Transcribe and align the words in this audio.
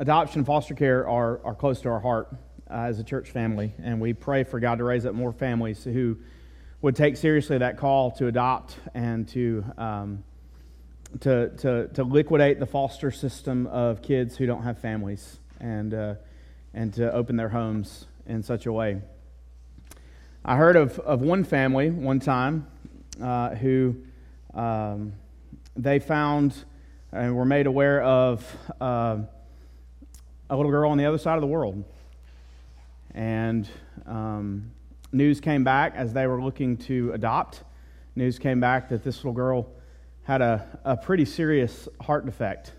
adoption 0.00 0.38
and 0.38 0.46
foster 0.46 0.74
care 0.74 1.06
are, 1.06 1.44
are 1.44 1.54
close 1.54 1.82
to 1.82 1.88
our 1.90 2.00
heart 2.00 2.28
uh, 2.70 2.72
as 2.72 2.98
a 2.98 3.04
church 3.04 3.30
family, 3.30 3.74
and 3.82 4.00
we 4.00 4.14
pray 4.14 4.42
for 4.44 4.58
God 4.58 4.78
to 4.78 4.84
raise 4.84 5.04
up 5.04 5.14
more 5.14 5.30
families 5.30 5.84
who 5.84 6.16
would 6.80 6.96
take 6.96 7.18
seriously 7.18 7.58
that 7.58 7.76
call 7.76 8.10
to 8.12 8.26
adopt 8.26 8.76
and 8.94 9.28
to, 9.28 9.62
um, 9.76 10.24
to, 11.20 11.50
to, 11.58 11.88
to 11.88 12.02
liquidate 12.02 12.58
the 12.58 12.64
foster 12.64 13.10
system 13.10 13.66
of 13.66 14.00
kids 14.00 14.38
who 14.38 14.46
don't 14.46 14.62
have 14.62 14.78
families 14.78 15.38
and, 15.60 15.92
uh, 15.92 16.14
and 16.72 16.94
to 16.94 17.12
open 17.12 17.36
their 17.36 17.50
homes 17.50 18.06
in 18.24 18.42
such 18.42 18.64
a 18.64 18.72
way. 18.72 19.02
I 20.46 20.56
heard 20.56 20.76
of, 20.76 20.98
of 21.00 21.20
one 21.20 21.44
family 21.44 21.90
one 21.90 22.20
time 22.20 22.66
uh, 23.22 23.50
who 23.50 23.96
um, 24.54 25.12
they 25.76 25.98
found 25.98 26.54
and 27.12 27.36
were 27.36 27.44
made 27.44 27.66
aware 27.66 28.00
of 28.02 28.56
uh, 28.80 29.18
a 30.50 30.56
little 30.56 30.70
girl 30.70 30.90
on 30.90 30.98
the 30.98 31.06
other 31.06 31.16
side 31.16 31.36
of 31.36 31.40
the 31.40 31.46
world. 31.46 31.84
And 33.14 33.68
um, 34.04 34.72
news 35.12 35.40
came 35.40 35.62
back 35.62 35.94
as 35.94 36.12
they 36.12 36.26
were 36.26 36.42
looking 36.42 36.76
to 36.78 37.12
adopt. 37.12 37.62
News 38.16 38.38
came 38.38 38.58
back 38.58 38.88
that 38.88 39.04
this 39.04 39.18
little 39.18 39.32
girl 39.32 39.68
had 40.24 40.42
a, 40.42 40.80
a 40.84 40.96
pretty 40.96 41.24
serious 41.24 41.88
heart 42.00 42.26
defect. 42.26 42.72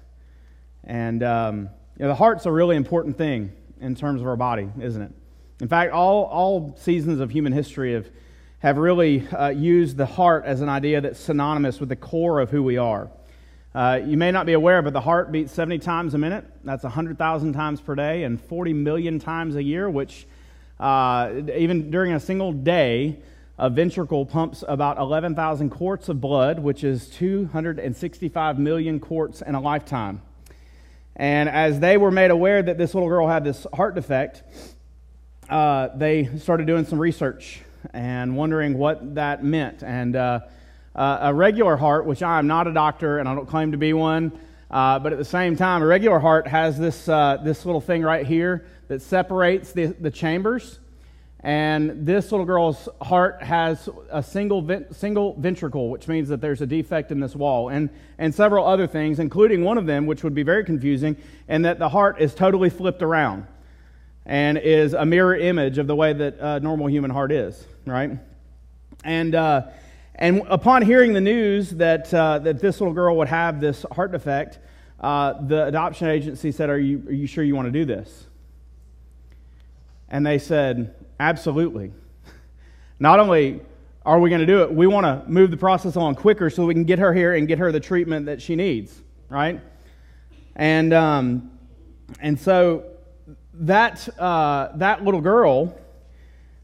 And 0.84 1.23
um, 1.23 1.70
you 1.98 2.03
know, 2.03 2.09
the 2.09 2.15
heart's 2.15 2.45
a 2.45 2.52
really 2.52 2.76
important 2.76 3.17
thing 3.17 3.53
in 3.79 3.95
terms 3.95 4.21
of 4.21 4.27
our 4.27 4.35
body, 4.35 4.70
isn't 4.79 5.01
it? 5.01 5.12
In 5.62 5.67
fact, 5.70 5.93
all, 5.93 6.26
all 6.26 6.76
seasons 6.77 7.21
of 7.21 7.31
human 7.31 7.53
history 7.53 7.93
have, 7.93 8.09
have 8.59 8.77
really 8.77 9.27
uh, 9.29 9.49
used 9.49 9.95
the 9.95 10.05
heart 10.05 10.43
as 10.45 10.59
an 10.59 10.67
idea 10.67 10.99
that's 10.99 11.20
synonymous 11.20 11.79
with 11.79 11.88
the 11.88 11.95
core 11.95 12.41
of 12.41 12.49
who 12.49 12.63
we 12.63 12.77
are. 12.77 13.09
Uh, 13.73 14.02
you 14.05 14.17
may 14.17 14.31
not 14.31 14.45
be 14.45 14.53
aware, 14.53 14.81
but 14.81 14.91
the 14.91 14.99
heart 14.99 15.31
beats 15.31 15.53
70 15.53 15.79
times 15.79 16.13
a 16.13 16.17
minute. 16.17 16.45
That's 16.66 16.84
100,000 16.84 17.53
times 17.53 17.79
per 17.79 17.95
day 17.95 18.23
and 18.23 18.39
40 18.39 18.73
million 18.73 19.17
times 19.17 19.55
a 19.55 19.63
year, 19.63 19.89
which 19.89 20.27
uh, 20.79 21.32
even 21.55 21.90
during 21.90 22.12
a 22.12 22.20
single 22.20 22.51
day, 22.51 23.20
a 23.57 23.70
ventricle 23.70 24.26
pumps 24.26 24.63
about 24.68 24.98
11,000 24.98 25.70
quarts 25.70 26.10
of 26.10 26.20
blood, 26.20 26.60
which 26.60 26.84
is 26.84 27.07
265 27.10 28.60
million 28.60 28.99
quarts 28.99 29.41
in 29.41 29.55
a 29.55 29.62
lifetime. 29.62 30.21
And 31.15 31.48
as 31.48 31.79
they 31.79 31.95
were 31.95 32.12
made 32.12 32.32
aware 32.32 32.62
that 32.62 32.77
this 32.77 32.93
little 32.93 33.07
girl 33.07 33.27
had 33.27 33.43
this 33.43 33.67
heart 33.73 33.95
defect, 33.95 34.43
uh, 35.49 35.90
they 35.95 36.26
started 36.40 36.67
doing 36.67 36.85
some 36.85 36.99
research 36.99 37.62
and 37.93 38.35
wondering 38.35 38.77
what 38.77 39.15
that 39.15 39.43
meant. 39.43 39.84
And 39.84 40.15
uh, 40.95 41.20
a 41.21 41.34
regular 41.34 41.77
heart, 41.77 42.05
which 42.05 42.21
I 42.21 42.39
am 42.39 42.47
not 42.47 42.67
a 42.67 42.73
doctor 42.73 43.20
and 43.20 43.27
I 43.27 43.35
don't 43.35 43.47
claim 43.47 43.71
to 43.71 43.77
be 43.77 43.93
one, 43.93 44.31
uh, 44.70 44.99
but 44.99 45.11
at 45.11 45.17
the 45.17 45.25
same 45.25 45.55
time, 45.55 45.81
a 45.81 45.85
regular 45.85 46.20
heart 46.20 46.48
has 46.48 46.77
this, 46.77 47.07
uh, 47.09 47.37
this 47.43 47.65
little 47.65 47.81
thing 47.81 48.03
right 48.03 48.25
here 48.25 48.65
that 48.87 49.01
separates 49.01 49.71
the, 49.73 49.87
the 49.87 50.11
chambers. 50.11 50.79
And 51.43 52.05
this 52.05 52.31
little 52.31 52.45
girl's 52.45 52.87
heart 53.01 53.41
has 53.41 53.89
a 54.11 54.21
single, 54.21 54.61
vent, 54.61 54.95
single 54.95 55.33
ventricle, 55.39 55.89
which 55.89 56.07
means 56.07 56.29
that 56.29 56.39
there's 56.39 56.61
a 56.61 56.67
defect 56.67 57.11
in 57.11 57.20
this 57.20 57.35
wall, 57.35 57.70
and, 57.70 57.89
and 58.20 58.33
several 58.33 58.65
other 58.65 58.85
things, 58.85 59.17
including 59.20 59.63
one 59.63 59.79
of 59.79 59.87
them, 59.87 60.05
which 60.05 60.23
would 60.23 60.35
be 60.35 60.43
very 60.43 60.63
confusing, 60.63 61.17
and 61.48 61.65
that 61.65 61.79
the 61.79 61.89
heart 61.89 62.21
is 62.21 62.35
totally 62.35 62.70
flipped 62.70 63.01
around 63.01 63.48
and 64.25 64.59
is 64.59 64.94
a 64.94 65.03
mirror 65.03 65.35
image 65.35 65.79
of 65.79 65.88
the 65.88 65.95
way 65.95 66.13
that 66.13 66.38
a 66.39 66.59
normal 66.59 66.88
human 66.88 67.09
heart 67.09 67.31
is, 67.31 67.66
right? 67.88 68.11
And, 69.03 69.33
uh, 69.33 69.63
and 70.16 70.44
upon 70.47 70.81
hearing 70.81 71.13
the 71.13 71.22
news 71.22 71.72
that, 71.72 72.13
uh, 72.13 72.40
that 72.40 72.59
this 72.59 72.79
little 72.79 72.94
girl 72.94 73.17
would 73.17 73.28
have 73.28 73.59
this 73.59 73.85
heart 73.91 74.12
defect, 74.12 74.59
uh, 75.00 75.34
the 75.41 75.66
adoption 75.66 76.07
agency 76.07 76.51
said, 76.51 76.69
are 76.69 76.79
you, 76.79 77.03
are 77.07 77.13
you 77.13 77.28
sure 77.28 77.44
you 77.44 77.56
want 77.56 77.67
to 77.67 77.72
do 77.72 77.85
this? 77.85 78.25
And 80.09 80.25
they 80.25 80.38
said, 80.38 80.94
Absolutely. 81.19 81.91
Not 83.00 83.19
only 83.19 83.62
are 84.03 84.19
we 84.19 84.29
going 84.31 84.41
to 84.41 84.47
do 84.47 84.63
it, 84.63 84.73
we 84.73 84.88
want 84.88 85.05
to 85.05 85.29
move 85.29 85.51
the 85.51 85.57
process 85.57 85.95
along 85.95 86.16
quicker 86.16 86.49
so 86.49 86.66
we 86.66 86.73
can 86.73 86.83
get 86.83 86.97
her 86.97 87.13
here 87.13 87.35
and 87.35 87.47
get 87.47 87.59
her 87.59 87.72
the 87.72 87.79
treatment 87.79 88.25
that 88.25 88.41
she 88.41 88.55
needs, 88.55 88.99
right? 89.29 89.61
And, 90.55 90.93
um, 90.93 91.51
and 92.19 92.39
so 92.39 92.85
that, 93.53 94.09
uh, 94.19 94.69
that 94.78 95.03
little 95.03 95.22
girl 95.22 95.78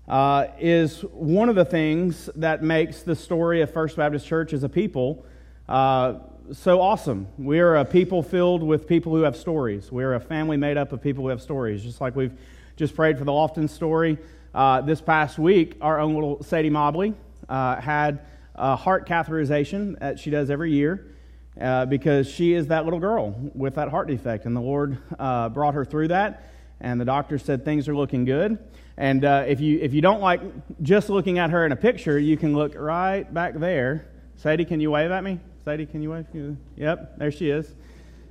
uh, 0.07 0.47
is 0.59 1.01
one 1.01 1.49
of 1.49 1.55
the 1.55 1.65
things 1.65 2.29
that 2.35 2.63
makes 2.63 3.03
the 3.03 3.15
story 3.15 3.61
of 3.61 3.71
First 3.71 3.97
Baptist 3.97 4.25
Church 4.25 4.53
as 4.53 4.63
a 4.63 4.69
people 4.69 5.25
uh, 5.67 6.19
so 6.53 6.79
awesome. 6.79 7.27
We 7.37 7.59
are 7.59 7.75
a 7.75 7.83
people 7.83 8.23
filled 8.23 8.63
with 8.63 8.87
people 8.87 9.13
who 9.13 9.23
have 9.23 9.35
stories. 9.35 9.91
We're 9.91 10.13
a 10.13 10.19
family 10.19 10.55
made 10.55 10.77
up 10.77 10.93
of 10.93 11.01
people 11.01 11.25
who 11.25 11.29
have 11.29 11.41
stories, 11.41 11.83
just 11.83 11.99
like 11.99 12.15
we've 12.15 12.33
just 12.77 12.95
prayed 12.95 13.17
for 13.17 13.25
the 13.25 13.31
Lofton 13.31 13.69
story. 13.69 14.17
Uh, 14.55 14.79
this 14.81 15.01
past 15.01 15.37
week, 15.37 15.75
our 15.81 15.99
own 15.99 16.13
little 16.13 16.41
Sadie 16.41 16.69
Mobley 16.69 17.13
uh, 17.49 17.81
had 17.81 18.21
a 18.55 18.77
heart 18.77 19.07
catheterization 19.07 19.99
that 19.99 20.19
she 20.19 20.29
does 20.29 20.49
every 20.49 20.71
year 20.71 21.13
uh, 21.59 21.85
because 21.85 22.29
she 22.29 22.53
is 22.53 22.67
that 22.67 22.85
little 22.85 22.99
girl 22.99 23.35
with 23.53 23.75
that 23.75 23.89
heart 23.89 24.07
defect. 24.07 24.45
And 24.45 24.55
the 24.55 24.61
Lord 24.61 24.97
uh, 25.19 25.49
brought 25.49 25.73
her 25.73 25.83
through 25.83 26.07
that, 26.09 26.49
and 26.79 26.99
the 26.99 27.05
doctor 27.05 27.37
said 27.37 27.65
things 27.65 27.89
are 27.89 27.95
looking 27.95 28.23
good. 28.23 28.57
And 28.97 29.23
uh, 29.23 29.45
if, 29.47 29.61
you, 29.61 29.79
if 29.79 29.93
you 29.93 30.01
don't 30.01 30.21
like 30.21 30.41
just 30.81 31.09
looking 31.09 31.37
at 31.37 31.51
her 31.51 31.65
in 31.65 31.71
a 31.71 31.75
picture, 31.75 32.17
you 32.17 32.35
can 32.35 32.55
look 32.55 32.73
right 32.75 33.31
back 33.31 33.53
there. 33.53 34.07
Sadie, 34.37 34.65
can 34.65 34.79
you 34.79 34.89
wave 34.91 35.11
at 35.11 35.23
me? 35.23 35.39
Sadie, 35.63 35.85
can 35.85 36.01
you 36.01 36.11
wave? 36.11 36.57
Yep, 36.75 37.17
there 37.19 37.31
she 37.31 37.51
is. 37.51 37.71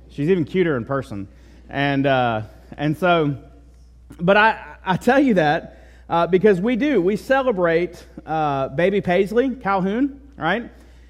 She's 0.09 0.29
even 0.29 0.43
cuter 0.43 0.75
in 0.75 0.83
person. 0.83 1.29
And, 1.69 2.05
uh, 2.05 2.43
and 2.77 2.97
so, 2.97 3.37
but 4.19 4.35
I, 4.35 4.77
I 4.85 4.97
tell 4.97 5.19
you 5.19 5.35
that 5.35 5.87
uh, 6.09 6.27
because 6.27 6.59
we 6.59 6.75
do. 6.75 7.01
We 7.01 7.15
celebrate 7.15 8.05
uh, 8.25 8.69
baby 8.69 8.99
Paisley 8.99 9.55
Calhoun, 9.55 10.21
right? 10.37 10.69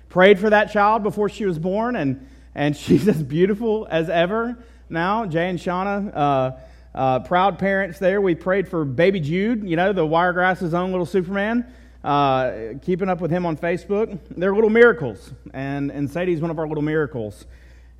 Prayed 0.09 0.39
for 0.39 0.51
that 0.51 0.71
child 0.71 1.03
before 1.03 1.29
she 1.29 1.45
was 1.45 1.57
born, 1.57 1.95
and, 1.95 2.27
and 2.53 2.75
she's 2.77 3.07
as 3.07 3.21
beautiful 3.23 3.87
as 3.89 4.09
ever 4.09 4.57
now. 4.89 5.25
Jay 5.25 5.49
and 5.49 5.57
Shauna. 5.57 6.59
Uh, 6.97 7.19
proud 7.19 7.59
parents 7.59 7.99
there. 7.99 8.19
We 8.19 8.33
prayed 8.33 8.67
for 8.67 8.83
baby 8.83 9.19
Jude, 9.19 9.69
you 9.69 9.75
know, 9.75 9.93
the 9.93 10.03
Wiregrass's 10.03 10.73
own 10.73 10.89
little 10.89 11.05
Superman. 11.05 11.71
Uh, 12.03 12.73
keeping 12.81 13.07
up 13.07 13.21
with 13.21 13.29
him 13.29 13.45
on 13.45 13.55
Facebook. 13.55 14.17
They're 14.31 14.55
little 14.55 14.71
miracles, 14.71 15.31
and, 15.53 15.91
and 15.91 16.09
Sadie's 16.09 16.41
one 16.41 16.49
of 16.49 16.57
our 16.57 16.67
little 16.67 16.81
miracles. 16.81 17.45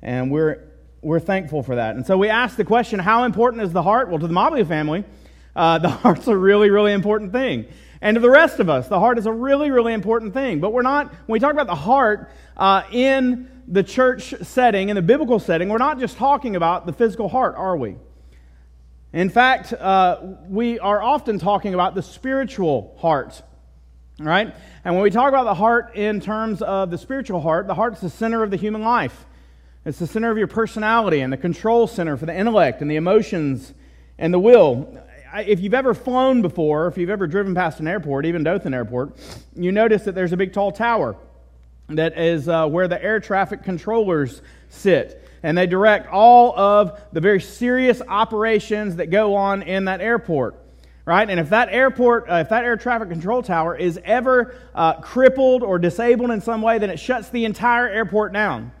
And 0.02 0.32
we're, 0.32 0.64
we're 1.00 1.20
thankful 1.20 1.62
for 1.62 1.76
that. 1.76 1.94
And 1.94 2.04
so 2.04 2.18
we 2.18 2.28
asked 2.28 2.56
the 2.56 2.64
question 2.64 2.98
how 2.98 3.22
important 3.22 3.62
is 3.62 3.72
the 3.72 3.84
heart? 3.84 4.08
Well, 4.08 4.18
to 4.18 4.26
the 4.26 4.32
Mobley 4.32 4.64
family, 4.64 5.04
uh, 5.54 5.78
the 5.78 5.90
heart's 5.90 6.26
a 6.26 6.36
really, 6.36 6.68
really 6.68 6.92
important 6.92 7.30
thing. 7.30 7.66
And 8.00 8.16
to 8.16 8.20
the 8.20 8.30
rest 8.30 8.58
of 8.58 8.68
us, 8.68 8.88
the 8.88 8.98
heart 8.98 9.16
is 9.16 9.26
a 9.26 9.32
really, 9.32 9.70
really 9.70 9.92
important 9.92 10.34
thing. 10.34 10.58
But 10.58 10.72
we're 10.72 10.82
not, 10.82 11.06
when 11.10 11.34
we 11.34 11.38
talk 11.38 11.52
about 11.52 11.68
the 11.68 11.76
heart 11.76 12.32
uh, 12.56 12.82
in 12.90 13.48
the 13.68 13.84
church 13.84 14.34
setting, 14.42 14.88
in 14.88 14.96
the 14.96 15.02
biblical 15.02 15.38
setting, 15.38 15.68
we're 15.68 15.78
not 15.78 16.00
just 16.00 16.16
talking 16.16 16.56
about 16.56 16.84
the 16.84 16.92
physical 16.92 17.28
heart, 17.28 17.54
are 17.56 17.76
we? 17.76 17.94
In 19.12 19.30
fact, 19.30 19.72
uh, 19.72 20.18
we 20.48 20.78
are 20.78 21.02
often 21.02 21.38
talking 21.38 21.72
about 21.72 21.94
the 21.94 22.02
spiritual 22.02 22.94
heart, 23.00 23.42
right? 24.18 24.54
And 24.84 24.94
when 24.94 25.02
we 25.02 25.10
talk 25.10 25.30
about 25.30 25.44
the 25.44 25.54
heart 25.54 25.94
in 25.94 26.20
terms 26.20 26.60
of 26.60 26.90
the 26.90 26.98
spiritual 26.98 27.40
heart, 27.40 27.66
the 27.66 27.74
heart's 27.74 28.02
the 28.02 28.10
center 28.10 28.42
of 28.42 28.50
the 28.50 28.58
human 28.58 28.82
life. 28.82 29.24
It's 29.86 29.98
the 29.98 30.06
center 30.06 30.30
of 30.30 30.36
your 30.36 30.46
personality 30.46 31.20
and 31.20 31.32
the 31.32 31.38
control 31.38 31.86
center 31.86 32.18
for 32.18 32.26
the 32.26 32.36
intellect 32.36 32.82
and 32.82 32.90
the 32.90 32.96
emotions 32.96 33.72
and 34.18 34.34
the 34.34 34.38
will. 34.38 35.02
If 35.34 35.60
you've 35.60 35.72
ever 35.72 35.94
flown 35.94 36.42
before, 36.42 36.86
if 36.88 36.98
you've 36.98 37.08
ever 37.08 37.26
driven 37.26 37.54
past 37.54 37.80
an 37.80 37.88
airport, 37.88 38.26
even 38.26 38.42
Dothan 38.42 38.74
Airport, 38.74 39.16
you 39.56 39.72
notice 39.72 40.02
that 40.02 40.14
there's 40.14 40.32
a 40.34 40.36
big 40.36 40.52
tall 40.52 40.70
tower 40.70 41.16
that 41.88 42.18
is 42.18 42.46
uh, 42.46 42.66
where 42.66 42.88
the 42.88 43.02
air 43.02 43.20
traffic 43.20 43.62
controllers 43.62 44.42
sit 44.68 45.27
and 45.42 45.56
they 45.56 45.66
direct 45.66 46.08
all 46.08 46.58
of 46.58 47.00
the 47.12 47.20
very 47.20 47.40
serious 47.40 48.02
operations 48.08 48.96
that 48.96 49.10
go 49.10 49.34
on 49.34 49.62
in 49.62 49.84
that 49.86 50.00
airport 50.00 50.56
right? 51.08 51.30
And 51.30 51.40
if 51.40 51.48
that 51.48 51.70
airport 51.70 52.28
uh, 52.28 52.34
if 52.34 52.50
that 52.50 52.64
air 52.64 52.76
traffic 52.76 53.08
control 53.08 53.42
tower 53.42 53.74
is 53.74 53.98
ever 54.04 54.54
uh, 54.74 55.00
crippled 55.00 55.62
or 55.62 55.78
disabled 55.78 56.30
in 56.30 56.42
some 56.42 56.60
way 56.60 56.78
then 56.78 56.90
it 56.90 56.98
shuts 56.98 57.30
the 57.30 57.46
entire 57.46 57.88
airport 57.88 58.34
down. 58.34 58.72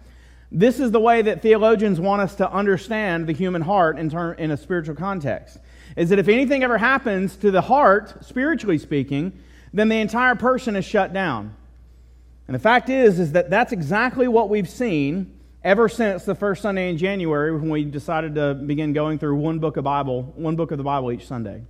This 0.52 0.78
is 0.78 0.90
the 0.90 1.00
way 1.00 1.22
that 1.22 1.40
theologians 1.40 1.98
want 1.98 2.20
us 2.20 2.34
to 2.34 2.50
understand 2.52 3.26
the 3.26 3.32
human 3.32 3.62
heart 3.62 3.98
in, 3.98 4.10
term, 4.10 4.38
in 4.38 4.50
a 4.50 4.58
spiritual 4.58 4.94
context 4.94 5.56
is 5.96 6.10
that 6.10 6.18
if 6.18 6.28
anything 6.28 6.62
ever 6.62 6.76
happens 6.76 7.34
to 7.36 7.50
the 7.50 7.62
heart 7.62 8.22
spiritually 8.22 8.76
speaking 8.76 9.32
then 9.72 9.88
the 9.88 9.96
entire 9.96 10.34
person 10.34 10.76
is 10.76 10.84
shut 10.84 11.14
down. 11.14 11.56
And 12.46 12.54
the 12.54 12.58
fact 12.58 12.90
is 12.90 13.18
is 13.18 13.32
that 13.32 13.48
that's 13.48 13.72
exactly 13.72 14.28
what 14.28 14.50
we've 14.50 14.68
seen 14.68 15.37
ever 15.68 15.86
since 15.86 16.24
the 16.24 16.34
first 16.34 16.62
Sunday 16.62 16.88
in 16.88 16.96
January 16.96 17.52
when 17.54 17.68
we 17.68 17.84
decided 17.84 18.36
to 18.36 18.54
begin 18.54 18.94
going 18.94 19.18
through 19.18 19.36
one 19.36 19.58
book 19.58 19.76
of 19.76 19.84
Bible, 19.84 20.22
one 20.34 20.56
book 20.56 20.70
of 20.70 20.78
the 20.78 20.82
Bible 20.82 21.12
each 21.12 21.26
Sunday. 21.26 21.62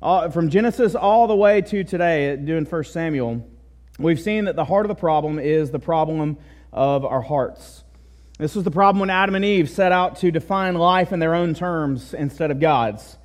All, 0.00 0.30
from 0.30 0.48
Genesis 0.48 0.94
all 0.94 1.26
the 1.26 1.36
way 1.36 1.60
to 1.60 1.84
today, 1.84 2.34
doing 2.36 2.64
First 2.64 2.94
Samuel, 2.94 3.46
we've 3.98 4.18
seen 4.18 4.46
that 4.46 4.56
the 4.56 4.64
heart 4.64 4.86
of 4.86 4.88
the 4.88 4.94
problem 4.94 5.38
is 5.38 5.70
the 5.70 5.78
problem 5.78 6.38
of 6.72 7.04
our 7.04 7.20
hearts. 7.20 7.84
This 8.38 8.54
was 8.54 8.64
the 8.64 8.70
problem 8.70 9.00
when 9.00 9.10
Adam 9.10 9.34
and 9.34 9.44
Eve 9.44 9.68
set 9.68 9.92
out 9.92 10.16
to 10.20 10.30
define 10.30 10.74
life 10.74 11.12
in 11.12 11.18
their 11.18 11.34
own 11.34 11.52
terms 11.52 12.14
instead 12.14 12.50
of 12.50 12.60
God's, 12.60 13.18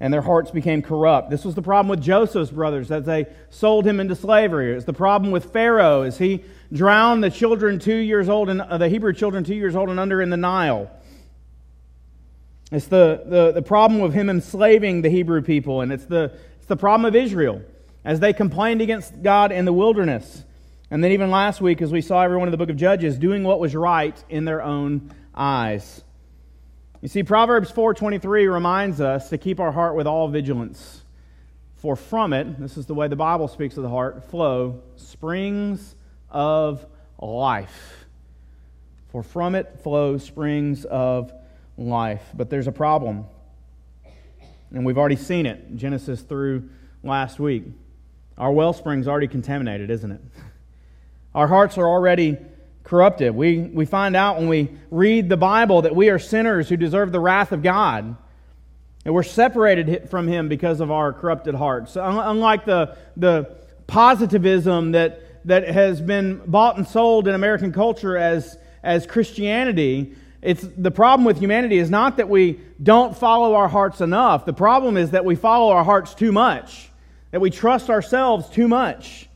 and 0.00 0.12
their 0.12 0.22
hearts 0.22 0.50
became 0.50 0.80
corrupt. 0.82 1.30
This 1.30 1.44
was 1.44 1.54
the 1.54 1.62
problem 1.62 1.88
with 1.88 2.00
Joseph's 2.00 2.50
brothers 2.50 2.90
as 2.90 3.04
they 3.04 3.26
sold 3.50 3.86
him 3.86 3.98
into 4.00 4.14
slavery. 4.14 4.72
It 4.72 4.76
was 4.76 4.84
the 4.84 4.92
problem 4.92 5.32
with 5.32 5.52
Pharaoh 5.52 6.02
as 6.02 6.18
he 6.18 6.44
drowned 6.72 7.24
the 7.24 7.30
children 7.30 7.78
two 7.78 7.96
years 7.96 8.28
old 8.28 8.48
and 8.48 8.60
uh, 8.60 8.78
the 8.78 8.88
Hebrew 8.88 9.12
children 9.12 9.42
two 9.42 9.54
years 9.54 9.74
old 9.74 9.90
and 9.90 9.98
under 9.98 10.22
in 10.22 10.30
the 10.30 10.36
Nile. 10.36 10.90
It's 12.70 12.86
the, 12.86 13.22
the, 13.26 13.52
the 13.52 13.62
problem 13.62 14.02
of 14.02 14.12
him 14.12 14.28
enslaving 14.28 15.02
the 15.02 15.08
Hebrew 15.08 15.40
people, 15.42 15.80
and 15.80 15.90
it's 15.90 16.04
the, 16.04 16.32
it's 16.58 16.66
the 16.66 16.76
problem 16.76 17.06
of 17.06 17.16
Israel 17.16 17.62
as 18.04 18.20
they 18.20 18.32
complained 18.32 18.82
against 18.82 19.22
God 19.22 19.52
in 19.52 19.64
the 19.64 19.72
wilderness. 19.72 20.44
And 20.90 21.04
then, 21.04 21.12
even 21.12 21.30
last 21.30 21.60
week, 21.60 21.82
as 21.82 21.92
we 21.92 22.00
saw 22.00 22.22
everyone 22.22 22.48
in 22.48 22.52
the 22.52 22.56
book 22.56 22.70
of 22.70 22.76
Judges 22.76 23.18
doing 23.18 23.44
what 23.44 23.60
was 23.60 23.74
right 23.74 24.16
in 24.30 24.46
their 24.46 24.62
own 24.62 25.12
eyes. 25.34 26.02
You 27.00 27.06
see, 27.06 27.22
Proverbs 27.22 27.70
4:23 27.70 28.52
reminds 28.52 29.00
us 29.00 29.28
to 29.28 29.38
keep 29.38 29.60
our 29.60 29.70
heart 29.70 29.94
with 29.94 30.08
all 30.08 30.26
vigilance, 30.26 31.04
for 31.76 31.94
from 31.94 32.32
it, 32.32 32.58
this 32.58 32.76
is 32.76 32.86
the 32.86 32.94
way 32.94 33.06
the 33.06 33.14
Bible 33.14 33.46
speaks 33.46 33.76
of 33.76 33.84
the 33.84 33.88
heart, 33.88 34.24
flow 34.24 34.80
springs 34.96 35.94
of 36.28 36.84
life. 37.20 38.06
For 39.10 39.22
from 39.22 39.54
it 39.54 39.78
flow 39.78 40.18
springs 40.18 40.84
of 40.84 41.32
life. 41.76 42.32
But 42.34 42.50
there's 42.50 42.66
a 42.66 42.72
problem. 42.72 43.26
And 44.72 44.84
we've 44.84 44.98
already 44.98 45.16
seen 45.16 45.46
it, 45.46 45.76
Genesis 45.76 46.22
through 46.22 46.68
last 47.04 47.38
week. 47.38 47.64
Our 48.36 48.50
wellspring's 48.50 49.06
already 49.06 49.28
contaminated, 49.28 49.88
isn't 49.90 50.10
it? 50.10 50.20
Our 51.34 51.46
hearts 51.46 51.78
are 51.78 51.86
already 51.86 52.38
corrupted. 52.88 53.34
We, 53.34 53.58
we 53.60 53.84
find 53.84 54.16
out 54.16 54.38
when 54.38 54.48
we 54.48 54.70
read 54.90 55.28
the 55.28 55.36
Bible 55.36 55.82
that 55.82 55.94
we 55.94 56.08
are 56.08 56.18
sinners 56.18 56.68
who 56.68 56.76
deserve 56.76 57.12
the 57.12 57.20
wrath 57.20 57.52
of 57.52 57.62
God. 57.62 58.16
And 59.04 59.14
we're 59.14 59.22
separated 59.22 60.08
from 60.10 60.26
Him 60.26 60.48
because 60.48 60.80
of 60.80 60.90
our 60.90 61.12
corrupted 61.12 61.54
hearts. 61.54 61.92
So 61.92 62.02
unlike 62.02 62.64
the, 62.64 62.96
the 63.16 63.56
positivism 63.86 64.92
that, 64.92 65.46
that 65.46 65.68
has 65.68 66.00
been 66.00 66.42
bought 66.46 66.78
and 66.78 66.88
sold 66.88 67.28
in 67.28 67.34
American 67.34 67.72
culture 67.72 68.16
as, 68.16 68.56
as 68.82 69.06
Christianity, 69.06 70.14
it's, 70.40 70.66
the 70.76 70.90
problem 70.90 71.26
with 71.26 71.38
humanity 71.38 71.78
is 71.78 71.90
not 71.90 72.16
that 72.16 72.28
we 72.28 72.60
don't 72.82 73.16
follow 73.16 73.54
our 73.54 73.68
hearts 73.68 74.00
enough. 74.00 74.46
The 74.46 74.52
problem 74.54 74.96
is 74.96 75.10
that 75.10 75.24
we 75.24 75.34
follow 75.34 75.72
our 75.72 75.84
hearts 75.84 76.14
too 76.14 76.32
much, 76.32 76.90
that 77.32 77.40
we 77.40 77.50
trust 77.50 77.90
ourselves 77.90 78.48
too 78.48 78.66
much. 78.66 79.27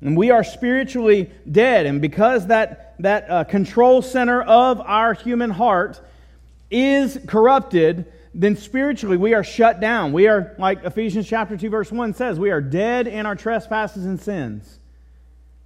And 0.00 0.16
we 0.16 0.30
are 0.30 0.44
spiritually 0.44 1.30
dead. 1.50 1.86
And 1.86 2.00
because 2.00 2.48
that, 2.48 2.94
that 3.00 3.30
uh, 3.30 3.44
control 3.44 4.02
center 4.02 4.42
of 4.42 4.80
our 4.80 5.14
human 5.14 5.50
heart 5.50 6.00
is 6.70 7.18
corrupted, 7.26 8.12
then 8.34 8.56
spiritually 8.56 9.16
we 9.16 9.32
are 9.32 9.44
shut 9.44 9.80
down. 9.80 10.12
We 10.12 10.28
are, 10.28 10.54
like 10.58 10.84
Ephesians 10.84 11.26
chapter 11.26 11.56
2, 11.56 11.70
verse 11.70 11.90
1 11.90 12.14
says, 12.14 12.38
we 12.38 12.50
are 12.50 12.60
dead 12.60 13.06
in 13.06 13.24
our 13.24 13.34
trespasses 13.34 14.04
and 14.04 14.20
sins. 14.20 14.78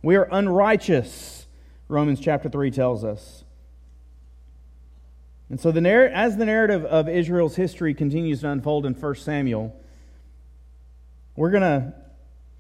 We 0.02 0.16
are 0.16 0.28
unrighteous, 0.30 1.46
Romans 1.88 2.20
chapter 2.20 2.48
3 2.48 2.70
tells 2.70 3.04
us. 3.04 3.44
And 5.50 5.60
so, 5.60 5.72
the 5.72 5.80
narr- 5.80 6.06
as 6.06 6.36
the 6.36 6.46
narrative 6.46 6.84
of 6.84 7.08
Israel's 7.08 7.56
history 7.56 7.92
continues 7.92 8.42
to 8.42 8.50
unfold 8.50 8.86
in 8.86 8.94
1 8.94 9.14
Samuel, 9.16 9.74
we're 11.34 11.50
going 11.50 11.62
to 11.62 11.92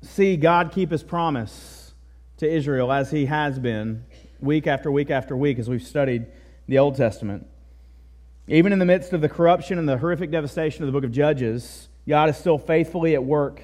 see 0.02 0.36
God 0.36 0.72
keep 0.72 0.90
his 0.90 1.02
promise 1.02 1.92
to 2.38 2.50
Israel 2.50 2.90
as 2.90 3.10
he 3.10 3.26
has 3.26 3.58
been 3.58 4.04
week 4.40 4.66
after 4.66 4.90
week 4.90 5.10
after 5.10 5.36
week 5.36 5.58
as 5.58 5.68
we've 5.68 5.82
studied 5.82 6.26
the 6.66 6.78
Old 6.78 6.96
Testament. 6.96 7.46
Even 8.48 8.72
in 8.72 8.78
the 8.78 8.84
midst 8.84 9.12
of 9.12 9.20
the 9.20 9.28
corruption 9.28 9.78
and 9.78 9.88
the 9.88 9.98
horrific 9.98 10.30
devastation 10.30 10.82
of 10.82 10.86
the 10.86 10.92
book 10.92 11.04
of 11.04 11.12
Judges, 11.12 11.88
God 12.08 12.28
is 12.30 12.36
still 12.36 12.58
faithfully 12.58 13.14
at 13.14 13.22
work 13.22 13.62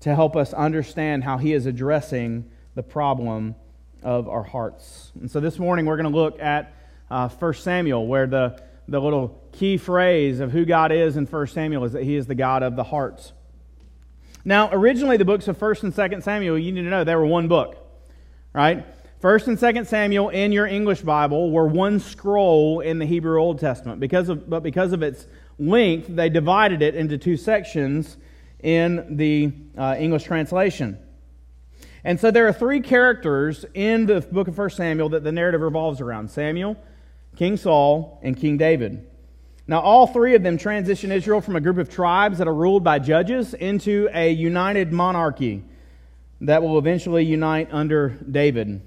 to 0.00 0.14
help 0.14 0.36
us 0.36 0.52
understand 0.52 1.24
how 1.24 1.38
he 1.38 1.52
is 1.52 1.66
addressing 1.66 2.50
the 2.74 2.82
problem 2.82 3.54
of 4.02 4.28
our 4.28 4.42
hearts. 4.42 5.12
And 5.20 5.30
so 5.30 5.40
this 5.40 5.58
morning 5.58 5.86
we're 5.86 5.96
going 5.96 6.12
to 6.12 6.16
look 6.16 6.40
at 6.40 6.74
uh, 7.10 7.28
1 7.28 7.54
Samuel, 7.54 8.06
where 8.06 8.26
the, 8.26 8.62
the 8.86 9.00
little 9.00 9.42
key 9.52 9.76
phrase 9.76 10.40
of 10.40 10.52
who 10.52 10.64
God 10.64 10.92
is 10.92 11.16
in 11.16 11.26
1 11.26 11.46
Samuel 11.48 11.84
is 11.84 11.92
that 11.92 12.04
he 12.04 12.16
is 12.16 12.26
the 12.26 12.34
God 12.34 12.62
of 12.62 12.76
the 12.76 12.84
hearts. 12.84 13.32
Now, 14.44 14.70
originally, 14.72 15.16
the 15.16 15.24
books 15.24 15.48
of 15.48 15.58
1st 15.58 15.82
and 15.84 15.94
2nd 15.94 16.22
Samuel, 16.22 16.58
you 16.58 16.72
need 16.72 16.82
to 16.82 16.88
know, 16.88 17.04
they 17.04 17.14
were 17.14 17.26
one 17.26 17.48
book, 17.48 17.76
right? 18.52 18.86
1st 19.20 19.48
and 19.48 19.58
2nd 19.58 19.86
Samuel 19.86 20.28
in 20.28 20.52
your 20.52 20.66
English 20.66 21.02
Bible 21.02 21.50
were 21.50 21.66
one 21.66 21.98
scroll 21.98 22.80
in 22.80 22.98
the 22.98 23.06
Hebrew 23.06 23.40
Old 23.40 23.58
Testament. 23.58 24.00
Because 24.00 24.28
of, 24.28 24.48
but 24.48 24.62
because 24.62 24.92
of 24.92 25.02
its 25.02 25.26
length, 25.58 26.06
they 26.08 26.28
divided 26.28 26.82
it 26.82 26.94
into 26.94 27.18
two 27.18 27.36
sections 27.36 28.16
in 28.60 29.16
the 29.16 29.52
uh, 29.76 29.96
English 29.98 30.24
translation. 30.24 30.98
And 32.04 32.18
so 32.20 32.30
there 32.30 32.46
are 32.46 32.52
three 32.52 32.80
characters 32.80 33.64
in 33.74 34.06
the 34.06 34.20
book 34.20 34.46
of 34.46 34.56
1 34.56 34.70
Samuel 34.70 35.08
that 35.10 35.24
the 35.24 35.32
narrative 35.32 35.60
revolves 35.60 36.00
around 36.00 36.30
Samuel, 36.30 36.76
King 37.36 37.56
Saul, 37.56 38.20
and 38.22 38.36
King 38.36 38.56
David. 38.56 39.06
Now, 39.68 39.80
all 39.80 40.06
three 40.06 40.34
of 40.34 40.42
them 40.42 40.56
transition 40.56 41.12
Israel 41.12 41.42
from 41.42 41.54
a 41.54 41.60
group 41.60 41.76
of 41.76 41.90
tribes 41.90 42.38
that 42.38 42.48
are 42.48 42.54
ruled 42.54 42.82
by 42.82 42.98
judges 42.98 43.52
into 43.52 44.08
a 44.14 44.32
united 44.32 44.92
monarchy 44.92 45.62
that 46.40 46.62
will 46.62 46.78
eventually 46.78 47.26
unite 47.26 47.68
under 47.70 48.08
David. 48.08 48.80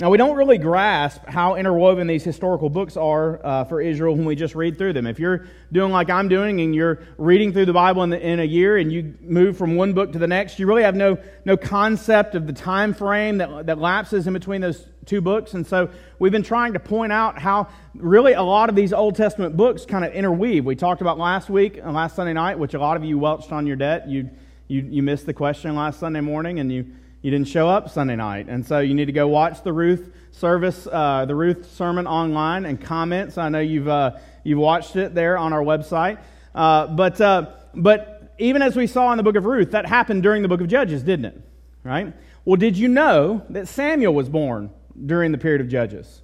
Now, 0.00 0.10
we 0.10 0.18
don't 0.18 0.36
really 0.36 0.58
grasp 0.58 1.26
how 1.26 1.56
interwoven 1.56 2.06
these 2.06 2.22
historical 2.22 2.70
books 2.70 2.96
are 2.96 3.44
uh, 3.44 3.64
for 3.64 3.80
Israel 3.80 4.14
when 4.14 4.26
we 4.26 4.36
just 4.36 4.54
read 4.54 4.78
through 4.78 4.92
them. 4.92 5.08
If 5.08 5.18
you're 5.18 5.46
doing 5.72 5.90
like 5.90 6.08
I'm 6.08 6.28
doing 6.28 6.60
and 6.60 6.72
you're 6.72 7.00
reading 7.16 7.52
through 7.52 7.66
the 7.66 7.72
Bible 7.72 8.04
in, 8.04 8.10
the, 8.10 8.24
in, 8.24 8.38
a 8.38 8.44
year 8.44 8.76
and 8.76 8.92
you 8.92 9.16
move 9.20 9.58
from 9.58 9.74
one 9.74 9.94
book 9.94 10.12
to 10.12 10.20
the 10.20 10.28
next, 10.28 10.60
you 10.60 10.68
really 10.68 10.84
have 10.84 10.94
no, 10.94 11.18
no 11.44 11.56
concept 11.56 12.36
of 12.36 12.46
the 12.46 12.52
time 12.52 12.94
frame 12.94 13.38
that, 13.38 13.66
that 13.66 13.78
lapses 13.78 14.28
in 14.28 14.34
between 14.34 14.60
those 14.60 14.86
two 15.04 15.20
books. 15.20 15.54
And 15.54 15.66
so 15.66 15.90
we've 16.20 16.30
been 16.30 16.44
trying 16.44 16.74
to 16.74 16.78
point 16.78 17.10
out 17.10 17.36
how 17.36 17.66
really 17.96 18.34
a 18.34 18.42
lot 18.42 18.68
of 18.68 18.76
these 18.76 18.92
Old 18.92 19.16
Testament 19.16 19.56
books 19.56 19.84
kind 19.84 20.04
of 20.04 20.12
interweave. 20.12 20.64
We 20.64 20.76
talked 20.76 21.00
about 21.00 21.18
last 21.18 21.50
week 21.50 21.76
and 21.76 21.92
last 21.92 22.14
Sunday 22.14 22.34
night, 22.34 22.56
which 22.56 22.74
a 22.74 22.78
lot 22.78 22.96
of 22.96 23.02
you 23.02 23.18
welched 23.18 23.50
on 23.50 23.66
your 23.66 23.74
debt. 23.74 24.08
You, 24.08 24.30
you, 24.68 24.86
you 24.88 25.02
missed 25.02 25.26
the 25.26 25.34
question 25.34 25.74
last 25.74 25.98
Sunday 25.98 26.20
morning 26.20 26.60
and 26.60 26.70
you 26.70 26.86
you 27.22 27.30
didn't 27.30 27.48
show 27.48 27.68
up 27.68 27.90
Sunday 27.90 28.16
night. 28.16 28.48
And 28.48 28.64
so 28.64 28.78
you 28.78 28.94
need 28.94 29.06
to 29.06 29.12
go 29.12 29.26
watch 29.26 29.62
the 29.62 29.72
Ruth 29.72 30.12
service, 30.30 30.86
uh, 30.90 31.24
the 31.26 31.34
Ruth 31.34 31.72
sermon 31.74 32.06
online 32.06 32.64
and 32.64 32.80
comments. 32.80 33.38
I 33.38 33.48
know 33.48 33.60
you've, 33.60 33.88
uh, 33.88 34.12
you've 34.44 34.58
watched 34.58 34.96
it 34.96 35.14
there 35.14 35.36
on 35.36 35.52
our 35.52 35.62
website. 35.62 36.18
Uh, 36.54 36.86
but, 36.86 37.20
uh, 37.20 37.50
but 37.74 38.34
even 38.38 38.62
as 38.62 38.76
we 38.76 38.86
saw 38.86 39.10
in 39.12 39.16
the 39.16 39.22
book 39.22 39.36
of 39.36 39.44
Ruth, 39.44 39.72
that 39.72 39.86
happened 39.86 40.22
during 40.22 40.42
the 40.42 40.48
book 40.48 40.60
of 40.60 40.68
Judges, 40.68 41.02
didn't 41.02 41.24
it? 41.24 41.40
Right? 41.82 42.12
Well, 42.44 42.56
did 42.56 42.76
you 42.76 42.88
know 42.88 43.44
that 43.50 43.66
Samuel 43.66 44.14
was 44.14 44.28
born 44.28 44.70
during 45.06 45.32
the 45.32 45.38
period 45.38 45.60
of 45.60 45.68
Judges? 45.68 46.22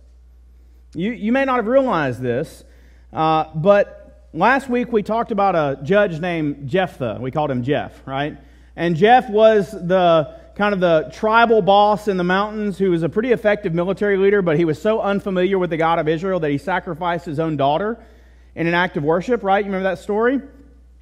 You, 0.94 1.10
you 1.10 1.32
may 1.32 1.44
not 1.44 1.56
have 1.56 1.66
realized 1.66 2.20
this, 2.20 2.64
uh, 3.12 3.46
but 3.54 4.28
last 4.32 4.68
week 4.68 4.92
we 4.92 5.02
talked 5.02 5.32
about 5.32 5.56
a 5.56 5.82
judge 5.82 6.20
named 6.20 6.68
Jephthah. 6.68 7.18
We 7.20 7.32
called 7.32 7.50
him 7.50 7.64
Jeff, 7.64 8.00
right? 8.06 8.38
And 8.76 8.96
Jeff 8.96 9.28
was 9.28 9.70
the 9.72 10.43
kind 10.56 10.73
of 10.73 10.80
the 10.80 11.11
tribal 11.12 11.62
boss 11.62 12.06
in 12.06 12.16
the 12.16 12.25
mountains 12.25 12.78
who 12.78 12.90
was 12.90 13.02
a 13.02 13.08
pretty 13.08 13.32
effective 13.32 13.75
military 13.75 14.16
leader, 14.16 14.40
but 14.40 14.56
he 14.56 14.64
was 14.64 14.80
so 14.80 15.00
unfamiliar 15.00 15.58
with 15.58 15.70
the 15.70 15.76
God 15.76 15.99
of 15.99 16.06
Israel 16.06 16.38
that 16.40 16.50
he 16.50 16.58
sacrificed 16.58 17.26
his 17.26 17.40
own 17.40 17.56
daughter 17.56 17.99
in 18.54 18.66
an 18.66 18.75
act 18.75 18.96
of 18.96 19.02
worship, 19.02 19.42
right? 19.42 19.64
You 19.64 19.73
remember 19.73 19.90
that 19.90 19.99
story? 19.99 20.40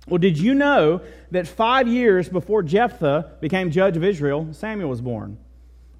Well, 0.08 0.18
did 0.18 0.38
you 0.38 0.54
know 0.54 1.02
that 1.30 1.46
five 1.46 1.86
years 1.86 2.28
before 2.28 2.62
Jephthah 2.62 3.32
became 3.40 3.70
judge 3.70 3.96
of 3.96 4.02
Israel, 4.02 4.48
Samuel 4.52 4.88
was 4.88 5.00
born? 5.00 5.38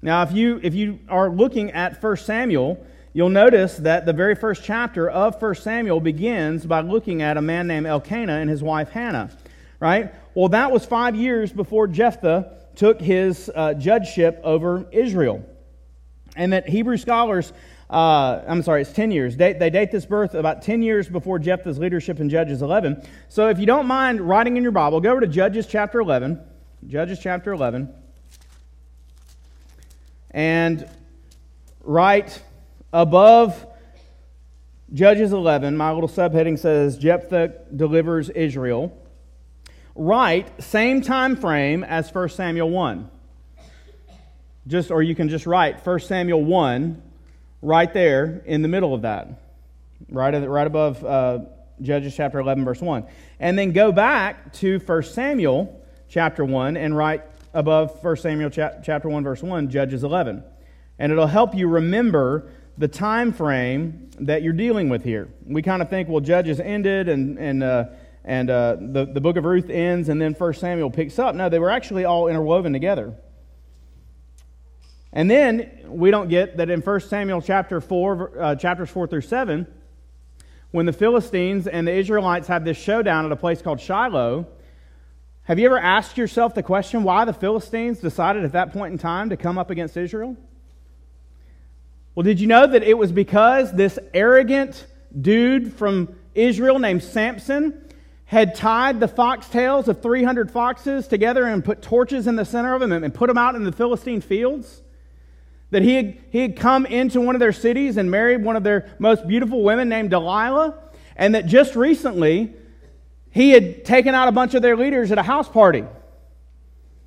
Now, 0.01 0.23
if 0.23 0.33
you, 0.33 0.59
if 0.63 0.73
you 0.73 0.99
are 1.07 1.29
looking 1.29 1.71
at 1.71 2.01
1 2.01 2.17
Samuel, 2.17 2.83
you'll 3.13 3.29
notice 3.29 3.77
that 3.77 4.05
the 4.05 4.13
very 4.13 4.35
first 4.35 4.63
chapter 4.63 5.09
of 5.09 5.39
1 5.41 5.55
Samuel 5.55 6.01
begins 6.01 6.65
by 6.65 6.81
looking 6.81 7.21
at 7.21 7.37
a 7.37 7.41
man 7.41 7.67
named 7.67 7.85
Elkanah 7.85 8.39
and 8.39 8.49
his 8.49 8.63
wife 8.63 8.89
Hannah, 8.89 9.29
right? 9.79 10.13
Well, 10.33 10.49
that 10.49 10.71
was 10.71 10.85
five 10.85 11.15
years 11.15 11.53
before 11.53 11.87
Jephthah 11.87 12.62
took 12.75 12.99
his 12.99 13.51
uh, 13.53 13.73
judgeship 13.73 14.39
over 14.43 14.85
Israel. 14.91 15.43
And 16.35 16.53
that 16.53 16.67
Hebrew 16.67 16.97
scholars, 16.97 17.53
uh, 17.89 18.41
I'm 18.47 18.63
sorry, 18.63 18.81
it's 18.81 18.91
10 18.91 19.11
years. 19.11 19.37
They, 19.37 19.53
they 19.53 19.69
date 19.69 19.91
this 19.91 20.05
birth 20.05 20.33
about 20.33 20.61
10 20.61 20.81
years 20.81 21.07
before 21.07 21.37
Jephthah's 21.39 21.77
leadership 21.77 22.19
in 22.19 22.29
Judges 22.29 22.61
11. 22.61 23.07
So 23.29 23.49
if 23.49 23.59
you 23.59 23.65
don't 23.65 23.85
mind 23.85 24.21
writing 24.21 24.57
in 24.57 24.63
your 24.63 24.71
Bible, 24.71 24.99
go 24.99 25.11
over 25.11 25.21
to 25.21 25.27
Judges 25.27 25.67
chapter 25.67 25.99
11. 25.99 26.39
Judges 26.87 27.19
chapter 27.21 27.53
11. 27.53 27.93
And 30.31 30.89
write 31.83 32.41
above 32.91 33.67
Judges 34.91 35.31
11, 35.31 35.75
my 35.77 35.91
little 35.91 36.09
subheading 36.09 36.57
says 36.57 36.97
Jephthah 36.97 37.65
delivers 37.75 38.29
Israel 38.29 38.95
write 39.95 40.63
same 40.63 41.01
time 41.01 41.35
frame 41.35 41.83
as 41.83 42.13
1 42.13 42.29
Samuel 42.29 42.69
1. 42.69 43.09
Just 44.65 44.91
or 44.91 45.03
you 45.03 45.15
can 45.15 45.29
just 45.29 45.45
write 45.45 45.85
1 45.85 45.99
Samuel 45.99 46.43
1 46.43 47.01
right 47.61 47.93
there 47.93 48.41
in 48.45 48.61
the 48.61 48.67
middle 48.67 48.93
of 48.93 49.01
that, 49.01 49.27
right, 50.09 50.31
right 50.31 50.67
above 50.67 51.03
uh, 51.03 51.39
Judges 51.81 52.15
chapter 52.15 52.39
11, 52.39 52.63
verse 52.63 52.81
1. 52.81 53.05
And 53.39 53.57
then 53.57 53.71
go 53.71 53.91
back 53.91 54.53
to 54.53 54.79
1 54.79 55.03
Samuel 55.03 55.81
chapter 56.07 56.45
1 56.45 56.77
and 56.77 56.95
right 56.95 57.21
above 57.53 58.03
1 58.03 58.17
Samuel 58.17 58.49
chapter 58.49 59.09
1, 59.09 59.23
verse 59.23 59.43
1, 59.43 59.69
Judges 59.69 60.03
11. 60.03 60.43
And 60.99 61.11
it'll 61.11 61.27
help 61.27 61.55
you 61.55 61.67
remember 61.67 62.49
the 62.77 62.87
time 62.87 63.33
frame 63.33 64.09
that 64.19 64.41
you're 64.43 64.53
dealing 64.53 64.89
with 64.89 65.03
here. 65.03 65.29
We 65.45 65.61
kind 65.61 65.81
of 65.81 65.89
think, 65.89 66.09
well, 66.09 66.21
Judges 66.21 66.59
ended 66.59 67.09
and, 67.09 67.37
and, 67.37 67.63
uh, 67.63 67.85
and 68.25 68.49
uh, 68.49 68.77
the, 68.79 69.05
the 69.05 69.21
book 69.21 69.35
of 69.35 69.43
Ruth 69.43 69.69
ends 69.69 70.09
and 70.09 70.21
then 70.21 70.33
1 70.33 70.53
Samuel 70.53 70.89
picks 70.89 71.19
up. 71.19 71.35
No, 71.35 71.49
they 71.49 71.59
were 71.59 71.71
actually 71.71 72.05
all 72.05 72.27
interwoven 72.27 72.71
together. 72.71 73.15
And 75.11 75.29
then 75.29 75.69
we 75.85 76.09
don't 76.09 76.29
get 76.29 76.57
that 76.57 76.69
in 76.69 76.81
1 76.81 76.99
Samuel 77.01 77.41
chapter 77.41 77.79
4, 77.79 78.31
uh, 78.39 78.55
chapters 78.55 78.89
4 78.89 79.07
through 79.07 79.21
7, 79.21 79.67
when 80.71 80.87
the 80.87 80.93
Philistines 80.93 81.67
and 81.67 81.87
the 81.87 81.93
Israelites 81.93 82.47
have 82.47 82.65
this 82.65 82.77
showdown 82.77 83.25
at 83.25 83.31
a 83.31 83.35
place 83.35 83.61
called 83.61 83.79
Shiloh, 83.79 84.47
have 85.43 85.59
you 85.59 85.65
ever 85.65 85.77
asked 85.77 86.17
yourself 86.17 86.55
the 86.55 86.63
question 86.63 87.03
why 87.03 87.25
the 87.25 87.33
Philistines 87.33 87.99
decided 87.99 88.43
at 88.43 88.53
that 88.53 88.71
point 88.71 88.93
in 88.93 88.97
time 88.97 89.29
to 89.29 89.37
come 89.37 89.57
up 89.57 89.69
against 89.69 89.97
Israel? 89.97 90.35
Well, 92.15 92.23
did 92.23 92.39
you 92.39 92.47
know 92.47 92.65
that 92.65 92.81
it 92.81 92.97
was 92.97 93.11
because 93.11 93.71
this 93.73 93.99
arrogant 94.13 94.87
dude 95.19 95.73
from 95.73 96.15
Israel 96.33 96.79
named 96.79 97.03
Samson 97.03 97.82
had 98.33 98.55
tied 98.55 98.99
the 98.99 99.07
foxtails 99.07 99.87
of 99.87 100.01
300 100.01 100.49
foxes 100.49 101.07
together 101.07 101.45
and 101.45 101.63
put 101.63 101.83
torches 101.83 102.25
in 102.25 102.35
the 102.35 102.43
center 102.43 102.73
of 102.73 102.81
them 102.81 102.91
and 102.91 103.13
put 103.13 103.27
them 103.27 103.37
out 103.37 103.53
in 103.53 103.63
the 103.63 103.71
Philistine 103.71 104.21
fields? 104.21 104.81
That 105.69 105.83
he 105.83 105.93
had, 105.93 106.17
he 106.31 106.39
had 106.39 106.55
come 106.57 106.87
into 106.87 107.21
one 107.21 107.35
of 107.35 107.39
their 107.39 107.53
cities 107.53 107.95
and 107.95 108.09
married 108.09 108.43
one 108.43 108.55
of 108.55 108.63
their 108.63 108.91
most 108.97 109.27
beautiful 109.27 109.63
women 109.63 109.87
named 109.87 110.09
Delilah? 110.09 110.73
And 111.15 111.35
that 111.35 111.45
just 111.45 111.75
recently 111.75 112.53
he 113.29 113.51
had 113.51 113.85
taken 113.85 114.15
out 114.15 114.27
a 114.27 114.31
bunch 114.31 114.55
of 114.55 114.63
their 114.63 114.75
leaders 114.75 115.11
at 115.11 115.19
a 115.19 115.23
house 115.23 115.47
party. 115.47 115.85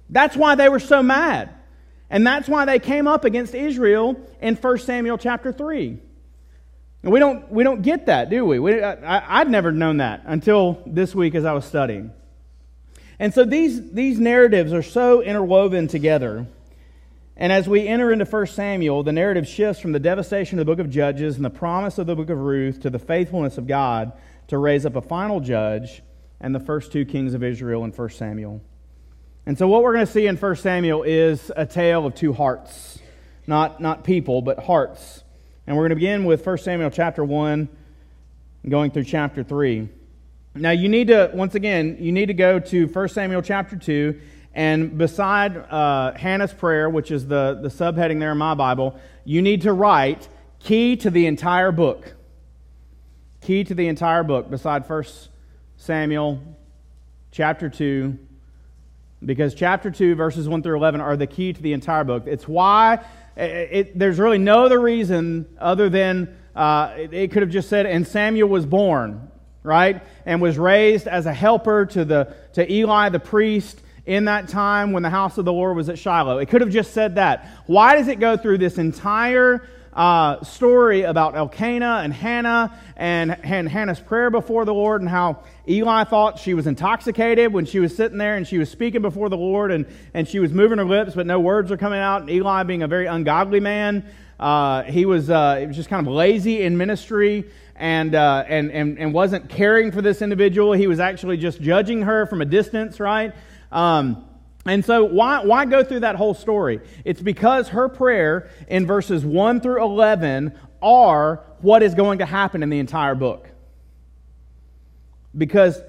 That's 0.08 0.36
why 0.36 0.54
they 0.54 0.68
were 0.68 0.80
so 0.80 1.02
mad. 1.02 1.50
And 2.08 2.24
that's 2.24 2.48
why 2.48 2.64
they 2.64 2.78
came 2.78 3.08
up 3.08 3.24
against 3.24 3.52
Israel 3.52 4.14
in 4.40 4.54
1 4.54 4.78
Samuel 4.78 5.18
chapter 5.18 5.52
3. 5.52 5.98
And 7.06 7.12
we 7.12 7.20
don't, 7.20 7.48
we 7.52 7.62
don't 7.62 7.82
get 7.82 8.06
that, 8.06 8.30
do 8.30 8.44
we? 8.44 8.58
we 8.58 8.82
I, 8.82 9.40
I'd 9.40 9.48
never 9.48 9.70
known 9.70 9.98
that 9.98 10.22
until 10.24 10.82
this 10.84 11.14
week 11.14 11.36
as 11.36 11.44
I 11.44 11.52
was 11.52 11.64
studying. 11.64 12.10
And 13.20 13.32
so 13.32 13.44
these, 13.44 13.92
these 13.92 14.18
narratives 14.18 14.72
are 14.72 14.82
so 14.82 15.22
interwoven 15.22 15.86
together. 15.86 16.48
And 17.36 17.52
as 17.52 17.68
we 17.68 17.86
enter 17.86 18.10
into 18.10 18.24
1 18.24 18.46
Samuel, 18.48 19.04
the 19.04 19.12
narrative 19.12 19.46
shifts 19.46 19.80
from 19.80 19.92
the 19.92 20.00
devastation 20.00 20.58
of 20.58 20.66
the 20.66 20.72
book 20.72 20.80
of 20.80 20.90
Judges 20.90 21.36
and 21.36 21.44
the 21.44 21.50
promise 21.50 21.98
of 21.98 22.08
the 22.08 22.16
book 22.16 22.28
of 22.28 22.38
Ruth 22.38 22.80
to 22.80 22.90
the 22.90 22.98
faithfulness 22.98 23.56
of 23.56 23.68
God 23.68 24.12
to 24.48 24.58
raise 24.58 24.84
up 24.84 24.96
a 24.96 25.00
final 25.00 25.38
judge 25.38 26.02
and 26.40 26.52
the 26.52 26.58
first 26.58 26.90
two 26.90 27.04
kings 27.04 27.34
of 27.34 27.44
Israel 27.44 27.84
in 27.84 27.92
1 27.92 28.08
Samuel. 28.10 28.60
And 29.46 29.56
so, 29.56 29.68
what 29.68 29.84
we're 29.84 29.94
going 29.94 30.06
to 30.06 30.12
see 30.12 30.26
in 30.26 30.36
1 30.36 30.56
Samuel 30.56 31.04
is 31.04 31.52
a 31.54 31.66
tale 31.66 32.04
of 32.04 32.16
two 32.16 32.32
hearts. 32.32 32.98
Not, 33.46 33.80
not 33.80 34.02
people, 34.02 34.42
but 34.42 34.58
hearts. 34.58 35.22
And 35.66 35.76
we're 35.76 35.82
going 35.82 35.90
to 35.90 35.96
begin 35.96 36.24
with 36.24 36.46
1 36.46 36.58
Samuel 36.58 36.90
chapter 36.90 37.24
1, 37.24 37.68
going 38.68 38.92
through 38.92 39.04
chapter 39.04 39.42
3. 39.42 39.88
Now, 40.54 40.70
you 40.70 40.88
need 40.88 41.08
to, 41.08 41.30
once 41.34 41.56
again, 41.56 41.96
you 41.98 42.12
need 42.12 42.26
to 42.26 42.34
go 42.34 42.60
to 42.60 42.86
1 42.86 43.08
Samuel 43.08 43.42
chapter 43.42 43.76
2, 43.76 44.20
and 44.54 44.96
beside 44.96 45.56
uh, 45.56 46.12
Hannah's 46.12 46.52
prayer, 46.52 46.88
which 46.88 47.10
is 47.10 47.26
the, 47.26 47.58
the 47.60 47.68
subheading 47.68 48.20
there 48.20 48.30
in 48.30 48.38
my 48.38 48.54
Bible, 48.54 48.98
you 49.24 49.42
need 49.42 49.62
to 49.62 49.72
write 49.72 50.28
key 50.60 50.94
to 50.96 51.10
the 51.10 51.26
entire 51.26 51.72
book. 51.72 52.14
Key 53.40 53.64
to 53.64 53.74
the 53.74 53.88
entire 53.88 54.22
book, 54.22 54.48
beside 54.48 54.88
1 54.88 55.04
Samuel 55.76 56.40
chapter 57.32 57.68
2, 57.68 58.16
because 59.24 59.52
chapter 59.52 59.90
2, 59.90 60.14
verses 60.14 60.48
1 60.48 60.62
through 60.62 60.76
11 60.76 61.00
are 61.00 61.16
the 61.16 61.26
key 61.26 61.52
to 61.52 61.60
the 61.60 61.72
entire 61.72 62.04
book. 62.04 62.22
It's 62.26 62.46
why 62.46 63.04
it, 63.36 63.98
there's 63.98 64.18
really 64.18 64.38
no 64.38 64.64
other 64.64 64.80
reason 64.80 65.46
other 65.58 65.88
than 65.88 66.36
uh, 66.54 66.94
it, 66.96 67.12
it 67.12 67.32
could 67.32 67.42
have 67.42 67.50
just 67.50 67.68
said, 67.68 67.86
and 67.86 68.06
Samuel 68.06 68.48
was 68.48 68.64
born, 68.64 69.30
right? 69.62 70.02
And 70.24 70.40
was 70.40 70.58
raised 70.58 71.06
as 71.06 71.26
a 71.26 71.32
helper 71.32 71.84
to, 71.86 72.04
the, 72.04 72.34
to 72.54 72.72
Eli 72.72 73.10
the 73.10 73.20
priest 73.20 73.82
in 74.06 74.24
that 74.26 74.48
time 74.48 74.92
when 74.92 75.02
the 75.02 75.10
house 75.10 75.36
of 75.36 75.44
the 75.44 75.52
Lord 75.52 75.76
was 75.76 75.88
at 75.88 75.98
Shiloh. 75.98 76.38
It 76.38 76.46
could 76.46 76.60
have 76.60 76.70
just 76.70 76.94
said 76.94 77.16
that. 77.16 77.48
Why 77.66 77.96
does 77.96 78.08
it 78.08 78.20
go 78.20 78.36
through 78.36 78.58
this 78.58 78.78
entire 78.78 79.68
uh, 79.96 80.44
story 80.44 81.02
about 81.02 81.34
Elkanah 81.34 82.02
and 82.04 82.12
Hannah 82.12 82.78
and, 82.96 83.36
and 83.42 83.66
Hannah's 83.66 83.98
prayer 83.98 84.30
before 84.30 84.66
the 84.66 84.74
Lord 84.74 85.00
and 85.00 85.08
how 85.08 85.42
Eli 85.66 86.04
thought 86.04 86.38
she 86.38 86.52
was 86.52 86.66
intoxicated 86.66 87.50
when 87.50 87.64
she 87.64 87.80
was 87.80 87.96
sitting 87.96 88.18
there 88.18 88.36
and 88.36 88.46
she 88.46 88.58
was 88.58 88.70
speaking 88.70 89.00
before 89.00 89.30
the 89.30 89.38
Lord 89.38 89.72
and, 89.72 89.86
and 90.12 90.28
she 90.28 90.38
was 90.38 90.52
moving 90.52 90.76
her 90.76 90.84
lips, 90.84 91.14
but 91.14 91.26
no 91.26 91.40
words 91.40 91.70
were 91.70 91.78
coming 91.78 91.98
out. 91.98 92.20
And 92.20 92.30
Eli, 92.30 92.62
being 92.64 92.82
a 92.82 92.88
very 92.88 93.06
ungodly 93.06 93.58
man, 93.58 94.04
uh, 94.38 94.82
he 94.82 95.06
was, 95.06 95.30
uh, 95.30 95.56
he 95.56 95.66
was 95.66 95.76
just 95.76 95.88
kind 95.88 96.06
of 96.06 96.12
lazy 96.12 96.60
in 96.60 96.76
ministry 96.76 97.50
and, 97.74 98.14
uh, 98.14 98.44
and, 98.46 98.70
and, 98.70 98.98
and 98.98 99.14
wasn't 99.14 99.48
caring 99.48 99.92
for 99.92 100.02
this 100.02 100.20
individual. 100.20 100.74
He 100.74 100.86
was 100.86 101.00
actually 101.00 101.38
just 101.38 101.62
judging 101.62 102.02
her 102.02 102.26
from 102.26 102.42
a 102.42 102.46
distance, 102.46 103.00
right? 103.00 103.34
Um, 103.72 104.26
and 104.66 104.84
so, 104.84 105.04
why, 105.04 105.44
why 105.44 105.64
go 105.64 105.84
through 105.84 106.00
that 106.00 106.16
whole 106.16 106.34
story? 106.34 106.80
It's 107.04 107.20
because 107.20 107.68
her 107.68 107.88
prayer 107.88 108.50
in 108.66 108.84
verses 108.84 109.24
1 109.24 109.60
through 109.60 109.82
11 109.82 110.52
are 110.82 111.44
what 111.60 111.82
is 111.82 111.94
going 111.94 112.18
to 112.18 112.26
happen 112.26 112.62
in 112.62 112.68
the 112.68 112.80
entire 112.80 113.14
book. 113.14 113.48
Because 115.36 115.80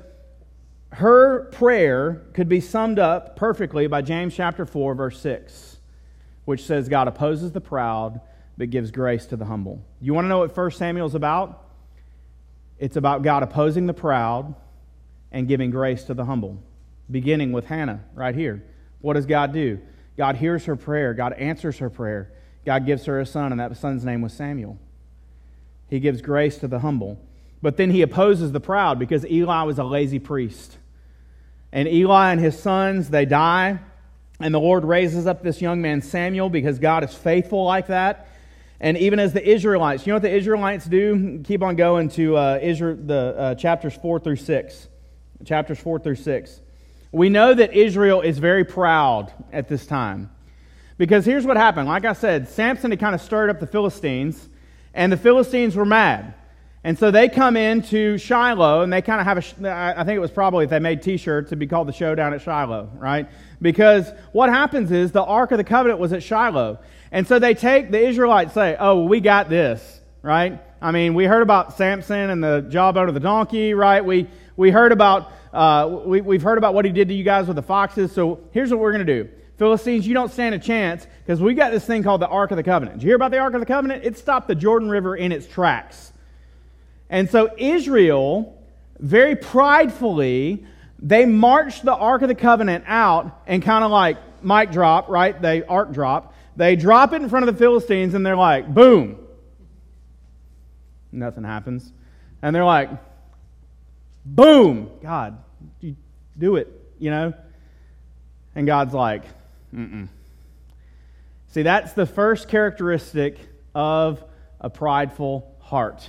her 0.91 1.45
prayer 1.45 2.21
could 2.33 2.47
be 2.47 2.61
summed 2.61 2.99
up 2.99 3.35
perfectly 3.35 3.87
by 3.87 4.03
James 4.03 4.35
chapter 4.35 4.65
4, 4.65 4.93
verse 4.93 5.19
6, 5.21 5.77
which 6.45 6.63
says, 6.63 6.87
God 6.87 7.07
opposes 7.07 7.51
the 7.51 7.61
proud, 7.61 8.21
but 8.57 8.69
gives 8.69 8.91
grace 8.91 9.25
to 9.27 9.35
the 9.35 9.45
humble. 9.45 9.81
You 10.01 10.13
want 10.13 10.25
to 10.25 10.29
know 10.29 10.39
what 10.39 10.55
1 10.55 10.71
Samuel 10.71 11.07
is 11.07 11.15
about? 11.15 11.65
It's 12.77 12.95
about 12.95 13.23
God 13.23 13.41
opposing 13.41 13.87
the 13.87 13.93
proud 13.93 14.53
and 15.31 15.47
giving 15.47 15.71
grace 15.71 16.03
to 16.05 16.13
the 16.13 16.25
humble 16.25 16.61
beginning 17.09 17.51
with 17.51 17.65
Hannah 17.65 18.03
right 18.13 18.35
here. 18.35 18.63
What 19.01 19.13
does 19.13 19.25
God 19.25 19.53
do? 19.53 19.79
God 20.17 20.35
hears 20.35 20.65
her 20.65 20.75
prayer, 20.75 21.13
God 21.13 21.33
answers 21.33 21.77
her 21.77 21.89
prayer. 21.89 22.31
God 22.65 22.85
gives 22.85 23.05
her 23.05 23.21
a 23.21 23.25
son, 23.25 23.53
and 23.53 23.61
that 23.61 23.77
son's 23.77 24.03
name 24.03 24.21
was 24.21 24.33
Samuel. 24.33 24.77
He 25.89 26.01
gives 26.01 26.21
grace 26.21 26.57
to 26.57 26.67
the 26.67 26.79
humble. 26.79 27.17
But 27.61 27.77
then 27.77 27.91
he 27.91 28.01
opposes 28.01 28.51
the 28.51 28.59
proud 28.59 28.99
because 28.99 29.25
Eli 29.25 29.63
was 29.63 29.79
a 29.79 29.85
lazy 29.85 30.19
priest. 30.19 30.77
And 31.71 31.87
Eli 31.87 32.31
and 32.31 32.41
his 32.41 32.59
sons, 32.59 33.09
they 33.09 33.25
die. 33.25 33.79
And 34.39 34.53
the 34.53 34.59
Lord 34.59 34.83
raises 34.83 35.27
up 35.27 35.43
this 35.43 35.61
young 35.61 35.81
man, 35.81 36.01
Samuel, 36.01 36.49
because 36.49 36.77
God 36.77 37.03
is 37.03 37.13
faithful 37.13 37.63
like 37.63 37.87
that. 37.87 38.27
And 38.79 38.97
even 38.97 39.17
as 39.17 39.33
the 39.33 39.47
Israelites, 39.47 40.05
you 40.05 40.11
know 40.11 40.17
what 40.17 40.23
the 40.23 40.35
Israelites 40.35 40.85
do? 40.85 41.41
Keep 41.45 41.63
on 41.63 41.75
going 41.75 42.09
to 42.09 42.37
uh, 42.37 42.59
Israel, 42.61 42.97
the 42.99 43.35
uh, 43.37 43.55
chapters 43.55 43.95
4 43.95 44.19
through 44.19 44.35
6. 44.35 44.87
Chapters 45.45 45.79
4 45.79 45.99
through 45.99 46.15
6. 46.15 46.61
We 47.17 47.29
know 47.29 47.51
that 47.51 47.73
Israel 47.73 48.21
is 48.21 48.37
very 48.37 48.63
proud 48.63 49.33
at 49.51 49.67
this 49.67 49.87
time. 49.87 50.29
Because 50.99 51.25
here's 51.25 51.47
what 51.47 51.57
happened. 51.57 51.87
Like 51.87 52.05
I 52.05 52.13
said, 52.13 52.47
Samson 52.47 52.91
had 52.91 52.99
kind 52.99 53.15
of 53.15 53.21
stirred 53.21 53.49
up 53.49 53.59
the 53.59 53.65
Philistines, 53.65 54.47
and 54.93 55.11
the 55.11 55.17
Philistines 55.17 55.75
were 55.75 55.85
mad. 55.85 56.35
And 56.83 56.97
so 56.97 57.09
they 57.09 57.27
come 57.27 57.57
into 57.57 58.19
Shiloh, 58.19 58.81
and 58.81 58.93
they 58.93 59.01
kind 59.01 59.19
of 59.19 59.25
have 59.25 59.63
a, 59.65 59.97
I 59.99 60.03
think 60.03 60.15
it 60.15 60.19
was 60.19 60.29
probably 60.29 60.65
if 60.65 60.69
they 60.69 60.77
made 60.77 61.01
t 61.01 61.17
shirts, 61.17 61.47
it'd 61.47 61.57
be 61.57 61.65
called 61.65 61.87
the 61.87 61.93
Showdown 61.93 62.35
at 62.35 62.41
Shiloh, 62.43 62.91
right? 62.93 63.27
Because 63.63 64.11
what 64.31 64.49
happens 64.49 64.91
is 64.91 65.11
the 65.11 65.23
Ark 65.23 65.51
of 65.51 65.57
the 65.57 65.63
Covenant 65.63 65.99
was 65.99 66.13
at 66.13 66.21
Shiloh. 66.21 66.77
And 67.11 67.27
so 67.27 67.39
they 67.39 67.55
take, 67.55 67.89
the 67.89 67.99
Israelites 67.99 68.53
say, 68.53 68.77
oh, 68.79 69.05
we 69.05 69.21
got 69.21 69.49
this, 69.49 70.01
right? 70.21 70.61
I 70.79 70.91
mean, 70.91 71.15
we 71.15 71.25
heard 71.25 71.41
about 71.41 71.75
Samson 71.77 72.29
and 72.29 72.43
the 72.43 72.61
jawbone 72.69 73.07
of 73.07 73.15
the 73.15 73.19
donkey, 73.19 73.73
right? 73.73 74.05
We, 74.05 74.27
we 74.57 74.71
heard 74.71 74.91
about 74.91 75.31
uh, 75.53 76.01
we, 76.05 76.21
we've 76.21 76.41
heard 76.41 76.57
about 76.57 76.73
what 76.73 76.83
he 76.83 76.91
did 76.91 77.07
to 77.07 77.13
you 77.13 77.23
guys 77.23 77.47
with 77.47 77.55
the 77.55 77.63
foxes. 77.63 78.11
So 78.11 78.41
here's 78.51 78.69
what 78.69 78.79
we're 78.79 78.91
going 78.91 79.05
to 79.05 79.23
do. 79.23 79.29
Philistines, 79.57 80.05
you 80.05 80.13
don't 80.13 80.31
stand 80.31 80.53
a 80.53 80.59
chance 80.59 81.07
because 81.25 81.41
we 81.41 81.53
got 81.53 81.71
this 81.71 81.85
thing 81.85 82.03
called 82.03 82.21
the 82.21 82.27
Ark 82.27 82.51
of 82.51 82.57
the 82.57 82.63
Covenant. 82.63 82.97
Did 82.97 83.03
you 83.03 83.09
hear 83.09 83.15
about 83.15 83.31
the 83.31 83.39
Ark 83.39 83.53
of 83.53 83.59
the 83.59 83.65
Covenant? 83.65 84.03
It 84.03 84.17
stopped 84.17 84.47
the 84.47 84.55
Jordan 84.55 84.89
River 84.89 85.15
in 85.15 85.31
its 85.31 85.47
tracks. 85.47 86.11
And 87.09 87.29
so 87.29 87.49
Israel, 87.57 88.61
very 88.99 89.35
pridefully, 89.35 90.65
they 90.99 91.25
marched 91.25 91.85
the 91.85 91.95
Ark 91.95 92.21
of 92.21 92.27
the 92.27 92.35
Covenant 92.35 92.83
out 92.87 93.41
and 93.47 93.63
kind 93.63 93.83
of 93.83 93.89
like 93.89 94.17
mic 94.43 94.71
drop, 94.71 95.09
right? 95.09 95.39
They 95.41 95.63
ark 95.63 95.91
drop. 95.91 96.35
They 96.55 96.75
drop 96.75 97.13
it 97.13 97.21
in 97.21 97.29
front 97.29 97.47
of 97.47 97.55
the 97.55 97.59
Philistines 97.59 98.13
and 98.13 98.25
they're 98.25 98.35
like, 98.35 98.71
boom. 98.71 99.17
Nothing 101.11 101.43
happens. 101.43 101.91
And 102.41 102.55
they're 102.55 102.65
like, 102.65 102.89
boom. 104.35 104.91
God, 105.01 105.37
you 105.79 105.95
do 106.37 106.55
it, 106.57 106.67
you 106.99 107.09
know? 107.09 107.33
And 108.55 108.65
God's 108.67 108.93
like, 108.93 109.23
mm 109.73 110.07
See, 111.49 111.63
that's 111.63 111.93
the 111.93 112.05
first 112.05 112.49
characteristic 112.49 113.39
of 113.73 114.23
a 114.59 114.69
prideful 114.69 115.55
heart. 115.59 116.07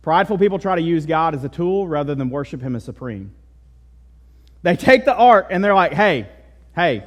Prideful 0.00 0.38
people 0.38 0.58
try 0.58 0.76
to 0.76 0.82
use 0.82 1.06
God 1.06 1.34
as 1.34 1.44
a 1.44 1.48
tool 1.48 1.88
rather 1.88 2.14
than 2.14 2.30
worship 2.30 2.62
Him 2.62 2.76
as 2.76 2.84
supreme. 2.84 3.32
They 4.62 4.76
take 4.76 5.04
the 5.04 5.14
ark 5.14 5.48
and 5.50 5.62
they're 5.62 5.74
like, 5.74 5.92
hey, 5.92 6.28
hey, 6.74 7.04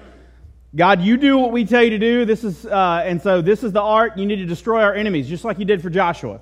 God, 0.76 1.02
you 1.02 1.18
do 1.18 1.38
what 1.38 1.52
we 1.52 1.66
tell 1.66 1.82
you 1.82 1.92
to 1.92 1.98
do. 1.98 2.26
This 2.26 2.44
is, 2.44 2.66
uh, 2.66 3.02
and 3.06 3.22
so 3.22 3.42
this 3.42 3.64
is 3.64 3.72
the 3.72 3.82
ark. 3.82 4.14
You 4.18 4.26
need 4.26 4.36
to 4.36 4.46
destroy 4.46 4.82
our 4.82 4.94
enemies, 4.94 5.28
just 5.28 5.44
like 5.44 5.58
you 5.58 5.66
did 5.66 5.82
for 5.82 5.90
Joshua. 5.90 6.42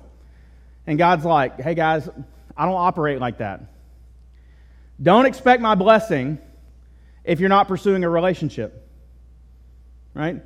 And 0.86 0.98
God's 0.98 1.24
like, 1.24 1.60
hey 1.60 1.74
guys, 1.74 2.08
I 2.56 2.66
don't 2.66 2.74
operate 2.74 3.20
like 3.20 3.38
that. 3.38 3.62
Don't 5.02 5.26
expect 5.26 5.60
my 5.60 5.74
blessing 5.74 6.38
if 7.24 7.40
you're 7.40 7.48
not 7.48 7.68
pursuing 7.68 8.04
a 8.04 8.08
relationship. 8.08 8.88
Right? 10.14 10.42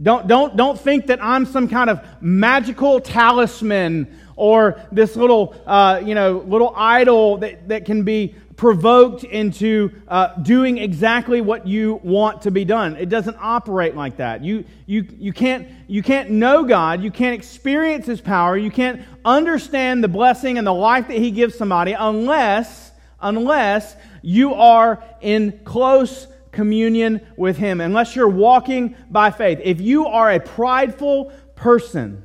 Don't, 0.00 0.28
don't, 0.28 0.56
don't 0.56 0.78
think 0.78 1.06
that 1.06 1.22
I'm 1.22 1.44
some 1.44 1.68
kind 1.68 1.90
of 1.90 2.06
magical 2.20 3.00
talisman 3.00 4.16
or 4.36 4.80
this 4.92 5.16
little, 5.16 5.56
uh, 5.66 6.00
you 6.04 6.14
know, 6.14 6.44
little 6.46 6.72
idol 6.76 7.38
that, 7.38 7.68
that 7.68 7.84
can 7.84 8.04
be 8.04 8.36
provoked 8.54 9.24
into 9.24 9.90
uh, 10.06 10.34
doing 10.36 10.78
exactly 10.78 11.40
what 11.40 11.66
you 11.66 12.00
want 12.04 12.42
to 12.42 12.50
be 12.50 12.64
done. 12.64 12.96
It 12.96 13.08
doesn't 13.08 13.36
operate 13.40 13.96
like 13.96 14.18
that. 14.18 14.44
You, 14.44 14.64
you, 14.86 15.06
you, 15.18 15.32
can't, 15.32 15.68
you 15.88 16.02
can't 16.02 16.30
know 16.30 16.64
God. 16.64 17.02
You 17.02 17.10
can't 17.10 17.34
experience 17.34 18.06
His 18.06 18.20
power. 18.20 18.56
You 18.56 18.70
can't 18.70 19.02
understand 19.24 20.04
the 20.04 20.08
blessing 20.08 20.58
and 20.58 20.66
the 20.66 20.74
life 20.74 21.08
that 21.08 21.16
He 21.16 21.32
gives 21.32 21.56
somebody 21.56 21.92
unless, 21.92 22.87
unless 23.20 23.96
you 24.22 24.54
are 24.54 25.02
in 25.20 25.60
close 25.64 26.26
communion 26.52 27.26
with 27.36 27.56
Him, 27.56 27.80
unless 27.80 28.16
you're 28.16 28.28
walking 28.28 28.96
by 29.10 29.30
faith. 29.30 29.60
If 29.62 29.80
you 29.80 30.06
are 30.06 30.30
a 30.30 30.40
prideful 30.40 31.32
person, 31.54 32.24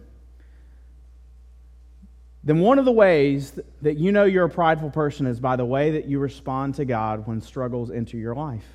then 2.44 2.60
one 2.60 2.78
of 2.78 2.86
the 2.86 2.92
ways 2.92 3.58
that 3.82 3.98
you 3.98 4.12
know 4.12 4.26
you're 4.26 4.46
a 4.46 4.50
prideful 4.50 4.90
person 4.90 5.28
is 5.28 5.40
by 5.40 5.56
the 5.56 5.66
way 5.66 5.92
that 5.92 6.06
you 6.06 6.20
respond 6.20 6.76
to 6.76 6.86
God 6.86 7.26
when 7.26 7.42
struggles 7.42 7.90
enter 7.90 8.18
your 8.18 8.36
life. 8.36 8.66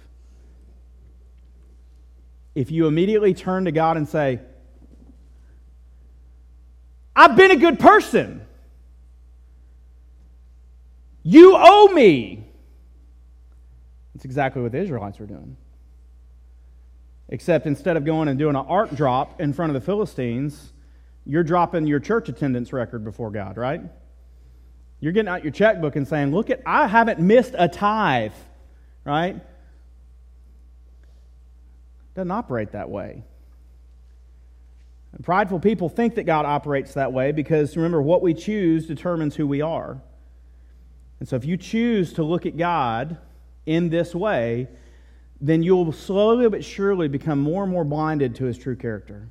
If 2.54 2.70
you 2.70 2.86
immediately 2.86 3.34
turn 3.34 3.66
to 3.66 3.72
God 3.72 3.96
and 3.96 4.08
say, 4.08 4.40
I've 7.14 7.36
been 7.36 7.50
a 7.50 7.56
good 7.56 7.78
person. 7.78 8.46
You 11.28 11.56
owe 11.58 11.88
me. 11.88 12.42
That's 14.14 14.24
exactly 14.24 14.62
what 14.62 14.72
the 14.72 14.78
Israelites 14.78 15.18
were 15.18 15.26
doing. 15.26 15.58
Except 17.28 17.66
instead 17.66 17.98
of 17.98 18.06
going 18.06 18.28
and 18.28 18.38
doing 18.38 18.56
an 18.56 18.64
ark 18.66 18.94
drop 18.96 19.38
in 19.38 19.52
front 19.52 19.68
of 19.68 19.74
the 19.74 19.84
Philistines, 19.84 20.72
you're 21.26 21.44
dropping 21.44 21.86
your 21.86 22.00
church 22.00 22.30
attendance 22.30 22.72
record 22.72 23.04
before 23.04 23.30
God, 23.30 23.58
right? 23.58 23.82
You're 25.00 25.12
getting 25.12 25.28
out 25.28 25.42
your 25.44 25.52
checkbook 25.52 25.96
and 25.96 26.08
saying, 26.08 26.30
Look 26.30 26.48
at, 26.48 26.62
I 26.64 26.86
haven't 26.86 27.20
missed 27.20 27.54
a 27.58 27.68
tithe, 27.68 28.32
right? 29.04 29.36
Doesn't 32.14 32.30
operate 32.30 32.72
that 32.72 32.88
way. 32.88 33.22
And 35.12 35.22
prideful 35.22 35.60
people 35.60 35.90
think 35.90 36.14
that 36.14 36.24
God 36.24 36.46
operates 36.46 36.94
that 36.94 37.12
way 37.12 37.32
because 37.32 37.76
remember, 37.76 38.00
what 38.00 38.22
we 38.22 38.32
choose 38.32 38.86
determines 38.86 39.36
who 39.36 39.46
we 39.46 39.60
are. 39.60 40.00
And 41.20 41.28
so 41.28 41.36
if 41.36 41.44
you 41.44 41.56
choose 41.56 42.12
to 42.14 42.22
look 42.22 42.46
at 42.46 42.56
God 42.56 43.18
in 43.66 43.88
this 43.88 44.14
way, 44.14 44.68
then 45.40 45.62
you'll 45.62 45.92
slowly 45.92 46.48
but 46.48 46.64
surely 46.64 47.08
become 47.08 47.38
more 47.38 47.62
and 47.62 47.72
more 47.72 47.84
blinded 47.84 48.34
to 48.36 48.44
his 48.44 48.58
true 48.58 48.76
character. 48.76 49.28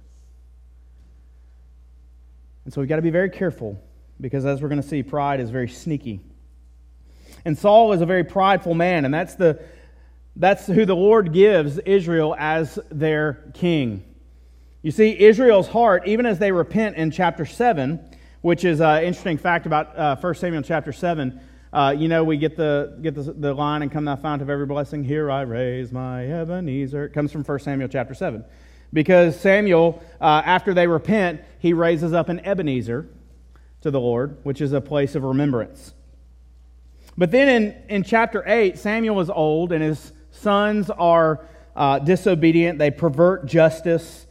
And 2.65 2.73
so 2.73 2.81
we've 2.81 2.89
got 2.89 2.97
to 2.97 3.01
be 3.01 3.09
very 3.09 3.29
careful 3.29 3.81
because, 4.19 4.45
as 4.45 4.61
we're 4.61 4.69
going 4.69 4.81
to 4.81 4.87
see, 4.87 5.03
pride 5.03 5.39
is 5.39 5.49
very 5.49 5.69
sneaky. 5.69 6.19
And 7.45 7.57
Saul 7.57 7.93
is 7.93 8.01
a 8.01 8.05
very 8.05 8.23
prideful 8.23 8.73
man, 8.73 9.05
and 9.05 9.13
that's, 9.13 9.35
the, 9.35 9.61
that's 10.35 10.67
who 10.67 10.85
the 10.85 10.95
Lord 10.95 11.31
gives 11.31 11.77
Israel 11.79 12.35
as 12.37 12.77
their 12.89 13.51
king. 13.53 14.03
You 14.81 14.91
see, 14.91 15.17
Israel's 15.17 15.67
heart, 15.67 16.07
even 16.07 16.25
as 16.25 16.39
they 16.39 16.51
repent 16.51 16.97
in 16.97 17.11
chapter 17.11 17.45
7, 17.45 17.99
which 18.41 18.63
is 18.63 18.81
an 18.81 19.03
interesting 19.03 19.37
fact 19.37 19.65
about 19.65 19.97
uh, 19.97 20.15
1 20.15 20.35
Samuel 20.35 20.61
chapter 20.61 20.91
7. 20.91 21.39
Uh, 21.73 21.93
you 21.97 22.07
know, 22.07 22.23
we 22.23 22.37
get 22.37 22.55
the 22.55 22.97
get 23.01 23.15
the, 23.15 23.23
the 23.23 23.53
line 23.53 23.81
and 23.81 23.91
come 23.91 24.05
thou 24.05 24.15
fount 24.15 24.41
of 24.41 24.49
every 24.49 24.65
blessing. 24.65 25.03
Here 25.03 25.29
I 25.29 25.41
raise 25.41 25.91
my 25.91 26.25
Ebenezer. 26.25 27.05
It 27.05 27.13
comes 27.13 27.31
from 27.31 27.43
1 27.43 27.59
Samuel 27.59 27.89
chapter 27.89 28.13
7. 28.13 28.43
Because 28.93 29.37
Samuel, 29.39 30.01
uh, 30.21 30.41
after 30.45 30.73
they 30.73 30.87
repent, 30.87 31.41
he 31.59 31.73
raises 31.73 32.13
up 32.13 32.29
an 32.29 32.39
Ebenezer 32.45 33.07
to 33.81 33.91
the 33.91 33.99
Lord, 33.99 34.37
which 34.43 34.61
is 34.61 34.71
a 34.71 34.79
place 34.79 35.13
of 35.15 35.23
remembrance. 35.23 35.93
But 37.17 37.31
then 37.31 37.49
in, 37.49 37.83
in 37.89 38.03
chapter 38.03 38.43
8, 38.45 38.77
Samuel 38.77 39.19
is 39.19 39.29
old 39.29 39.71
and 39.71 39.83
his 39.83 40.13
sons 40.31 40.89
are 40.89 41.45
uh, 41.75 41.99
disobedient. 41.99 42.79
They 42.79 42.91
pervert 42.91 43.45
justice 43.45 44.25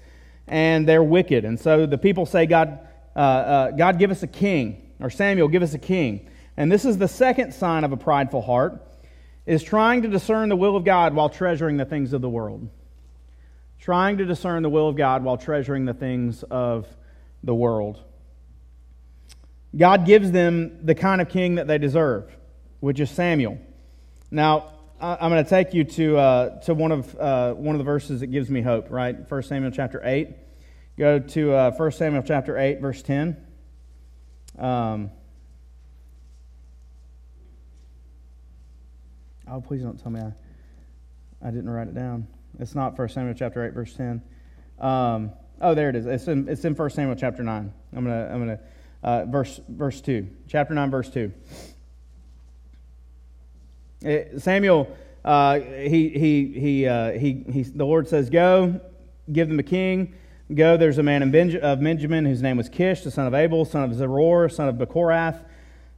and 0.47 0.89
they're 0.89 1.03
wicked. 1.03 1.45
And 1.45 1.59
so 1.59 1.87
the 1.87 1.99
people 1.99 2.25
say, 2.27 2.47
God, 2.47 2.79
uh, 3.15 3.19
uh, 3.19 3.71
God, 3.73 3.99
give 3.99 4.11
us 4.11 4.23
a 4.23 4.29
king, 4.29 4.93
or 5.01 5.11
Samuel, 5.11 5.49
give 5.49 5.63
us 5.63 5.75
a 5.75 5.79
king. 5.79 6.29
And 6.57 6.71
this 6.71 6.85
is 6.85 6.99
the 6.99 7.09
second 7.09 7.53
sign 7.53 7.85
of 7.85 7.93
a 7.93 7.97
prideful 7.97 8.43
heart, 8.43 8.83
is 9.45 9.63
trying 9.63 10.03
to 10.03 10.09
discern 10.09 10.49
the 10.49 10.57
will 10.57 10.77
of 10.77 10.85
God 10.85 11.15
while 11.15 11.29
treasuring 11.29 11.77
the 11.77 11.85
things 11.85 12.13
of 12.13 12.21
the 12.21 12.29
world 12.29 12.69
trying 13.87 14.19
to 14.19 14.25
discern 14.25 14.63
the 14.63 14.69
will 14.69 14.89
of 14.89 14.97
God 14.97 15.23
while 15.23 15.37
treasuring 15.37 15.85
the 15.85 15.95
things 15.95 16.43
of 16.45 16.89
the 17.43 17.55
world. 17.55 18.03
God 19.77 20.07
gives 20.07 20.33
them 20.33 20.85
the 20.85 20.95
kind 20.95 21.21
of 21.21 21.29
king 21.29 21.57
that 21.57 21.67
they 21.67 21.79
deserve, 21.79 22.35
which 22.81 22.99
is 22.99 23.11
Samuel. 23.11 23.59
Now, 24.31 24.73
I'm 25.01 25.31
going 25.31 25.45
to 25.45 25.49
take 25.49 25.75
you 25.75 25.85
to, 25.85 26.17
uh, 26.17 26.61
to 26.63 26.75
one, 26.75 26.91
of, 26.91 27.15
uh, 27.17 27.53
one 27.53 27.75
of 27.75 27.79
the 27.79 27.85
verses 27.85 28.21
that 28.21 28.29
gives 28.29 28.51
me 28.51 28.63
hope, 28.63 28.91
right? 28.91 29.31
1 29.31 29.43
Samuel 29.43 29.71
chapter 29.71 30.01
8. 30.03 30.31
Go 30.99 31.19
to 31.19 31.53
uh, 31.53 31.71
1 31.73 31.93
Samuel 31.93 32.23
chapter 32.27 32.59
8, 32.59 32.81
verse 32.81 33.03
10. 33.03 33.37
Um, 34.59 35.11
oh, 39.51 39.61
please 39.61 39.83
don't 39.83 40.01
tell 40.01 40.11
me 40.11 40.21
I, 40.21 40.33
I 41.47 41.51
didn't 41.51 41.71
write 41.71 41.89
it 41.89 41.95
down. 41.95 42.27
It's 42.59 42.75
not 42.75 42.99
1 42.99 43.09
Samuel 43.11 43.35
chapter 43.35 43.65
8, 43.65 43.73
verse 43.73 43.95
10. 43.95 44.23
Um, 44.81 45.31
oh, 45.61 45.75
there 45.75 45.89
it 45.91 45.97
is. 45.97 46.07
It's 46.07 46.29
in, 46.29 46.49
it's 46.49 46.65
in 46.65 46.75
1 46.75 46.91
Samuel 46.91 47.17
chapter 47.17 47.43
9. 47.43 47.73
I'm 47.95 48.05
going 48.05 48.17
to, 48.17 48.33
I'm 48.33 48.45
going 48.45 48.59
to, 48.59 48.63
uh, 49.03 49.25
verse, 49.27 49.61
verse 49.69 50.01
2. 50.01 50.27
Chapter 50.49 50.75
9, 50.75 50.91
verse 50.91 51.11
2. 51.11 51.33
It, 54.03 54.43
Samuel, 54.43 54.89
uh, 55.25 55.59
he, 55.59 56.09
he, 56.11 56.59
he, 56.59 56.87
uh, 56.87 57.13
he, 57.13 57.45
he, 57.51 57.63
the 57.63 57.85
Lord 57.85 58.09
says, 58.09 58.31
Go, 58.31 58.81
give 59.33 59.49
them 59.49 59.59
a 59.59 59.65
king. 59.65 60.15
Go, 60.55 60.77
there's 60.77 60.99
a 60.99 61.03
man 61.03 61.23
in 61.23 61.31
Benj- 61.31 61.57
of 61.57 61.81
Benjamin 61.81 62.25
whose 62.25 62.41
name 62.41 62.57
was 62.57 62.69
Kish, 62.69 63.03
the 63.03 63.11
son 63.11 63.27
of 63.27 63.35
Abel, 63.35 63.65
son 63.65 63.91
of 63.91 63.97
Zeror, 63.97 64.53
son 64.53 64.69
of 64.69 64.77
Bechorath, 64.77 65.45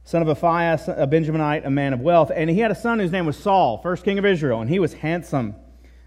son 0.09 0.27
of 0.27 0.39
Aphiah, 0.39 0.87
a 0.97 1.05
Benjaminite, 1.05 1.67
a 1.67 1.69
man 1.69 1.93
of 1.93 1.99
wealth. 1.99 2.31
And 2.33 2.49
he 2.49 2.57
had 2.57 2.71
a 2.71 2.75
son 2.75 2.97
whose 2.97 3.11
name 3.11 3.27
was 3.27 3.37
Saul, 3.37 3.77
first 3.77 4.03
king 4.03 4.17
of 4.17 4.25
Israel, 4.25 4.59
and 4.59 4.67
he 4.67 4.79
was 4.79 4.91
handsome 4.91 5.53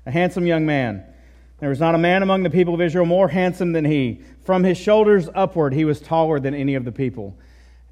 a 0.04 0.10
handsome 0.10 0.44
young 0.44 0.66
man. 0.66 1.04
There 1.60 1.68
was 1.68 1.78
not 1.78 1.94
a 1.94 1.98
man 1.98 2.24
among 2.24 2.42
the 2.42 2.50
people 2.50 2.74
of 2.74 2.80
Israel 2.80 3.06
more 3.06 3.28
handsome 3.28 3.70
than 3.70 3.84
he. 3.84 4.22
From 4.42 4.64
his 4.64 4.76
shoulders 4.76 5.28
upward, 5.32 5.72
he 5.72 5.84
was 5.84 6.00
taller 6.00 6.40
than 6.40 6.52
any 6.52 6.74
of 6.74 6.84
the 6.84 6.90
people. 6.90 7.38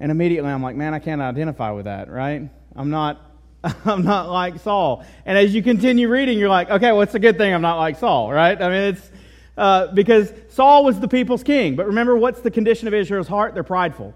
And 0.01 0.11
immediately 0.11 0.51
I'm 0.51 0.61
like, 0.61 0.75
man, 0.75 0.93
I 0.93 0.99
can't 0.99 1.21
identify 1.21 1.71
with 1.71 1.85
that, 1.85 2.11
right? 2.11 2.49
I'm 2.75 2.89
not, 2.89 3.31
I'm 3.63 4.03
not 4.03 4.29
like 4.29 4.59
Saul. 4.59 5.05
And 5.25 5.37
as 5.37 5.55
you 5.55 5.63
continue 5.63 6.09
reading, 6.09 6.37
you're 6.37 6.49
like, 6.49 6.69
okay, 6.69 6.91
well, 6.91 7.03
it's 7.03 7.15
a 7.15 7.19
good 7.19 7.37
thing 7.37 7.53
I'm 7.53 7.61
not 7.61 7.77
like 7.77 7.97
Saul, 7.97 8.33
right? 8.33 8.61
I 8.61 8.67
mean, 8.67 8.95
it's 8.95 9.11
uh, 9.57 9.87
because 9.93 10.33
Saul 10.49 10.83
was 10.83 10.99
the 10.99 11.07
people's 11.07 11.43
king. 11.43 11.77
But 11.77 11.87
remember, 11.87 12.17
what's 12.17 12.41
the 12.41 12.51
condition 12.51 12.89
of 12.89 12.93
Israel's 12.93 13.29
heart? 13.29 13.53
They're 13.53 13.63
prideful. 13.63 14.13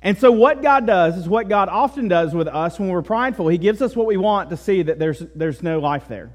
And 0.00 0.16
so, 0.16 0.30
what 0.30 0.62
God 0.62 0.86
does 0.86 1.16
is 1.16 1.28
what 1.28 1.48
God 1.48 1.68
often 1.68 2.06
does 2.08 2.32
with 2.32 2.46
us 2.46 2.78
when 2.78 2.88
we're 2.88 3.02
prideful. 3.02 3.48
He 3.48 3.58
gives 3.58 3.82
us 3.82 3.96
what 3.96 4.06
we 4.06 4.16
want 4.16 4.50
to 4.50 4.56
see 4.56 4.82
that 4.82 4.98
there's, 4.98 5.22
there's 5.34 5.62
no 5.62 5.80
life 5.80 6.06
there. 6.08 6.30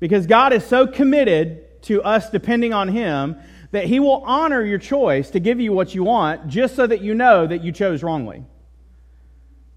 Because 0.00 0.26
God 0.26 0.52
is 0.52 0.64
so 0.64 0.86
committed 0.86 1.82
to 1.82 2.02
us 2.02 2.30
depending 2.30 2.72
on 2.72 2.88
Him 2.88 3.36
that 3.70 3.84
He 3.84 4.00
will 4.00 4.22
honor 4.24 4.64
your 4.64 4.78
choice 4.78 5.30
to 5.30 5.40
give 5.40 5.60
you 5.60 5.72
what 5.72 5.94
you 5.94 6.02
want 6.02 6.48
just 6.48 6.74
so 6.74 6.86
that 6.86 7.02
you 7.02 7.14
know 7.14 7.46
that 7.46 7.62
you 7.62 7.70
chose 7.70 8.02
wrongly. 8.02 8.44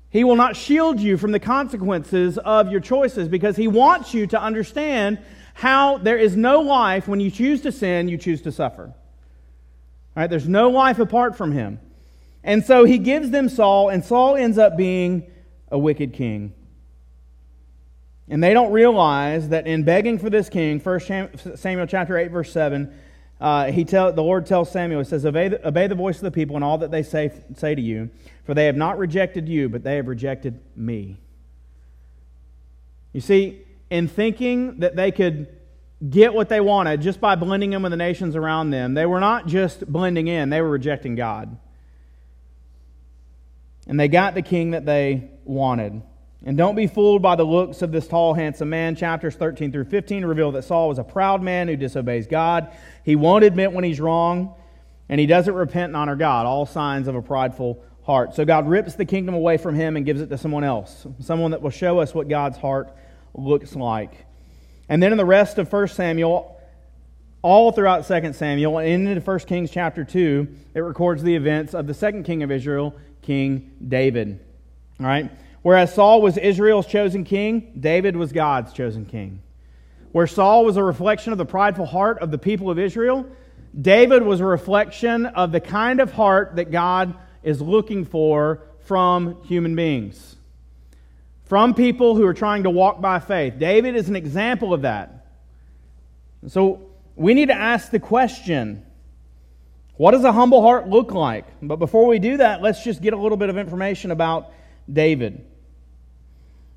He 0.10 0.24
will 0.24 0.36
not 0.36 0.56
shield 0.56 1.00
you 1.00 1.18
from 1.18 1.32
the 1.32 1.40
consequences 1.40 2.38
of 2.38 2.72
your 2.72 2.82
choices 2.82 3.28
because 3.28 3.56
He 3.56 3.68
wants 3.68 4.14
you 4.14 4.26
to 4.28 4.42
understand 4.42 5.20
how 5.54 6.00
there 6.00 6.18
is 6.18 6.36
no 6.36 6.62
life 6.62 7.08
when 7.08 7.20
you 7.20 7.30
choose 7.30 7.62
to 7.62 7.72
sin, 7.72 8.08
you 8.08 8.18
choose 8.18 8.42
to 8.42 8.52
suffer. 8.52 8.86
All 8.86 8.94
right, 10.16 10.30
there's 10.30 10.50
no 10.50 10.70
life 10.70 10.98
apart 10.98 11.38
from 11.38 11.52
Him. 11.52 11.80
And 12.44 12.66
so 12.66 12.84
He 12.86 12.98
gives 12.98 13.30
them 13.30 13.50
Saul, 13.50 13.90
and 13.90 14.04
Saul 14.04 14.36
ends 14.36 14.58
up 14.58 14.78
being 14.78 15.30
a 15.70 15.78
wicked 15.78 16.14
king. 16.14 16.54
And 18.28 18.42
they 18.42 18.54
don't 18.54 18.72
realize 18.72 19.50
that 19.50 19.68
in 19.68 19.84
begging 19.84 20.18
for 20.18 20.30
this 20.30 20.48
king, 20.48 20.80
1 20.80 21.58
Samuel 21.58 21.86
chapter 21.86 22.18
8, 22.18 22.32
verse 22.32 22.52
7, 22.52 22.94
uh, 23.42 23.72
he 23.72 23.84
tell, 23.84 24.14
the 24.14 24.22
Lord 24.24 24.46
tells 24.46 24.72
Samuel, 24.72 25.02
He 25.02 25.06
says, 25.06 25.26
obey 25.26 25.50
the, 25.50 25.68
obey 25.68 25.88
the 25.88 25.96
voice 25.96 26.18
of 26.18 26.24
the 26.24 26.32
people 26.32 26.56
and 26.56 26.64
all 26.64 26.78
that 26.78 26.92
they 26.92 27.04
say, 27.04 27.32
say 27.56 27.76
to 27.76 27.82
you, 27.82 28.10
for 28.46 28.54
they 28.54 28.68
have 28.68 28.76
not 28.76 28.98
rejected 28.98 29.50
you, 29.50 29.68
but 29.68 29.84
they 29.84 29.96
have 29.96 30.08
rejected 30.08 30.60
me. 30.76 31.20
You 33.14 33.22
see, 33.22 33.64
in 33.90 34.08
thinking 34.08 34.80
that 34.80 34.96
they 34.96 35.12
could 35.12 35.48
get 36.08 36.34
what 36.34 36.50
they 36.50 36.62
wanted 36.62 37.02
just 37.02 37.20
by 37.20 37.36
blending 37.36 37.74
in 37.74 37.82
with 37.82 37.92
the 37.92 37.98
nations 37.98 38.36
around 38.36 38.70
them, 38.70 38.94
they 38.94 39.06
were 39.06 39.20
not 39.20 39.48
just 39.48 39.86
blending 39.92 40.28
in, 40.28 40.50
they 40.50 40.62
were 40.62 40.70
rejecting 40.70 41.16
God. 41.16 41.58
And 43.88 44.00
they 44.00 44.08
got 44.08 44.34
the 44.34 44.42
king 44.42 44.72
that 44.72 44.86
they 44.86 45.30
wanted. 45.44 46.02
And 46.44 46.58
don't 46.58 46.76
be 46.76 46.88
fooled 46.88 47.22
by 47.22 47.36
the 47.36 47.44
looks 47.44 47.82
of 47.82 47.92
this 47.92 48.08
tall, 48.08 48.34
handsome 48.34 48.70
man. 48.70 48.96
Chapters 48.96 49.36
13 49.36 49.72
through 49.72 49.86
15 49.86 50.26
reveal 50.26 50.52
that 50.54 50.64
Saul 50.64 50.90
was 50.90 50.98
a 50.98 51.04
proud 51.04 51.44
man 51.44 51.68
who 51.68 51.76
disobeys 51.76 52.26
God. 52.26 52.76
He 53.04 53.16
won't 53.16 53.44
admit 53.44 53.72
when 53.72 53.84
he's 53.84 54.00
wrong, 54.00 54.56
and 55.08 55.20
he 55.20 55.28
doesn't 55.28 55.54
repent 55.54 55.90
and 55.90 55.98
honor 55.98 56.16
God. 56.16 56.48
All 56.48 56.66
signs 56.66 57.08
of 57.08 57.16
a 57.16 57.22
prideful 57.22 57.84
heart. 58.04 58.34
So 58.34 58.44
God 58.44 58.68
rips 58.68 58.96
the 58.96 59.06
kingdom 59.06 59.36
away 59.36 59.58
from 59.58 59.76
him 59.76 59.96
and 59.96 60.06
gives 60.06 60.22
it 60.22 60.28
to 60.28 60.38
someone 60.38 60.64
else, 60.64 61.06
someone 61.20 61.52
that 61.52 61.62
will 61.62 61.70
show 61.70 62.00
us 62.00 62.14
what 62.14 62.28
God's 62.28 62.58
heart 62.58 62.96
looks 63.36 63.76
like. 63.76 64.26
And 64.90 65.02
then 65.02 65.12
in 65.12 65.18
the 65.18 65.26
rest 65.26 65.60
of 65.60 65.72
1 65.72 65.88
Samuel, 65.90 66.60
all 67.44 67.72
throughout 67.72 68.08
2 68.08 68.34
Samuel, 68.34 68.80
and 68.80 69.08
into 69.08 69.22
1 69.22 69.40
Kings 69.40 69.70
chapter 69.72 70.04
2, 70.04 70.48
it 70.74 70.80
records 70.80 71.24
the 71.24 71.36
events 71.36 71.74
of 71.74 71.88
the 71.88 71.94
second 71.94 72.24
king 72.24 72.44
of 72.44 72.52
Israel, 72.52 72.96
King 73.22 73.72
David. 73.88 74.40
All 75.00 75.06
right? 75.06 75.32
Whereas 75.62 75.94
Saul 75.94 76.22
was 76.22 76.38
Israel's 76.38 76.88
chosen 76.88 77.24
king, 77.24 77.74
David 77.80 78.16
was 78.16 78.32
God's 78.32 78.74
chosen 78.74 79.06
king. 79.06 79.42
Where 80.12 80.28
Saul 80.28 80.66
was 80.66 80.78
a 80.78 80.84
reflection 80.84 81.32
of 81.32 81.38
the 81.38 81.46
prideful 81.46 81.86
heart 81.86 82.20
of 82.20 82.32
the 82.32 82.38
people 82.38 82.70
of 82.70 82.80
Israel, 82.80 83.26
David 83.80 84.24
was 84.24 84.40
a 84.42 84.46
reflection 84.46 85.26
of 85.28 85.52
the 85.52 85.62
kind 85.62 86.02
of 86.02 86.12
heart 86.12 86.56
that 86.58 86.72
God 86.72 87.16
is 87.44 87.62
looking 87.62 88.06
for 88.06 88.62
from 88.82 89.42
human 89.44 89.76
beings, 89.76 90.36
from 91.46 91.74
people 91.74 92.16
who 92.16 92.26
are 92.26 92.34
trying 92.34 92.64
to 92.64 92.70
walk 92.70 93.00
by 93.00 93.20
faith. 93.20 93.58
David 93.58 93.96
is 93.96 94.10
an 94.10 94.16
example 94.16 94.74
of 94.74 94.82
that. 94.82 95.28
So 96.48 96.90
we 97.16 97.34
need 97.34 97.48
to 97.48 97.56
ask 97.56 97.92
the 97.92 98.00
question 98.00 98.86
what 100.02 100.14
does 100.14 100.24
a 100.24 100.32
humble 100.32 100.64
heart 100.64 100.90
look 100.90 101.12
like? 101.12 101.46
But 101.62 101.76
before 101.76 102.08
we 102.08 102.18
do 102.18 102.38
that, 102.38 102.64
let's 102.64 102.84
just 102.84 103.04
get 103.04 103.14
a 103.14 103.18
little 103.18 103.38
bit 103.38 103.50
of 103.50 103.58
information 103.60 104.10
about 104.10 104.52
David. 104.92 105.46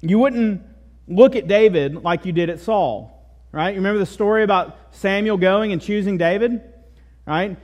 You 0.02 0.18
wouldn't 0.18 0.60
look 1.08 1.34
at 1.34 1.48
David 1.48 1.94
like 1.94 2.26
you 2.26 2.32
did 2.32 2.50
at 2.50 2.60
Saul, 2.60 3.26
right? 3.50 3.70
You 3.70 3.76
remember 3.76 3.98
the 3.98 4.04
story 4.04 4.42
about 4.42 4.76
Samuel 4.90 5.38
going 5.38 5.72
and 5.72 5.80
choosing 5.80 6.18
David, 6.18 6.60
right? 7.26 7.56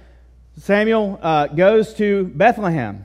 Samuel 0.57 1.19
uh, 1.21 1.49
goes 1.49 1.93
to 1.97 2.25
Bethlehem 2.25 3.05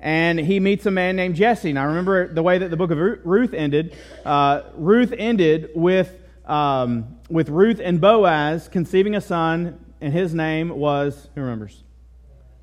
and 0.00 0.38
he 0.38 0.60
meets 0.60 0.86
a 0.86 0.90
man 0.90 1.14
named 1.14 1.34
Jesse. 1.34 1.74
Now, 1.74 1.88
remember 1.88 2.32
the 2.32 2.42
way 2.42 2.56
that 2.56 2.70
the 2.70 2.78
book 2.78 2.90
of 2.90 2.96
Ruth 2.96 3.52
ended. 3.52 3.94
Uh, 4.24 4.62
Ruth 4.76 5.12
ended 5.12 5.72
with, 5.74 6.10
um, 6.46 7.18
with 7.28 7.50
Ruth 7.50 7.82
and 7.84 8.00
Boaz 8.00 8.66
conceiving 8.66 9.14
a 9.14 9.20
son, 9.20 9.78
and 10.00 10.12
his 10.12 10.34
name 10.34 10.70
was, 10.70 11.28
who 11.34 11.40
remembers? 11.40 11.82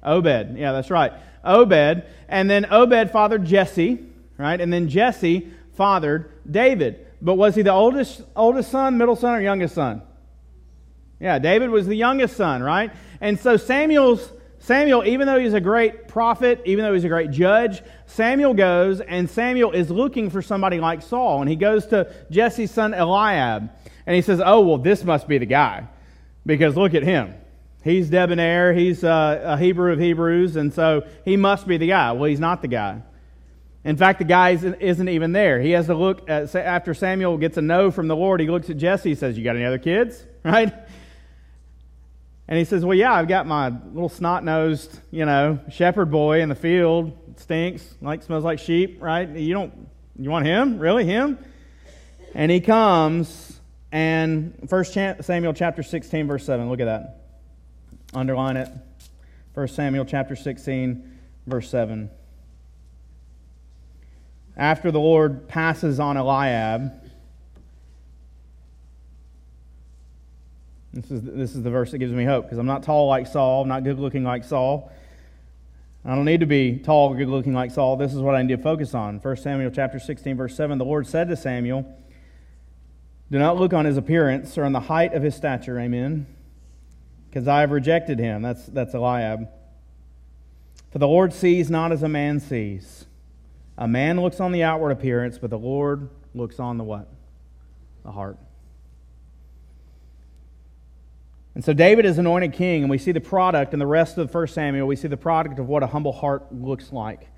Obed. 0.04 0.58
Yeah, 0.58 0.72
that's 0.72 0.92
right. 0.92 1.14
Obed. 1.44 2.04
And 2.28 2.50
then 2.50 2.66
Obed 2.72 3.12
fathered 3.12 3.46
Jesse, 3.46 4.04
right? 4.38 4.60
And 4.60 4.72
then 4.72 4.90
Jesse 4.90 5.52
fathered 5.76 6.32
David. 6.50 7.08
But 7.22 7.36
was 7.36 7.56
he 7.56 7.62
the 7.62 7.72
oldest, 7.72 8.22
oldest 8.36 8.70
son, 8.70 8.98
middle 8.98 9.16
son, 9.16 9.36
or 9.36 9.42
youngest 9.42 9.76
son? 9.76 10.02
Yeah, 11.20 11.40
David 11.40 11.70
was 11.70 11.88
the 11.88 11.96
youngest 11.96 12.36
son, 12.36 12.62
right? 12.62 12.92
And 13.22 13.40
so 13.40 13.56
Samuel's 13.56 14.30
Samuel, 14.60 15.04
even 15.04 15.28
though 15.28 15.40
he's 15.40 15.54
a 15.54 15.60
great 15.60 16.08
prophet, 16.08 16.62
even 16.64 16.86
though 16.86 16.94
he's 16.94 17.04
a 17.04 17.10
great 17.10 17.32
judge, 17.32 17.82
Samuel 18.06 18.54
goes 18.54 19.02
and 19.02 19.30
Samuel 19.30 19.72
is 19.72 19.90
looking 19.92 20.30
for 20.30 20.42
somebody 20.42 20.80
like 20.80 21.02
Saul. 21.02 21.42
And 21.42 21.50
he 21.50 21.58
goes 21.58 21.86
to 21.88 22.14
Jesse's 22.32 22.72
son 22.72 22.94
Eliab 22.94 23.70
and 24.06 24.16
he 24.16 24.22
says, 24.22 24.42
Oh, 24.44 24.62
well, 24.62 24.78
this 24.78 25.04
must 25.04 25.28
be 25.28 25.38
the 25.38 25.46
guy 25.46 25.86
because 26.46 26.76
look 26.76 26.94
at 26.94 27.04
him. 27.04 27.34
He's 27.84 28.10
debonair, 28.10 28.74
he's 28.74 29.04
uh, 29.04 29.42
a 29.44 29.58
Hebrew 29.58 29.92
of 29.92 30.00
Hebrews, 30.00 30.56
and 30.56 30.74
so 30.74 31.06
he 31.26 31.36
must 31.36 31.68
be 31.68 31.78
the 31.78 31.88
guy. 31.88 32.14
Well, 32.14 32.26
he's 32.26 32.40
not 32.40 32.62
the 32.62 32.70
guy. 32.70 33.02
In 33.84 33.98
fact, 33.98 34.20
the 34.20 34.26
guy 34.26 34.52
isn't 34.52 35.10
even 35.10 35.34
there. 35.34 35.60
He 35.60 35.72
has 35.72 35.88
to 35.88 35.94
look 35.94 36.30
at, 36.30 36.56
after 36.56 36.94
Samuel 36.94 37.38
gets 37.38 37.58
a 37.58 37.62
no 37.62 37.92
from 37.92 38.08
the 38.08 38.16
Lord, 38.16 38.40
he 38.40 38.50
looks 38.50 38.70
at 38.70 38.78
Jesse, 38.78 39.10
he 39.10 39.16
says, 39.16 39.38
You 39.38 39.44
got 39.44 39.56
any 39.56 39.66
other 39.66 39.80
kids? 39.80 40.26
Right? 40.46 40.74
And 42.50 42.60
he 42.60 42.66
says, 42.66 42.84
Well, 42.84 42.98
yeah, 42.98 43.14
I've 43.14 43.30
got 43.30 43.48
my 43.48 43.70
little 43.70 44.10
snot 44.10 44.44
nosed, 44.44 45.00
you 45.10 45.26
know, 45.26 45.60
shepherd 45.72 46.12
boy 46.12 46.42
in 46.42 46.50
the 46.50 46.56
field. 46.56 47.18
Stinks, 47.38 47.96
like 48.02 48.24
smells 48.24 48.44
like 48.44 48.60
sheep, 48.60 49.02
right? 49.02 49.30
You 49.30 49.54
don't 49.54 49.88
you 50.20 50.30
want 50.30 50.46
him? 50.46 50.80
Really? 50.80 51.06
Him? 51.06 51.40
And 52.36 52.52
he 52.52 52.60
comes 52.60 53.43
and 53.94 54.58
first 54.68 54.94
Samuel 54.94 55.54
chapter 55.54 55.84
16, 55.84 56.28
verse 56.28 56.46
7. 56.46 56.70
Look 56.70 56.82
at 56.82 56.86
that. 56.86 57.22
Underline 58.14 58.58
it. 58.58 58.70
First 59.54 59.76
Samuel 59.76 60.04
chapter 60.04 60.36
16, 60.36 61.20
verse 61.48 61.70
7 61.70 62.10
after 64.56 64.92
the 64.92 65.00
Lord 65.00 65.48
passes 65.48 66.00
on 66.00 66.18
Eliab, 66.18 66.92
this 70.94 71.10
is, 71.10 71.22
this 71.24 71.56
is 71.56 71.64
the 71.64 71.72
verse 71.72 71.92
that 71.92 71.98
gives 71.98 72.14
me 72.14 72.24
hope 72.24 72.46
because 72.46 72.60
I'm 72.60 72.68
not 72.68 72.84
tall 72.84 73.08
like 73.08 73.26
Saul, 73.26 73.64
I'm 73.64 73.68
not 73.68 73.84
good 73.84 74.00
looking 74.00 74.24
like 74.24 74.44
Saul. 74.44 74.92
I 76.06 76.16
don't 76.16 76.26
need 76.26 76.42
to 76.42 76.46
be 76.46 76.80
tall 76.80 77.14
good 77.14 77.30
looking 77.30 77.54
like 77.54 77.72
Saul. 77.72 77.96
This 77.96 78.14
is 78.14 78.20
what 78.20 78.36
I 78.36 78.44
need 78.44 78.58
to 78.58 78.62
focus 78.62 78.94
on. 78.94 79.20
1 79.20 79.38
Samuel 79.38 79.72
chapter 79.72 80.00
16, 80.00 80.36
verse 80.36 80.56
7. 80.56 80.78
The 80.78 80.84
Lord 80.84 81.08
said 81.08 81.30
to 81.30 81.38
Samuel, 81.38 81.86
Do 83.34 83.40
not 83.40 83.58
look 83.58 83.74
on 83.74 83.86
his 83.86 83.98
appearance 83.98 84.60
or 84.60 84.64
on 84.64 84.74
the 84.74 84.80
height 84.80 85.16
of 85.16 85.24
his 85.24 85.34
stature, 85.34 85.80
amen, 85.80 86.28
because 87.28 87.48
I 87.48 87.62
have 87.62 87.72
rejected 87.72 88.20
him. 88.20 88.44
That's, 88.44 88.64
that's 88.68 88.94
Eliab. 88.94 89.48
For 90.92 91.00
the 91.00 91.08
Lord 91.08 91.34
sees 91.34 91.72
not 91.72 91.92
as 91.92 92.04
a 92.04 92.08
man 92.08 92.40
sees. 92.40 93.08
A 93.76 93.88
man 93.88 94.22
looks 94.22 94.40
on 94.40 94.52
the 94.52 94.62
outward 94.62 94.92
appearance, 94.92 95.40
but 95.40 95.50
the 95.50 95.58
Lord 95.58 96.12
looks 96.36 96.60
on 96.60 96.78
the 96.78 96.84
what? 96.84 97.12
The 98.04 98.12
heart. 98.12 98.38
And 101.56 101.66
so 101.66 101.74
David 101.74 102.06
is 102.06 102.20
anointed 102.20 102.54
king, 102.54 102.84
and 102.84 102.92
we 102.92 103.00
see 103.00 103.14
the 103.14 103.20
product 103.20 103.74
in 103.74 103.80
the 103.80 103.88
rest 103.88 104.20
of 104.20 104.32
1 104.32 104.48
Samuel. 104.50 104.86
We 104.86 104.96
see 104.96 105.08
the 105.08 105.18
product 105.18 105.58
of 105.58 105.68
what 105.68 105.82
a 105.82 105.88
humble 105.88 106.14
heart 106.14 106.54
looks 106.54 106.92
like. 106.92 107.30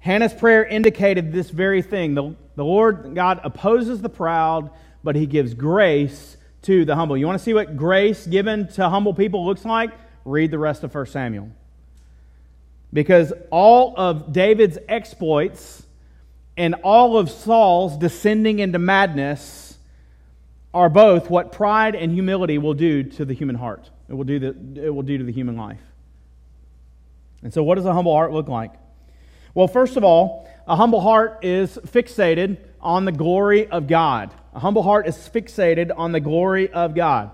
Hannah's 0.00 0.34
prayer 0.34 0.66
indicated 0.66 1.32
this 1.32 1.48
very 1.48 1.80
thing. 1.80 2.12
The, 2.12 2.36
the 2.56 2.64
Lord 2.64 3.14
God 3.14 3.40
opposes 3.42 4.02
the 4.02 4.10
proud, 4.10 4.70
but 5.02 5.16
he 5.16 5.26
gives 5.26 5.54
grace 5.54 6.36
to 6.62 6.84
the 6.84 6.94
humble. 6.94 7.16
You 7.16 7.26
want 7.26 7.38
to 7.38 7.44
see 7.44 7.54
what 7.54 7.76
grace 7.76 8.26
given 8.26 8.68
to 8.68 8.88
humble 8.88 9.14
people 9.14 9.46
looks 9.46 9.64
like? 9.64 9.90
Read 10.24 10.50
the 10.50 10.58
rest 10.58 10.84
of 10.84 10.94
1 10.94 11.06
Samuel. 11.06 11.50
Because 12.92 13.32
all 13.50 13.94
of 13.96 14.32
David's 14.32 14.78
exploits 14.88 15.84
and 16.56 16.74
all 16.82 17.16
of 17.16 17.30
Saul's 17.30 17.96
descending 17.96 18.58
into 18.58 18.78
madness 18.78 19.78
are 20.74 20.88
both 20.88 21.30
what 21.30 21.52
pride 21.52 21.94
and 21.94 22.12
humility 22.12 22.58
will 22.58 22.74
do 22.74 23.02
to 23.02 23.24
the 23.24 23.34
human 23.34 23.56
heart. 23.56 23.90
It 24.08 24.14
will 24.14 24.24
do, 24.24 24.38
the, 24.38 24.84
it 24.84 24.90
will 24.90 25.02
do 25.02 25.18
to 25.18 25.24
the 25.24 25.32
human 25.32 25.56
life. 25.56 25.80
And 27.42 27.52
so, 27.52 27.62
what 27.62 27.76
does 27.76 27.86
a 27.86 27.92
humble 27.92 28.12
heart 28.12 28.32
look 28.32 28.48
like? 28.48 28.72
Well, 29.54 29.68
first 29.68 29.96
of 29.96 30.04
all, 30.04 30.48
a 30.66 30.76
humble 30.76 31.00
heart 31.00 31.38
is 31.42 31.76
fixated 31.86 32.58
on 32.80 33.04
the 33.04 33.12
glory 33.12 33.66
of 33.66 33.86
God. 33.86 34.30
A 34.54 34.58
humble 34.58 34.82
heart 34.82 35.06
is 35.06 35.16
fixated 35.16 35.90
on 35.96 36.12
the 36.12 36.20
glory 36.20 36.70
of 36.70 36.94
God. 36.94 37.30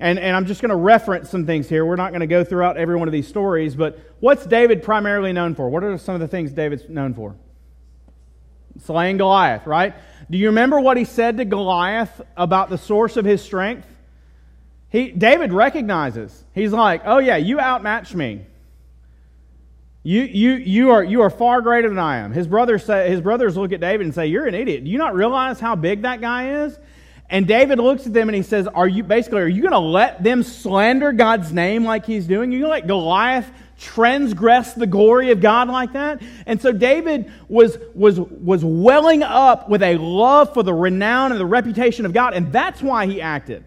And, 0.00 0.18
and 0.18 0.36
I'm 0.36 0.46
just 0.46 0.60
going 0.60 0.70
to 0.70 0.76
reference 0.76 1.28
some 1.28 1.44
things 1.44 1.68
here. 1.68 1.84
We're 1.84 1.96
not 1.96 2.10
going 2.10 2.20
to 2.20 2.28
go 2.28 2.44
throughout 2.44 2.76
every 2.76 2.96
one 2.96 3.08
of 3.08 3.12
these 3.12 3.26
stories, 3.26 3.74
but 3.74 3.98
what's 4.20 4.46
David 4.46 4.82
primarily 4.82 5.32
known 5.32 5.54
for? 5.56 5.68
What 5.68 5.82
are 5.82 5.98
some 5.98 6.14
of 6.14 6.20
the 6.20 6.28
things 6.28 6.52
David's 6.52 6.88
known 6.88 7.14
for? 7.14 7.34
Slaying 8.84 9.16
Goliath, 9.16 9.66
right? 9.66 9.94
Do 10.30 10.38
you 10.38 10.48
remember 10.48 10.78
what 10.78 10.96
he 10.96 11.04
said 11.04 11.38
to 11.38 11.44
Goliath 11.44 12.20
about 12.36 12.70
the 12.70 12.78
source 12.78 13.16
of 13.16 13.24
his 13.24 13.42
strength? 13.42 13.88
He, 14.88 15.10
David 15.10 15.52
recognizes. 15.52 16.44
He's 16.54 16.72
like, 16.72 17.02
oh, 17.04 17.18
yeah, 17.18 17.36
you 17.36 17.58
outmatched 17.58 18.14
me. 18.14 18.46
You, 20.02 20.22
you, 20.22 20.52
you, 20.52 20.90
are, 20.90 21.02
you 21.02 21.22
are 21.22 21.30
far 21.30 21.60
greater 21.60 21.88
than 21.88 21.98
I 21.98 22.18
am. 22.18 22.32
His 22.32 22.46
brothers, 22.46 22.84
say, 22.84 23.10
his 23.10 23.20
brothers 23.20 23.56
look 23.56 23.72
at 23.72 23.80
David 23.80 24.06
and 24.06 24.14
say, 24.14 24.28
You're 24.28 24.46
an 24.46 24.54
idiot. 24.54 24.84
Do 24.84 24.90
you 24.90 24.98
not 24.98 25.14
realize 25.14 25.60
how 25.60 25.74
big 25.74 26.02
that 26.02 26.20
guy 26.20 26.64
is? 26.64 26.78
And 27.30 27.46
David 27.46 27.78
looks 27.78 28.06
at 28.06 28.14
them 28.14 28.28
and 28.28 28.36
he 28.36 28.42
says, 28.42 28.66
Are 28.68 28.88
you 28.88 29.02
basically, 29.02 29.40
are 29.40 29.48
you 29.48 29.60
going 29.60 29.72
to 29.72 29.78
let 29.78 30.22
them 30.22 30.42
slander 30.42 31.12
God's 31.12 31.52
name 31.52 31.84
like 31.84 32.06
he's 32.06 32.26
doing? 32.26 32.52
You 32.52 32.60
going 32.60 32.70
to 32.70 32.74
let 32.74 32.86
Goliath 32.86 33.50
transgress 33.78 34.72
the 34.72 34.86
glory 34.86 35.30
of 35.30 35.40
God 35.40 35.68
like 35.68 35.92
that? 35.92 36.22
And 36.46 36.60
so 36.60 36.72
David 36.72 37.30
was, 37.48 37.76
was, 37.94 38.18
was 38.18 38.64
welling 38.64 39.22
up 39.22 39.68
with 39.68 39.82
a 39.82 39.96
love 39.98 40.54
for 40.54 40.62
the 40.62 40.72
renown 40.72 41.32
and 41.32 41.40
the 41.40 41.46
reputation 41.46 42.06
of 42.06 42.12
God, 42.12 42.32
and 42.32 42.50
that's 42.50 42.80
why 42.80 43.06
he 43.06 43.20
acted. 43.20 43.64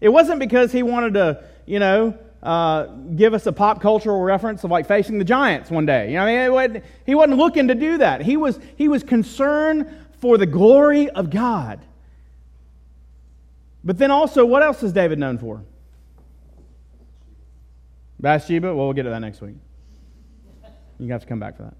It 0.00 0.08
wasn't 0.08 0.40
because 0.40 0.72
he 0.72 0.82
wanted 0.82 1.14
to, 1.14 1.44
you 1.66 1.78
know, 1.78 2.18
uh, 2.44 2.86
give 3.16 3.32
us 3.32 3.46
a 3.46 3.52
pop 3.52 3.80
cultural 3.80 4.20
reference 4.20 4.62
of 4.64 4.70
like 4.70 4.86
facing 4.86 5.18
the 5.18 5.24
giants 5.24 5.70
one 5.70 5.86
day. 5.86 6.08
You 6.10 6.18
know, 6.18 6.24
I 6.24 6.44
mean, 6.44 6.52
wasn't, 6.52 6.84
he 7.06 7.14
wasn't 7.14 7.38
looking 7.38 7.68
to 7.68 7.74
do 7.74 7.98
that. 7.98 8.20
He 8.20 8.36
was, 8.36 8.60
he 8.76 8.86
was 8.86 9.02
concerned 9.02 9.88
for 10.20 10.36
the 10.36 10.46
glory 10.46 11.08
of 11.08 11.30
God. 11.30 11.80
But 13.82 13.96
then 13.96 14.10
also, 14.10 14.44
what 14.44 14.62
else 14.62 14.82
is 14.82 14.92
David 14.92 15.18
known 15.18 15.38
for? 15.38 15.62
Bathsheba? 18.20 18.68
Well, 18.68 18.86
we'll 18.86 18.92
get 18.92 19.04
to 19.04 19.10
that 19.10 19.20
next 19.20 19.40
week. 19.40 19.56
You 20.98 21.12
have 21.12 21.22
to 21.22 21.26
come 21.26 21.40
back 21.40 21.56
for 21.56 21.64
that. 21.64 21.74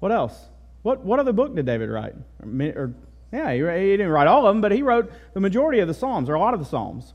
What 0.00 0.12
else? 0.12 0.34
What, 0.82 1.04
what 1.04 1.18
other 1.18 1.32
book 1.32 1.54
did 1.54 1.66
David 1.66 1.90
write? 1.90 2.14
Or, 2.42 2.48
or 2.48 2.94
yeah, 3.32 3.52
he, 3.52 3.58
he 3.58 3.96
didn't 3.96 4.08
write 4.08 4.26
all 4.26 4.46
of 4.46 4.54
them, 4.54 4.62
but 4.62 4.72
he 4.72 4.82
wrote 4.82 5.12
the 5.34 5.40
majority 5.40 5.80
of 5.80 5.88
the 5.88 5.94
Psalms, 5.94 6.30
or 6.30 6.34
a 6.34 6.40
lot 6.40 6.54
of 6.54 6.60
the 6.60 6.66
Psalms. 6.66 7.12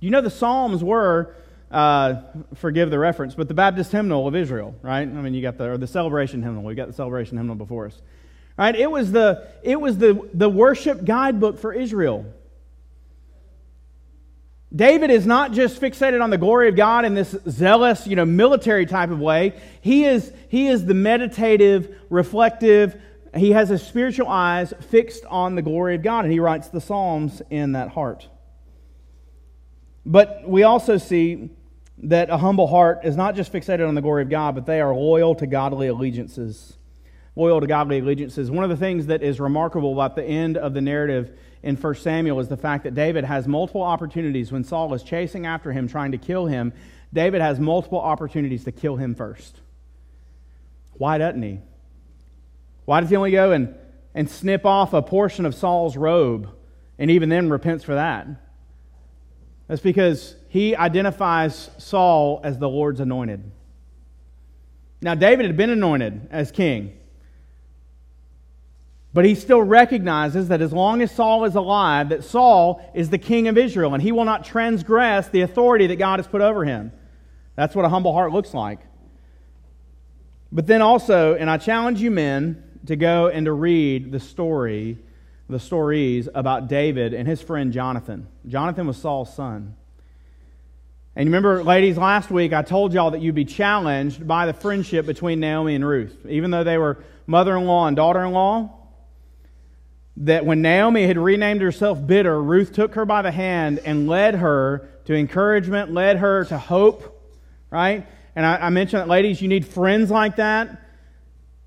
You 0.00 0.10
know, 0.10 0.20
the 0.20 0.30
Psalms 0.30 0.82
were, 0.82 1.34
uh, 1.70 2.22
forgive 2.54 2.90
the 2.90 2.98
reference, 2.98 3.34
but 3.34 3.48
the 3.48 3.54
Baptist 3.54 3.92
hymnal 3.92 4.26
of 4.26 4.34
Israel, 4.34 4.74
right? 4.82 5.02
I 5.02 5.04
mean, 5.04 5.34
you 5.34 5.42
got 5.42 5.58
the, 5.58 5.72
or 5.72 5.78
the 5.78 5.86
celebration 5.86 6.42
hymnal. 6.42 6.62
We 6.62 6.74
got 6.74 6.88
the 6.88 6.94
celebration 6.94 7.36
hymnal 7.36 7.56
before 7.56 7.86
us. 7.86 8.00
Right? 8.56 8.74
It 8.74 8.90
was 8.90 9.12
the, 9.12 9.48
it 9.62 9.80
was 9.80 9.98
the, 9.98 10.28
the 10.34 10.48
worship 10.48 11.04
guidebook 11.04 11.58
for 11.58 11.72
Israel. 11.72 12.26
David 14.74 15.10
is 15.10 15.26
not 15.26 15.52
just 15.52 15.80
fixated 15.80 16.22
on 16.22 16.30
the 16.30 16.38
glory 16.38 16.68
of 16.68 16.76
God 16.76 17.04
in 17.04 17.14
this 17.14 17.34
zealous, 17.48 18.06
you 18.06 18.16
know, 18.16 18.24
military 18.24 18.86
type 18.86 19.10
of 19.10 19.18
way. 19.18 19.54
He 19.80 20.04
is, 20.04 20.32
he 20.48 20.68
is 20.68 20.86
the 20.86 20.94
meditative, 20.94 21.96
reflective, 22.08 23.00
he 23.34 23.52
has 23.52 23.68
his 23.68 23.82
spiritual 23.82 24.28
eyes 24.28 24.72
fixed 24.90 25.24
on 25.26 25.54
the 25.54 25.62
glory 25.62 25.94
of 25.94 26.02
God, 26.02 26.24
and 26.24 26.32
he 26.32 26.40
writes 26.40 26.68
the 26.68 26.80
Psalms 26.80 27.42
in 27.50 27.72
that 27.72 27.90
heart. 27.90 28.28
But 30.04 30.48
we 30.48 30.62
also 30.62 30.96
see 30.96 31.50
that 31.98 32.30
a 32.30 32.38
humble 32.38 32.66
heart 32.66 33.00
is 33.04 33.16
not 33.16 33.36
just 33.36 33.52
fixated 33.52 33.86
on 33.86 33.94
the 33.94 34.00
glory 34.00 34.22
of 34.22 34.30
God, 34.30 34.54
but 34.54 34.66
they 34.66 34.80
are 34.80 34.94
loyal 34.94 35.34
to 35.36 35.46
godly 35.46 35.88
allegiances. 35.88 36.76
Loyal 37.36 37.60
to 37.60 37.66
godly 37.66 37.98
allegiances. 37.98 38.50
One 38.50 38.64
of 38.64 38.70
the 38.70 38.76
things 38.76 39.06
that 39.06 39.22
is 39.22 39.38
remarkable 39.38 39.92
about 39.92 40.16
the 40.16 40.24
end 40.24 40.56
of 40.56 40.74
the 40.74 40.80
narrative 40.80 41.38
in 41.62 41.76
1 41.76 41.94
Samuel 41.96 42.40
is 42.40 42.48
the 42.48 42.56
fact 42.56 42.84
that 42.84 42.94
David 42.94 43.24
has 43.24 43.46
multiple 43.46 43.82
opportunities 43.82 44.50
when 44.50 44.64
Saul 44.64 44.92
is 44.94 45.02
chasing 45.02 45.46
after 45.46 45.72
him, 45.72 45.88
trying 45.88 46.12
to 46.12 46.18
kill 46.18 46.46
him. 46.46 46.72
David 47.12 47.42
has 47.42 47.60
multiple 47.60 48.00
opportunities 48.00 48.64
to 48.64 48.72
kill 48.72 48.96
him 48.96 49.14
first. 49.14 49.60
Why 50.94 51.18
doesn't 51.18 51.42
he? 51.42 51.60
Why 52.84 53.00
does 53.00 53.10
he 53.10 53.16
only 53.16 53.30
go 53.32 53.52
and, 53.52 53.74
and 54.14 54.28
snip 54.28 54.64
off 54.64 54.92
a 54.94 55.02
portion 55.02 55.44
of 55.44 55.54
Saul's 55.54 55.96
robe 55.96 56.48
and 56.98 57.10
even 57.10 57.28
then 57.28 57.50
repents 57.50 57.84
for 57.84 57.94
that? 57.94 58.26
That's 59.70 59.80
because 59.80 60.34
he 60.48 60.74
identifies 60.74 61.70
Saul 61.78 62.40
as 62.42 62.58
the 62.58 62.68
Lord's 62.68 62.98
anointed. 62.98 63.52
Now, 65.00 65.14
David 65.14 65.46
had 65.46 65.56
been 65.56 65.70
anointed 65.70 66.26
as 66.32 66.50
king. 66.50 66.98
But 69.14 69.24
he 69.24 69.36
still 69.36 69.62
recognizes 69.62 70.48
that 70.48 70.60
as 70.60 70.72
long 70.72 71.02
as 71.02 71.12
Saul 71.12 71.44
is 71.44 71.54
alive, 71.54 72.08
that 72.08 72.24
Saul 72.24 72.82
is 72.94 73.10
the 73.10 73.18
king 73.18 73.46
of 73.46 73.56
Israel, 73.56 73.94
and 73.94 74.02
he 74.02 74.10
will 74.10 74.24
not 74.24 74.44
transgress 74.44 75.28
the 75.28 75.42
authority 75.42 75.86
that 75.86 75.96
God 75.96 76.18
has 76.18 76.26
put 76.26 76.40
over 76.40 76.64
him. 76.64 76.90
That's 77.54 77.76
what 77.76 77.84
a 77.84 77.88
humble 77.88 78.12
heart 78.12 78.32
looks 78.32 78.52
like. 78.52 78.80
But 80.50 80.66
then 80.66 80.82
also, 80.82 81.36
and 81.36 81.48
I 81.48 81.58
challenge 81.58 82.00
you 82.00 82.10
men 82.10 82.64
to 82.86 82.96
go 82.96 83.28
and 83.28 83.46
to 83.46 83.52
read 83.52 84.10
the 84.10 84.18
story, 84.18 84.98
the 85.50 85.60
stories 85.60 86.28
about 86.34 86.68
David 86.68 87.14
and 87.14 87.28
his 87.28 87.42
friend 87.42 87.72
Jonathan. 87.72 88.26
Jonathan 88.46 88.86
was 88.86 88.96
Saul's 88.96 89.34
son. 89.34 89.76
And 91.16 91.26
you 91.26 91.34
remember, 91.34 91.64
ladies, 91.64 91.98
last 91.98 92.30
week 92.30 92.52
I 92.52 92.62
told 92.62 92.94
y'all 92.94 93.10
that 93.10 93.20
you'd 93.20 93.34
be 93.34 93.44
challenged 93.44 94.26
by 94.26 94.46
the 94.46 94.52
friendship 94.52 95.06
between 95.06 95.40
Naomi 95.40 95.74
and 95.74 95.86
Ruth. 95.86 96.16
Even 96.28 96.50
though 96.50 96.64
they 96.64 96.78
were 96.78 97.02
mother 97.26 97.56
in 97.56 97.64
law 97.64 97.86
and 97.86 97.96
daughter 97.96 98.24
in 98.24 98.32
law, 98.32 98.76
that 100.18 100.44
when 100.44 100.62
Naomi 100.62 101.06
had 101.06 101.18
renamed 101.18 101.62
herself 101.62 102.04
bitter, 102.06 102.40
Ruth 102.40 102.72
took 102.72 102.94
her 102.94 103.04
by 103.04 103.22
the 103.22 103.30
hand 103.30 103.80
and 103.84 104.08
led 104.08 104.36
her 104.36 104.88
to 105.06 105.14
encouragement, 105.14 105.92
led 105.92 106.18
her 106.18 106.44
to 106.44 106.58
hope, 106.58 107.22
right? 107.70 108.06
And 108.36 108.46
I, 108.46 108.56
I 108.56 108.70
mentioned 108.70 109.00
that, 109.00 109.08
ladies, 109.08 109.42
you 109.42 109.48
need 109.48 109.66
friends 109.66 110.10
like 110.10 110.36
that. 110.36 110.80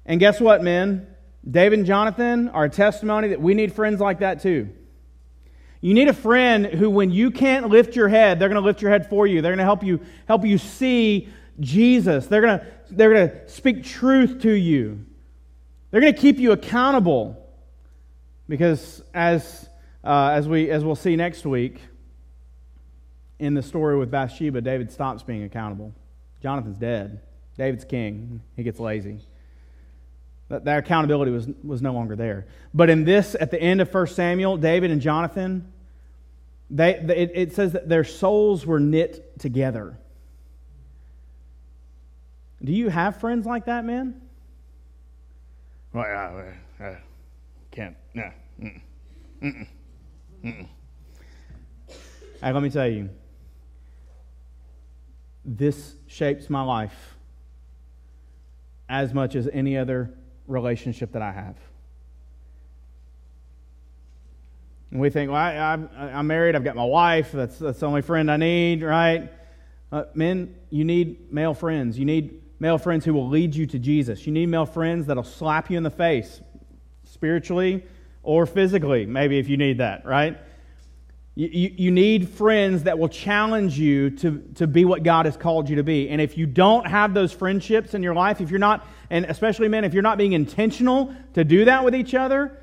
And 0.05 0.19
guess 0.19 0.39
what, 0.39 0.63
men? 0.63 1.07
David 1.49 1.79
and 1.79 1.85
Jonathan 1.85 2.49
are 2.49 2.65
a 2.65 2.69
testimony 2.69 3.29
that 3.29 3.41
we 3.41 3.53
need 3.53 3.73
friends 3.73 3.99
like 3.99 4.19
that 4.19 4.41
too. 4.41 4.69
You 5.81 5.93
need 5.93 6.07
a 6.07 6.13
friend 6.13 6.65
who, 6.65 6.89
when 6.89 7.11
you 7.11 7.29
can't 7.29 7.67
lift 7.67 7.95
your 7.95 8.07
head, 8.07 8.39
they're 8.39 8.47
going 8.47 8.61
to 8.61 8.65
lift 8.65 8.81
your 8.81 8.91
head 8.91 9.09
for 9.09 9.27
you. 9.27 9.41
They're 9.41 9.51
going 9.51 9.57
to 9.57 9.65
help 9.65 9.83
you 9.83 9.99
help 10.27 10.45
you 10.45 10.57
see 10.57 11.27
Jesus. 11.59 12.27
They're 12.27 12.41
going 12.41 12.59
to 12.59 12.65
they're 12.89 13.13
going 13.13 13.29
to 13.29 13.49
speak 13.49 13.83
truth 13.83 14.41
to 14.43 14.51
you. 14.51 15.05
They're 15.91 16.01
going 16.01 16.13
to 16.13 16.19
keep 16.19 16.37
you 16.39 16.51
accountable. 16.51 17.39
Because 18.47 19.03
as, 19.13 19.69
uh, 20.03 20.31
as, 20.33 20.47
we, 20.47 20.69
as 20.69 20.83
we'll 20.83 20.95
see 20.95 21.15
next 21.15 21.45
week 21.45 21.79
in 23.39 23.53
the 23.53 23.61
story 23.61 23.97
with 23.97 24.11
Bathsheba, 24.11 24.61
David 24.61 24.91
stops 24.91 25.23
being 25.23 25.43
accountable. 25.43 25.93
Jonathan's 26.41 26.77
dead. 26.77 27.21
David's 27.57 27.85
king. 27.85 28.41
He 28.55 28.63
gets 28.63 28.79
lazy. 28.79 29.19
That, 30.53 30.65
that 30.65 30.77
accountability 30.77 31.31
was, 31.31 31.47
was 31.63 31.81
no 31.81 31.93
longer 31.93 32.15
there. 32.15 32.45
But 32.75 32.91
in 32.91 33.05
this, 33.05 33.35
at 33.39 33.49
the 33.49 33.59
end 33.59 33.81
of 33.81 33.91
1 33.91 34.05
Samuel, 34.05 34.57
David 34.57 34.91
and 34.91 35.01
Jonathan, 35.01 35.73
they, 36.69 36.93
it, 36.93 37.31
it 37.33 37.53
says 37.53 37.71
that 37.71 37.89
their 37.89 38.03
souls 38.03 38.63
were 38.63 38.79
knit 38.79 39.39
together. 39.39 39.97
Do 42.63 42.71
you 42.71 42.89
have 42.89 43.19
friends 43.19 43.47
like 43.47 43.65
that, 43.65 43.83
man? 43.83 44.21
Well, 45.91 46.03
I, 46.03 46.53
I 46.83 46.97
can't 47.71 47.95
no. 48.13 48.29
Mm-mm. 48.61 48.81
Mm-mm. 49.41 49.67
Mm-mm. 50.43 50.67
let 52.43 52.61
me 52.61 52.69
tell 52.69 52.87
you, 52.87 53.09
this 55.43 55.95
shapes 56.05 56.47
my 56.47 56.61
life 56.61 57.15
as 58.87 59.15
much 59.15 59.33
as 59.33 59.49
any 59.51 59.75
other 59.75 60.13
relationship 60.47 61.11
that 61.13 61.21
I 61.21 61.31
have. 61.31 61.55
And 64.91 65.01
we 65.01 65.09
think, 65.09 65.31
well, 65.31 65.39
I, 65.39 65.73
am 65.97 66.27
married, 66.27 66.55
I've 66.55 66.63
got 66.63 66.75
my 66.75 66.85
wife, 66.85 67.31
that's, 67.31 67.57
that's 67.57 67.79
the 67.79 67.87
only 67.87 68.03
friend 68.03 68.29
I 68.29 68.37
need, 68.37 68.83
right? 68.83 69.31
Uh, 69.91 70.03
men, 70.13 70.55
you 70.69 70.85
need 70.85 71.31
male 71.31 71.53
friends. 71.53 71.97
You 71.97 72.05
need 72.05 72.41
male 72.59 72.77
friends 72.77 73.03
who 73.03 73.13
will 73.13 73.27
lead 73.27 73.55
you 73.55 73.65
to 73.67 73.79
Jesus. 73.79 74.25
You 74.25 74.31
need 74.31 74.47
male 74.47 74.65
friends 74.65 75.07
that'll 75.07 75.23
slap 75.23 75.71
you 75.71 75.77
in 75.77 75.83
the 75.83 75.89
face 75.89 76.41
spiritually, 77.05 77.83
or 78.21 78.45
physically, 78.45 79.05
maybe 79.05 79.39
if 79.39 79.49
you 79.49 79.57
need 79.57 79.79
that, 79.79 80.05
right? 80.05 80.37
You, 81.35 81.47
you, 81.47 81.73
you, 81.77 81.91
need 81.91 82.29
friends 82.29 82.83
that 82.83 82.99
will 82.99 83.09
challenge 83.09 83.77
you 83.79 84.11
to, 84.11 84.43
to 84.55 84.67
be 84.67 84.85
what 84.85 85.01
God 85.01 85.25
has 85.25 85.35
called 85.35 85.67
you 85.67 85.77
to 85.77 85.83
be. 85.83 86.09
And 86.09 86.21
if 86.21 86.37
you 86.37 86.45
don't 86.45 86.85
have 86.85 87.15
those 87.15 87.33
friendships 87.33 87.95
in 87.95 88.03
your 88.03 88.13
life, 88.13 88.39
if 88.39 88.51
you're 88.51 88.59
not, 88.59 88.87
and 89.09 89.25
especially 89.25 89.67
men, 89.67 89.83
if 89.83 89.93
you're 89.93 90.03
not 90.03 90.17
being 90.17 90.33
intentional 90.33 91.13
to 91.33 91.43
do 91.43 91.65
that 91.65 91.83
with 91.83 91.95
each 91.95 92.13
other, 92.13 92.57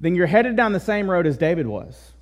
then 0.00 0.14
you're 0.14 0.26
headed 0.26 0.56
down 0.56 0.72
the 0.72 0.80
same 0.80 1.10
road 1.10 1.26
as 1.26 1.36
David 1.36 1.66
was. 1.66 2.12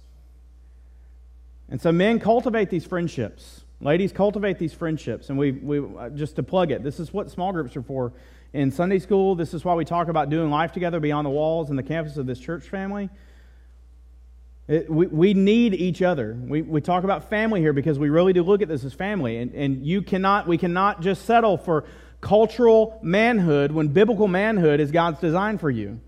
And 1.68 1.80
so, 1.80 1.92
men, 1.92 2.18
cultivate 2.18 2.70
these 2.70 2.84
friendships. 2.84 3.62
Ladies, 3.80 4.12
cultivate 4.12 4.58
these 4.58 4.72
friendships. 4.72 5.28
And 5.28 5.38
we, 5.38 5.52
we 5.52 5.78
uh, 5.78 6.08
just 6.10 6.36
to 6.36 6.42
plug 6.42 6.70
it, 6.70 6.82
this 6.82 6.98
is 6.98 7.12
what 7.12 7.30
small 7.30 7.52
groups 7.52 7.76
are 7.76 7.82
for 7.82 8.12
in 8.52 8.72
Sunday 8.72 8.98
school. 8.98 9.34
This 9.34 9.54
is 9.54 9.64
why 9.64 9.74
we 9.74 9.84
talk 9.84 10.08
about 10.08 10.30
doing 10.30 10.50
life 10.50 10.72
together 10.72 10.98
beyond 10.98 11.26
the 11.26 11.30
walls 11.30 11.70
and 11.70 11.78
the 11.78 11.82
campus 11.82 12.16
of 12.16 12.26
this 12.26 12.40
church 12.40 12.64
family. 12.64 13.10
It, 14.66 14.90
we, 14.90 15.06
we 15.06 15.34
need 15.34 15.74
each 15.74 16.02
other. 16.02 16.36
We, 16.38 16.62
we 16.62 16.80
talk 16.80 17.04
about 17.04 17.30
family 17.30 17.60
here 17.60 17.72
because 17.72 17.98
we 17.98 18.10
really 18.10 18.32
do 18.32 18.42
look 18.42 18.60
at 18.60 18.68
this 18.68 18.84
as 18.84 18.94
family. 18.94 19.38
And, 19.38 19.54
and 19.54 19.86
you 19.86 20.02
cannot, 20.02 20.46
we 20.46 20.58
cannot 20.58 21.00
just 21.00 21.24
settle 21.24 21.56
for 21.56 21.84
cultural 22.20 22.98
manhood 23.02 23.72
when 23.72 23.88
biblical 23.88 24.28
manhood 24.28 24.80
is 24.80 24.90
God's 24.90 25.20
design 25.20 25.58
for 25.58 25.70
you. 25.70 26.00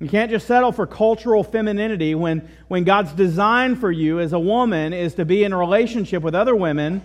You 0.00 0.08
can't 0.08 0.30
just 0.30 0.46
settle 0.46 0.72
for 0.72 0.86
cultural 0.86 1.44
femininity 1.44 2.14
when, 2.14 2.48
when 2.68 2.84
God's 2.84 3.12
design 3.12 3.76
for 3.76 3.90
you 3.90 4.20
as 4.20 4.32
a 4.32 4.38
woman 4.38 4.92
is 4.92 5.14
to 5.14 5.24
be 5.24 5.44
in 5.44 5.52
a 5.52 5.56
relationship 5.56 6.22
with 6.22 6.34
other 6.34 6.56
women 6.56 7.02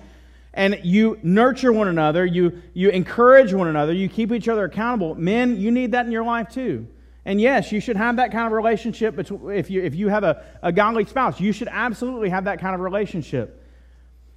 and 0.53 0.79
you 0.83 1.19
nurture 1.21 1.71
one 1.71 1.87
another, 1.87 2.25
you, 2.25 2.61
you 2.73 2.89
encourage 2.89 3.53
one 3.53 3.67
another, 3.67 3.93
you 3.93 4.09
keep 4.09 4.31
each 4.31 4.47
other 4.47 4.65
accountable. 4.65 5.15
Men, 5.15 5.57
you 5.57 5.69
need 5.69 5.91
that 5.91 6.05
in 6.05 6.11
your 6.11 6.23
life 6.25 6.49
too. 6.49 6.87
And 7.25 7.39
yes, 7.39 7.71
you 7.71 7.79
should 7.79 7.95
have 7.95 8.15
that 8.15 8.31
kind 8.31 8.47
of 8.47 8.53
relationship 8.53 9.15
between 9.15 9.51
if 9.51 9.69
you, 9.69 9.83
if 9.83 9.93
you 9.93 10.07
have 10.07 10.23
a, 10.23 10.43
a 10.63 10.71
godly 10.71 11.05
spouse. 11.05 11.39
You 11.39 11.51
should 11.51 11.67
absolutely 11.69 12.29
have 12.29 12.45
that 12.45 12.59
kind 12.59 12.73
of 12.73 12.81
relationship. 12.81 13.58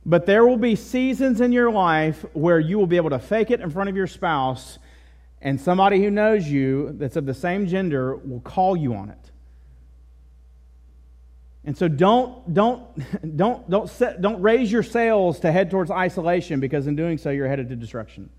But 0.04 0.26
there 0.26 0.46
will 0.46 0.56
be 0.56 0.74
seasons 0.74 1.40
in 1.40 1.52
your 1.52 1.70
life 1.70 2.24
where 2.32 2.58
you 2.58 2.78
will 2.78 2.86
be 2.86 2.96
able 2.96 3.10
to 3.10 3.18
fake 3.18 3.50
it 3.50 3.60
in 3.60 3.70
front 3.70 3.88
of 3.88 3.96
your 3.96 4.08
spouse, 4.08 4.78
and 5.40 5.60
somebody 5.60 6.02
who 6.02 6.10
knows 6.10 6.46
you 6.46 6.92
that's 6.92 7.16
of 7.16 7.26
the 7.26 7.34
same 7.34 7.66
gender 7.66 8.16
will 8.16 8.40
call 8.40 8.76
you 8.76 8.94
on 8.94 9.10
it. 9.10 9.30
And 11.64 11.76
so 11.76 11.86
don't, 11.86 12.52
don't, 12.52 12.82
don't, 13.36 13.68
don't, 13.70 13.88
set, 13.88 14.20
don't 14.20 14.42
raise 14.42 14.70
your 14.70 14.82
sails 14.82 15.40
to 15.40 15.52
head 15.52 15.70
towards 15.70 15.90
isolation 15.90 16.60
because 16.60 16.86
in 16.86 16.96
doing 16.96 17.18
so 17.18 17.30
you're 17.30 17.48
headed 17.48 17.68
to 17.68 17.76
destruction. 17.76 18.30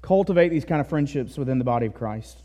Cultivate 0.00 0.50
these 0.50 0.64
kind 0.64 0.80
of 0.80 0.88
friendships 0.88 1.36
within 1.36 1.58
the 1.58 1.64
body 1.64 1.86
of 1.86 1.94
Christ. 1.94 2.38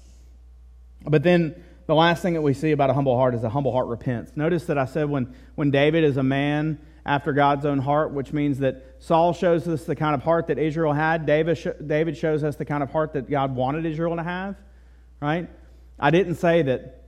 But 1.04 1.22
then 1.22 1.64
the 1.86 1.94
last 1.94 2.22
thing 2.22 2.34
that 2.34 2.42
we 2.42 2.54
see 2.54 2.72
about 2.72 2.90
a 2.90 2.94
humble 2.94 3.16
heart 3.16 3.36
is 3.36 3.44
a 3.44 3.50
humble 3.50 3.72
heart 3.72 3.88
repents. 3.88 4.32
Notice 4.36 4.66
that 4.66 4.78
I 4.78 4.86
said 4.86 5.10
when, 5.10 5.36
when 5.56 5.70
David 5.70 6.04
is 6.04 6.18
a 6.18 6.24
man 6.24 6.80
after 7.06 7.34
God's 7.34 7.66
own 7.66 7.80
heart, 7.80 8.12
which 8.12 8.32
means 8.32 8.60
that 8.60 8.96
Saul 9.00 9.34
shows 9.34 9.68
us 9.68 9.84
the 9.84 9.96
kind 9.96 10.16
of 10.16 10.24
heart 10.24 10.48
that 10.48 10.58
Israel 10.58 10.94
had, 10.94 11.26
David, 11.26 11.58
sh- 11.58 11.68
David 11.86 12.18
shows 12.18 12.44
us 12.44 12.56
the 12.56 12.66
kind 12.66 12.82
of 12.82 12.92
heart 12.92 13.14
that 13.14 13.30
God 13.30 13.56
wanted 13.56 13.86
Israel 13.86 14.16
to 14.16 14.24
have, 14.24 14.56
right? 15.20 15.50
I 16.00 16.12
didn't 16.12 16.36
say 16.36 16.62
that, 16.62 17.04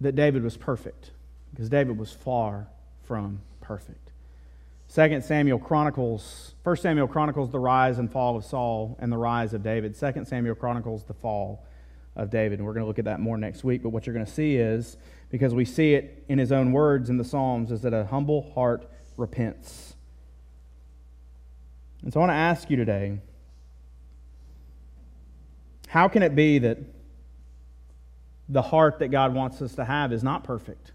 that 0.00 0.16
David 0.16 0.42
was 0.42 0.56
perfect 0.56 1.12
because 1.52 1.68
David 1.68 1.98
was 1.98 2.12
far 2.12 2.66
from 3.04 3.40
perfect. 3.60 4.10
Second 4.88 5.24
Samuel 5.24 5.58
chronicles, 5.58 6.54
First 6.64 6.82
Samuel 6.82 7.08
chronicles 7.08 7.50
the 7.50 7.58
rise 7.58 7.98
and 7.98 8.12
fall 8.12 8.36
of 8.36 8.44
Saul 8.44 8.96
and 9.00 9.10
the 9.10 9.16
rise 9.16 9.54
of 9.54 9.62
David. 9.62 9.96
Second 9.96 10.26
Samuel 10.26 10.54
chronicles 10.54 11.04
the 11.04 11.14
fall 11.14 11.64
of 12.14 12.28
David. 12.28 12.58
And 12.58 12.66
we're 12.66 12.74
going 12.74 12.82
to 12.82 12.86
look 12.86 12.98
at 12.98 13.06
that 13.06 13.20
more 13.20 13.38
next 13.38 13.64
week. 13.64 13.82
But 13.82 13.88
what 13.88 14.06
you're 14.06 14.12
going 14.12 14.26
to 14.26 14.30
see 14.30 14.56
is, 14.56 14.98
because 15.30 15.54
we 15.54 15.64
see 15.64 15.94
it 15.94 16.24
in 16.28 16.38
his 16.38 16.52
own 16.52 16.72
words 16.72 17.08
in 17.08 17.16
the 17.16 17.24
Psalms, 17.24 17.72
is 17.72 17.80
that 17.82 17.94
a 17.94 18.04
humble 18.04 18.52
heart 18.52 18.86
repents. 19.16 19.94
And 22.02 22.12
so 22.12 22.20
I 22.20 22.22
want 22.22 22.30
to 22.30 22.34
ask 22.34 22.70
you 22.70 22.76
today 22.76 23.18
how 25.88 26.08
can 26.08 26.22
it 26.22 26.34
be 26.34 26.58
that 26.58 26.78
the 28.48 28.62
heart 28.62 28.98
that 29.00 29.08
God 29.08 29.34
wants 29.34 29.60
us 29.60 29.74
to 29.74 29.84
have 29.84 30.12
is 30.12 30.22
not 30.22 30.42
perfect? 30.42 30.92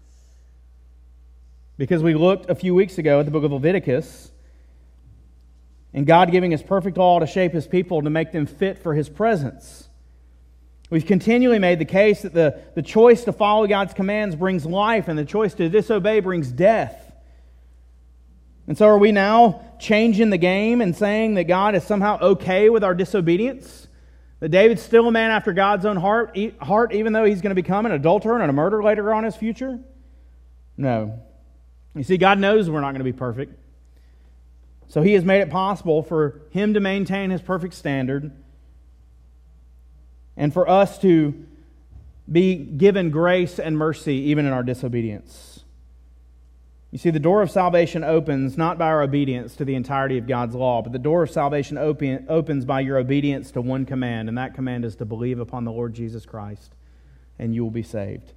Because 1.76 2.02
we 2.02 2.14
looked 2.14 2.50
a 2.50 2.54
few 2.56 2.74
weeks 2.74 2.98
ago 2.98 3.20
at 3.20 3.24
the 3.24 3.30
book 3.30 3.44
of 3.44 3.52
Leviticus 3.52 4.32
and 5.94 6.06
God 6.06 6.32
giving 6.32 6.50
his 6.50 6.62
perfect 6.62 6.96
law 6.96 7.20
to 7.20 7.26
shape 7.26 7.52
his 7.52 7.66
people 7.66 8.02
to 8.02 8.10
make 8.10 8.32
them 8.32 8.46
fit 8.46 8.78
for 8.78 8.94
his 8.94 9.08
presence. 9.08 9.88
We've 10.90 11.06
continually 11.06 11.58
made 11.58 11.78
the 11.78 11.84
case 11.84 12.22
that 12.22 12.34
the, 12.34 12.60
the 12.74 12.82
choice 12.82 13.24
to 13.24 13.32
follow 13.32 13.66
God's 13.66 13.94
commands 13.94 14.34
brings 14.34 14.66
life 14.66 15.06
and 15.06 15.18
the 15.18 15.24
choice 15.24 15.54
to 15.54 15.68
disobey 15.68 16.20
brings 16.20 16.50
death. 16.50 17.07
And 18.68 18.76
so, 18.76 18.86
are 18.86 18.98
we 18.98 19.10
now 19.12 19.62
changing 19.80 20.30
the 20.30 20.38
game 20.38 20.80
and 20.80 20.94
saying 20.94 21.34
that 21.34 21.44
God 21.44 21.74
is 21.74 21.82
somehow 21.82 22.18
okay 22.20 22.68
with 22.68 22.84
our 22.84 22.94
disobedience? 22.94 23.88
That 24.40 24.50
David's 24.50 24.82
still 24.82 25.08
a 25.08 25.10
man 25.10 25.30
after 25.30 25.52
God's 25.52 25.84
own 25.86 25.96
heart, 25.96 26.38
heart 26.60 26.94
even 26.94 27.12
though 27.12 27.24
he's 27.24 27.40
going 27.40 27.50
to 27.50 27.60
become 27.60 27.86
an 27.86 27.92
adulterer 27.92 28.40
and 28.40 28.50
a 28.50 28.52
murderer 28.52 28.82
later 28.82 29.12
on 29.12 29.20
in 29.20 29.24
his 29.24 29.36
future? 29.36 29.80
No. 30.76 31.18
You 31.96 32.04
see, 32.04 32.18
God 32.18 32.38
knows 32.38 32.70
we're 32.70 32.80
not 32.80 32.92
going 32.92 33.00
to 33.00 33.04
be 33.04 33.12
perfect. 33.12 33.58
So 34.88 35.02
He 35.02 35.14
has 35.14 35.24
made 35.24 35.40
it 35.40 35.50
possible 35.50 36.02
for 36.02 36.42
Him 36.50 36.74
to 36.74 36.80
maintain 36.80 37.30
His 37.30 37.42
perfect 37.42 37.74
standard 37.74 38.30
and 40.36 40.52
for 40.52 40.68
us 40.68 40.98
to 41.00 41.46
be 42.30 42.54
given 42.54 43.10
grace 43.10 43.58
and 43.58 43.76
mercy 43.78 44.14
even 44.14 44.46
in 44.46 44.52
our 44.52 44.62
disobedience. 44.62 45.47
You 46.90 46.96
see, 46.98 47.10
the 47.10 47.20
door 47.20 47.42
of 47.42 47.50
salvation 47.50 48.02
opens 48.02 48.56
not 48.56 48.78
by 48.78 48.86
our 48.86 49.02
obedience 49.02 49.54
to 49.56 49.64
the 49.66 49.74
entirety 49.74 50.16
of 50.16 50.26
God's 50.26 50.54
law, 50.54 50.80
but 50.80 50.92
the 50.92 50.98
door 50.98 51.22
of 51.22 51.30
salvation 51.30 51.76
open, 51.76 52.24
opens 52.30 52.64
by 52.64 52.80
your 52.80 52.96
obedience 52.96 53.50
to 53.52 53.60
one 53.60 53.84
command, 53.84 54.28
and 54.28 54.38
that 54.38 54.54
command 54.54 54.86
is 54.86 54.96
to 54.96 55.04
believe 55.04 55.38
upon 55.38 55.64
the 55.64 55.72
Lord 55.72 55.92
Jesus 55.92 56.24
Christ, 56.24 56.72
and 57.38 57.54
you 57.54 57.62
will 57.62 57.70
be 57.70 57.82
saved. 57.82 58.32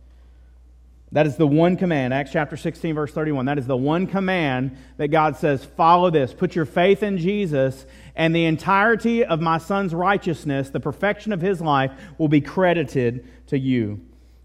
That 1.13 1.27
is 1.27 1.37
the 1.37 1.47
one 1.47 1.77
command, 1.77 2.13
Acts 2.13 2.31
chapter 2.31 2.57
16, 2.57 2.95
verse 2.95 3.11
31. 3.11 3.45
That 3.45 3.57
is 3.57 3.67
the 3.67 3.77
one 3.77 4.05
command 4.05 4.77
that 4.97 5.09
God 5.09 5.37
says, 5.37 5.63
follow 5.63 6.09
this. 6.09 6.33
Put 6.33 6.55
your 6.55 6.65
faith 6.65 7.03
in 7.03 7.17
Jesus, 7.17 7.85
and 8.15 8.35
the 8.35 8.45
entirety 8.45 9.23
of 9.23 9.39
my 9.39 9.59
son's 9.59 9.93
righteousness, 9.93 10.69
the 10.69 10.79
perfection 10.81 11.31
of 11.31 11.41
his 11.41 11.61
life, 11.61 11.91
will 12.17 12.29
be 12.29 12.41
credited 12.41 13.25
to 13.47 13.57
you. 13.57 14.01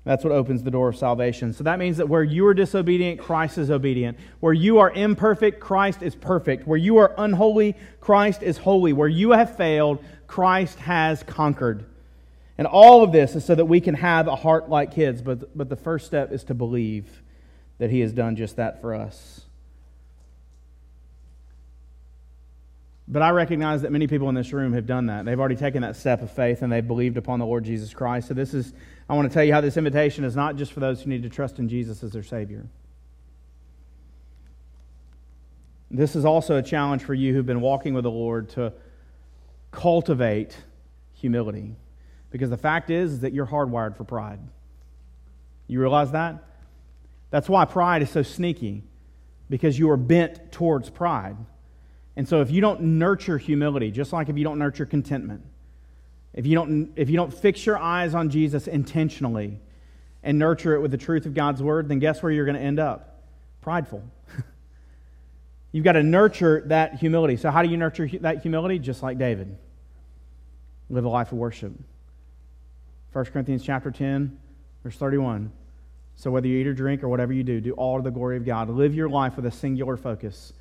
That's 0.06 0.22
what 0.22 0.32
opens 0.32 0.62
the 0.62 0.70
door 0.70 0.88
of 0.88 0.96
salvation. 0.96 1.52
So 1.52 1.64
that 1.64 1.80
means 1.80 1.96
that 1.96 2.08
where 2.08 2.22
you 2.22 2.46
are 2.46 2.54
disobedient, 2.54 3.18
Christ 3.18 3.58
is 3.58 3.72
obedient. 3.72 4.16
Where 4.38 4.52
you 4.52 4.78
are 4.78 4.92
imperfect, 4.92 5.58
Christ 5.58 6.00
is 6.00 6.14
perfect. 6.14 6.64
Where 6.64 6.78
you 6.78 6.98
are 6.98 7.12
unholy, 7.18 7.74
Christ 8.00 8.44
is 8.44 8.56
holy. 8.56 8.92
Where 8.92 9.08
you 9.08 9.32
have 9.32 9.56
failed, 9.56 9.98
Christ 10.28 10.78
has 10.78 11.24
conquered. 11.24 11.86
And 12.56 12.68
all 12.68 13.02
of 13.02 13.10
this 13.10 13.34
is 13.34 13.44
so 13.44 13.56
that 13.56 13.64
we 13.64 13.80
can 13.80 13.94
have 13.94 14.28
a 14.28 14.36
heart 14.36 14.70
like 14.70 14.94
His. 14.94 15.22
But, 15.22 15.58
but 15.58 15.68
the 15.68 15.76
first 15.76 16.06
step 16.06 16.30
is 16.30 16.44
to 16.44 16.54
believe 16.54 17.24
that 17.78 17.90
He 17.90 17.98
has 17.98 18.12
done 18.12 18.36
just 18.36 18.54
that 18.56 18.80
for 18.80 18.94
us. 18.94 19.45
But 23.08 23.22
I 23.22 23.30
recognize 23.30 23.82
that 23.82 23.92
many 23.92 24.08
people 24.08 24.28
in 24.28 24.34
this 24.34 24.52
room 24.52 24.72
have 24.72 24.86
done 24.86 25.06
that. 25.06 25.24
They've 25.24 25.38
already 25.38 25.56
taken 25.56 25.82
that 25.82 25.94
step 25.94 26.22
of 26.22 26.30
faith 26.30 26.62
and 26.62 26.72
they've 26.72 26.86
believed 26.86 27.16
upon 27.16 27.38
the 27.38 27.46
Lord 27.46 27.64
Jesus 27.64 27.94
Christ. 27.94 28.28
So, 28.28 28.34
this 28.34 28.52
is, 28.52 28.72
I 29.08 29.14
want 29.14 29.30
to 29.30 29.34
tell 29.34 29.44
you 29.44 29.52
how 29.52 29.60
this 29.60 29.76
invitation 29.76 30.24
is 30.24 30.34
not 30.34 30.56
just 30.56 30.72
for 30.72 30.80
those 30.80 31.02
who 31.02 31.10
need 31.10 31.22
to 31.22 31.28
trust 31.28 31.58
in 31.58 31.68
Jesus 31.68 32.02
as 32.02 32.12
their 32.12 32.24
Savior. 32.24 32.66
This 35.88 36.16
is 36.16 36.24
also 36.24 36.56
a 36.56 36.62
challenge 36.62 37.04
for 37.04 37.14
you 37.14 37.32
who've 37.32 37.46
been 37.46 37.60
walking 37.60 37.94
with 37.94 38.02
the 38.02 38.10
Lord 38.10 38.48
to 38.50 38.72
cultivate 39.70 40.56
humility. 41.14 41.76
Because 42.30 42.50
the 42.50 42.56
fact 42.56 42.90
is, 42.90 43.12
is 43.12 43.20
that 43.20 43.32
you're 43.32 43.46
hardwired 43.46 43.96
for 43.96 44.02
pride. 44.02 44.40
You 45.68 45.80
realize 45.80 46.10
that? 46.10 46.42
That's 47.30 47.48
why 47.48 47.64
pride 47.66 48.02
is 48.02 48.10
so 48.10 48.22
sneaky, 48.22 48.82
because 49.48 49.78
you 49.78 49.90
are 49.90 49.96
bent 49.96 50.52
towards 50.52 50.90
pride. 50.90 51.36
And 52.16 52.28
so 52.28 52.40
if 52.40 52.50
you 52.50 52.60
don't 52.60 52.80
nurture 52.80 53.38
humility, 53.38 53.90
just 53.90 54.12
like 54.12 54.28
if 54.28 54.38
you 54.38 54.44
don't 54.44 54.58
nurture 54.58 54.86
contentment, 54.86 55.42
if 56.32 56.46
you 56.46 56.54
don't, 56.54 56.92
if 56.96 57.10
you 57.10 57.16
don't 57.16 57.32
fix 57.32 57.64
your 57.64 57.78
eyes 57.78 58.14
on 58.14 58.30
Jesus 58.30 58.66
intentionally 58.66 59.58
and 60.22 60.38
nurture 60.38 60.74
it 60.74 60.80
with 60.80 60.90
the 60.90 60.98
truth 60.98 61.26
of 61.26 61.34
God's 61.34 61.62
word, 61.62 61.88
then 61.88 61.98
guess 61.98 62.22
where 62.22 62.32
you're 62.32 62.44
going 62.44 62.56
to 62.56 62.62
end 62.62 62.78
up? 62.78 63.22
Prideful. 63.60 64.02
You've 65.72 65.84
got 65.84 65.92
to 65.92 66.02
nurture 66.02 66.62
that 66.66 66.94
humility. 66.94 67.36
So, 67.36 67.50
how 67.50 67.62
do 67.62 67.68
you 67.68 67.76
nurture 67.76 68.08
that 68.20 68.42
humility? 68.42 68.78
Just 68.78 69.02
like 69.02 69.18
David. 69.18 69.56
Live 70.88 71.04
a 71.04 71.08
life 71.08 71.32
of 71.32 71.38
worship. 71.38 71.72
1 73.12 73.24
Corinthians 73.26 73.64
chapter 73.64 73.90
10, 73.90 74.38
verse 74.82 74.96
31. 74.96 75.50
So 76.16 76.30
whether 76.30 76.46
you 76.46 76.58
eat 76.58 76.66
or 76.66 76.74
drink 76.74 77.02
or 77.02 77.08
whatever 77.08 77.32
you 77.32 77.42
do, 77.42 77.60
do 77.60 77.72
all 77.72 77.98
to 77.98 78.02
the 78.02 78.10
glory 78.10 78.36
of 78.36 78.44
God. 78.44 78.70
Live 78.70 78.94
your 78.94 79.08
life 79.08 79.36
with 79.36 79.46
a 79.46 79.50
singular 79.50 79.96
focus. 79.96 80.52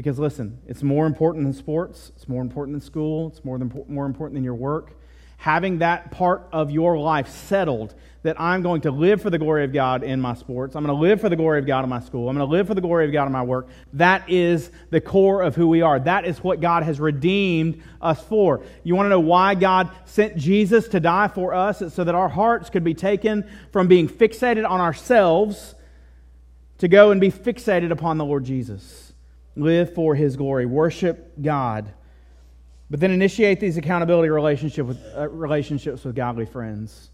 Because 0.00 0.18
listen, 0.18 0.58
it's 0.66 0.82
more 0.82 1.04
important 1.04 1.44
than 1.44 1.52
sports, 1.52 2.10
it's 2.16 2.26
more 2.26 2.40
important 2.40 2.74
than 2.74 2.80
school, 2.80 3.28
it's 3.28 3.44
more, 3.44 3.58
than, 3.58 3.70
more 3.86 4.06
important 4.06 4.32
than 4.32 4.42
your 4.42 4.54
work. 4.54 4.94
Having 5.36 5.80
that 5.80 6.10
part 6.10 6.48
of 6.52 6.70
your 6.70 6.96
life 6.96 7.28
settled 7.28 7.94
that 8.22 8.40
I'm 8.40 8.62
going 8.62 8.80
to 8.80 8.90
live 8.90 9.20
for 9.20 9.28
the 9.28 9.36
glory 9.36 9.62
of 9.62 9.74
God 9.74 10.02
in 10.02 10.18
my 10.18 10.32
sports. 10.32 10.74
I'm 10.74 10.86
going 10.86 10.96
to 10.96 11.02
live 11.02 11.20
for 11.20 11.28
the 11.28 11.36
glory 11.36 11.58
of 11.58 11.66
God 11.66 11.84
in 11.84 11.90
my 11.90 12.00
school. 12.00 12.30
I'm 12.30 12.34
going 12.34 12.48
to 12.48 12.50
live 12.50 12.66
for 12.66 12.74
the 12.74 12.80
glory 12.80 13.04
of 13.04 13.12
God 13.12 13.26
in 13.26 13.32
my 13.32 13.42
work. 13.42 13.68
That 13.92 14.30
is 14.30 14.70
the 14.88 15.02
core 15.02 15.42
of 15.42 15.54
who 15.54 15.68
we 15.68 15.82
are. 15.82 16.00
That 16.00 16.24
is 16.24 16.42
what 16.42 16.62
God 16.62 16.82
has 16.82 16.98
redeemed 16.98 17.82
us 18.00 18.24
for. 18.24 18.64
You 18.82 18.96
want 18.96 19.04
to 19.04 19.10
know 19.10 19.20
why 19.20 19.54
God 19.54 19.90
sent 20.06 20.34
Jesus 20.34 20.88
to 20.88 21.00
die 21.00 21.28
for 21.28 21.52
us? 21.52 21.82
It's 21.82 21.94
so 21.94 22.04
that 22.04 22.14
our 22.14 22.30
hearts 22.30 22.70
could 22.70 22.84
be 22.84 22.94
taken 22.94 23.46
from 23.70 23.86
being 23.86 24.08
fixated 24.08 24.66
on 24.66 24.80
ourselves 24.80 25.74
to 26.78 26.88
go 26.88 27.10
and 27.10 27.20
be 27.20 27.30
fixated 27.30 27.90
upon 27.90 28.16
the 28.16 28.24
Lord 28.24 28.44
Jesus. 28.44 28.99
Live 29.56 29.94
for 29.94 30.14
his 30.14 30.36
glory. 30.36 30.66
Worship 30.66 31.32
God. 31.40 31.92
But 32.90 33.00
then 33.00 33.10
initiate 33.10 33.60
these 33.60 33.76
accountability 33.76 34.28
relationship 34.30 34.86
with, 34.86 34.98
uh, 35.16 35.28
relationships 35.28 36.04
with 36.04 36.16
godly 36.16 36.46
friends. 36.46 37.10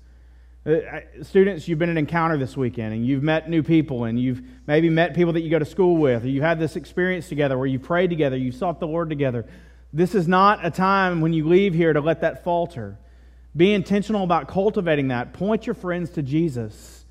Uh, 0.66 0.80
students, 1.22 1.68
you've 1.68 1.78
been 1.78 1.90
an 1.90 1.98
Encounter 1.98 2.36
this 2.36 2.56
weekend 2.56 2.92
and 2.92 3.06
you've 3.06 3.22
met 3.22 3.48
new 3.48 3.62
people 3.62 4.04
and 4.04 4.18
you've 4.18 4.42
maybe 4.66 4.90
met 4.90 5.14
people 5.14 5.32
that 5.32 5.42
you 5.42 5.50
go 5.50 5.60
to 5.60 5.64
school 5.64 5.96
with 5.96 6.24
or 6.24 6.28
you 6.28 6.42
had 6.42 6.58
this 6.58 6.74
experience 6.74 7.28
together 7.28 7.56
where 7.56 7.68
you 7.68 7.78
prayed 7.78 8.10
together, 8.10 8.36
you 8.36 8.50
sought 8.50 8.80
the 8.80 8.86
Lord 8.86 9.08
together. 9.08 9.46
This 9.92 10.14
is 10.14 10.26
not 10.26 10.66
a 10.66 10.70
time 10.70 11.20
when 11.20 11.32
you 11.32 11.46
leave 11.46 11.72
here 11.72 11.92
to 11.92 12.00
let 12.00 12.22
that 12.22 12.42
falter. 12.42 12.98
Be 13.56 13.72
intentional 13.72 14.24
about 14.24 14.48
cultivating 14.48 15.08
that. 15.08 15.32
Point 15.32 15.66
your 15.66 15.74
friends 15.74 16.10
to 16.10 16.22
Jesus. 16.22 17.05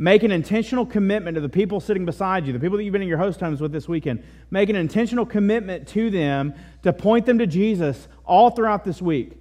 Make 0.00 0.22
an 0.22 0.30
intentional 0.30 0.86
commitment 0.86 1.34
to 1.34 1.42
the 1.42 1.50
people 1.50 1.78
sitting 1.78 2.06
beside 2.06 2.46
you, 2.46 2.54
the 2.54 2.58
people 2.58 2.78
that 2.78 2.84
you've 2.84 2.92
been 2.92 3.02
in 3.02 3.08
your 3.08 3.18
host 3.18 3.38
homes 3.38 3.60
with 3.60 3.70
this 3.70 3.86
weekend. 3.86 4.24
Make 4.50 4.70
an 4.70 4.76
intentional 4.76 5.26
commitment 5.26 5.88
to 5.88 6.08
them 6.08 6.54
to 6.84 6.94
point 6.94 7.26
them 7.26 7.36
to 7.36 7.46
Jesus 7.46 8.08
all 8.24 8.48
throughout 8.48 8.82
this 8.82 9.02
week. 9.02 9.36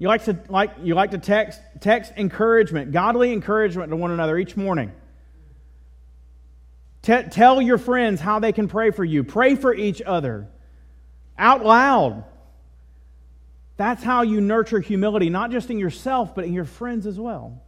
You 0.00 0.08
like 0.08 0.24
to, 0.24 0.36
like, 0.48 0.72
you 0.82 0.96
like 0.96 1.12
to 1.12 1.18
text, 1.18 1.60
text 1.80 2.12
encouragement, 2.16 2.90
godly 2.90 3.32
encouragement 3.32 3.90
to 3.90 3.96
one 3.96 4.10
another 4.10 4.36
each 4.38 4.56
morning. 4.56 4.90
T- 7.02 7.22
tell 7.30 7.62
your 7.62 7.78
friends 7.78 8.20
how 8.20 8.40
they 8.40 8.50
can 8.50 8.66
pray 8.66 8.90
for 8.90 9.04
you. 9.04 9.22
Pray 9.22 9.54
for 9.54 9.72
each 9.72 10.02
other 10.02 10.48
out 11.38 11.64
loud. 11.64 12.24
That's 13.76 14.02
how 14.02 14.22
you 14.22 14.40
nurture 14.40 14.80
humility, 14.80 15.30
not 15.30 15.52
just 15.52 15.70
in 15.70 15.78
yourself, 15.78 16.34
but 16.34 16.44
in 16.44 16.52
your 16.52 16.64
friends 16.64 17.06
as 17.06 17.20
well. 17.20 17.62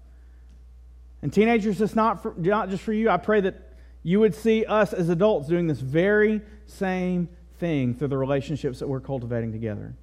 And 1.25 1.33
teenagers, 1.33 1.81
it's 1.81 1.97
not, 1.97 2.23
for, 2.23 2.35
not 2.37 2.69
just 2.69 2.83
for 2.83 2.93
you. 2.93 3.09
I 3.09 3.17
pray 3.17 3.41
that 3.41 3.55
you 4.03 4.21
would 4.21 4.35
see 4.35 4.67
us 4.67 4.93
as 4.93 5.09
adults 5.09 5.49
doing 5.49 5.67
this 5.67 5.81
very 5.81 6.43
same 6.67 7.31
thing 7.59 7.95
through 7.95 8.09
the 8.09 8.19
relationships 8.19 8.81
that 8.81 8.89
we're 8.89 9.01
cultivating 9.01 9.51
together. 9.51 9.95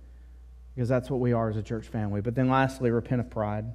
Because 0.74 0.90
that's 0.90 1.12
what 1.12 1.20
we 1.20 1.32
are 1.32 1.52
as 1.52 1.58
a 1.58 1.62
church 1.62 1.86
family. 1.86 2.22
But 2.22 2.34
then 2.34 2.50
lastly, 2.50 2.90
repent 2.90 3.22
of 3.22 3.30
pride. 3.30 3.66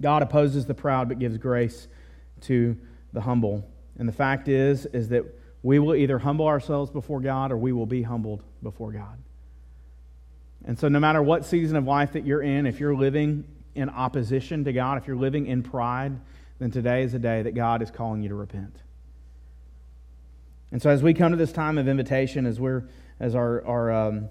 God 0.00 0.22
opposes 0.22 0.64
the 0.64 0.74
proud 0.74 1.08
but 1.08 1.18
gives 1.18 1.38
grace 1.38 1.88
to 2.42 2.78
the 3.12 3.22
humble. 3.22 3.68
And 3.98 4.08
the 4.08 4.12
fact 4.12 4.46
is 4.46 4.86
is 4.86 5.08
that 5.08 5.24
we 5.64 5.80
will 5.80 5.96
either 5.96 6.20
humble 6.20 6.46
ourselves 6.46 6.92
before 6.92 7.18
God 7.20 7.50
or 7.50 7.56
we 7.56 7.72
will 7.72 7.84
be 7.84 8.02
humbled 8.02 8.44
before 8.62 8.92
God. 8.92 9.18
And 10.64 10.78
so 10.78 10.86
no 10.86 11.00
matter 11.00 11.20
what 11.20 11.44
season 11.44 11.76
of 11.76 11.84
life 11.84 12.12
that 12.12 12.24
you're 12.24 12.42
in, 12.42 12.66
if 12.66 12.78
you're 12.78 12.94
living 12.94 13.42
in 13.74 13.88
opposition 13.88 14.64
to 14.64 14.72
God, 14.72 14.98
if 14.98 15.06
you're 15.06 15.16
living 15.16 15.46
in 15.46 15.62
pride, 15.62 16.18
then 16.58 16.70
today 16.70 17.02
is 17.02 17.14
a 17.14 17.18
day 17.18 17.42
that 17.42 17.54
God 17.54 17.82
is 17.82 17.90
calling 17.90 18.22
you 18.22 18.28
to 18.28 18.34
repent. 18.34 18.76
And 20.70 20.80
so 20.80 20.90
as 20.90 21.02
we 21.02 21.12
come 21.14 21.32
to 21.32 21.36
this 21.36 21.52
time 21.52 21.76
of 21.78 21.88
invitation, 21.88 22.46
as 22.46 22.58
we're 22.58 22.84
as 23.20 23.34
our, 23.34 23.64
our 23.66 23.92
um, 23.92 24.30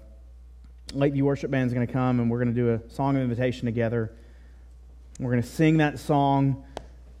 Lakeview 0.92 1.24
worship 1.24 1.50
band 1.50 1.68
is 1.68 1.74
going 1.74 1.86
to 1.86 1.92
come 1.92 2.20
and 2.20 2.30
we're 2.30 2.38
going 2.38 2.54
to 2.54 2.60
do 2.60 2.74
a 2.74 2.90
song 2.90 3.16
of 3.16 3.22
invitation 3.22 3.66
together. 3.66 4.12
We're 5.18 5.30
going 5.30 5.42
to 5.42 5.48
sing 5.48 5.78
that 5.78 5.98
song. 5.98 6.64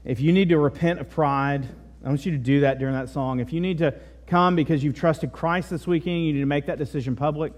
If 0.04 0.20
you 0.20 0.32
need 0.32 0.48
to 0.50 0.58
repent 0.58 1.00
of 1.00 1.08
pride, 1.08 1.68
I 2.04 2.08
want 2.08 2.26
you 2.26 2.32
to 2.32 2.38
do 2.38 2.60
that 2.60 2.78
during 2.78 2.94
that 2.94 3.08
song. 3.08 3.40
If 3.40 3.52
you 3.52 3.60
need 3.60 3.78
to 3.78 3.94
come 4.26 4.56
because 4.56 4.82
you've 4.82 4.94
trusted 4.94 5.32
Christ 5.32 5.70
this 5.70 5.86
weekend, 5.86 6.26
you 6.26 6.32
need 6.32 6.40
to 6.40 6.46
make 6.46 6.66
that 6.66 6.78
decision 6.78 7.16
public. 7.16 7.52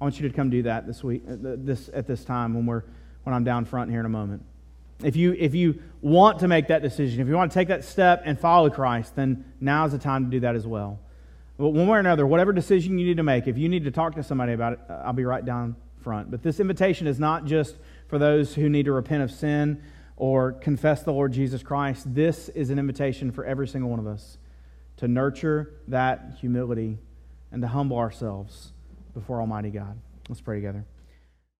I 0.00 0.04
want 0.04 0.20
you 0.20 0.28
to 0.28 0.34
come 0.34 0.50
do 0.50 0.62
that 0.62 0.86
this 0.86 1.02
week, 1.02 1.24
uh, 1.28 1.34
this 1.40 1.90
at 1.92 2.06
this 2.06 2.24
time 2.24 2.54
when 2.54 2.64
we're 2.64 2.84
when 3.28 3.34
I'm 3.34 3.44
down 3.44 3.66
front 3.66 3.90
here 3.90 4.00
in 4.00 4.06
a 4.06 4.08
moment. 4.08 4.42
If 5.02 5.14
you 5.14 5.36
if 5.38 5.54
you 5.54 5.82
want 6.00 6.38
to 6.40 6.48
make 6.48 6.68
that 6.68 6.80
decision, 6.80 7.20
if 7.20 7.28
you 7.28 7.34
want 7.34 7.52
to 7.52 7.54
take 7.54 7.68
that 7.68 7.84
step 7.84 8.22
and 8.24 8.40
follow 8.40 8.70
Christ, 8.70 9.16
then 9.16 9.44
now 9.60 9.84
is 9.84 9.92
the 9.92 9.98
time 9.98 10.24
to 10.24 10.30
do 10.30 10.40
that 10.40 10.56
as 10.56 10.66
well. 10.66 10.98
But 11.58 11.68
one 11.68 11.86
way 11.86 11.98
or 11.98 12.00
another, 12.00 12.26
whatever 12.26 12.54
decision 12.54 12.98
you 12.98 13.04
need 13.04 13.18
to 13.18 13.22
make, 13.22 13.46
if 13.46 13.58
you 13.58 13.68
need 13.68 13.84
to 13.84 13.90
talk 13.90 14.14
to 14.14 14.22
somebody 14.22 14.54
about 14.54 14.72
it, 14.72 14.80
uh, 14.88 15.02
I'll 15.04 15.12
be 15.12 15.26
right 15.26 15.44
down 15.44 15.76
front. 16.00 16.30
But 16.30 16.42
this 16.42 16.58
invitation 16.58 17.06
is 17.06 17.20
not 17.20 17.44
just 17.44 17.76
for 18.06 18.18
those 18.18 18.54
who 18.54 18.70
need 18.70 18.86
to 18.86 18.92
repent 18.92 19.22
of 19.22 19.30
sin 19.30 19.82
or 20.16 20.52
confess 20.52 21.02
the 21.02 21.12
Lord 21.12 21.32
Jesus 21.32 21.62
Christ. 21.62 22.14
This 22.14 22.48
is 22.48 22.70
an 22.70 22.78
invitation 22.78 23.30
for 23.30 23.44
every 23.44 23.68
single 23.68 23.90
one 23.90 23.98
of 23.98 24.06
us 24.06 24.38
to 24.96 25.06
nurture 25.06 25.74
that 25.88 26.38
humility 26.40 26.96
and 27.52 27.60
to 27.60 27.68
humble 27.68 27.98
ourselves 27.98 28.72
before 29.12 29.40
Almighty 29.40 29.70
God. 29.70 29.98
Let's 30.30 30.40
pray 30.40 30.56
together. 30.56 30.86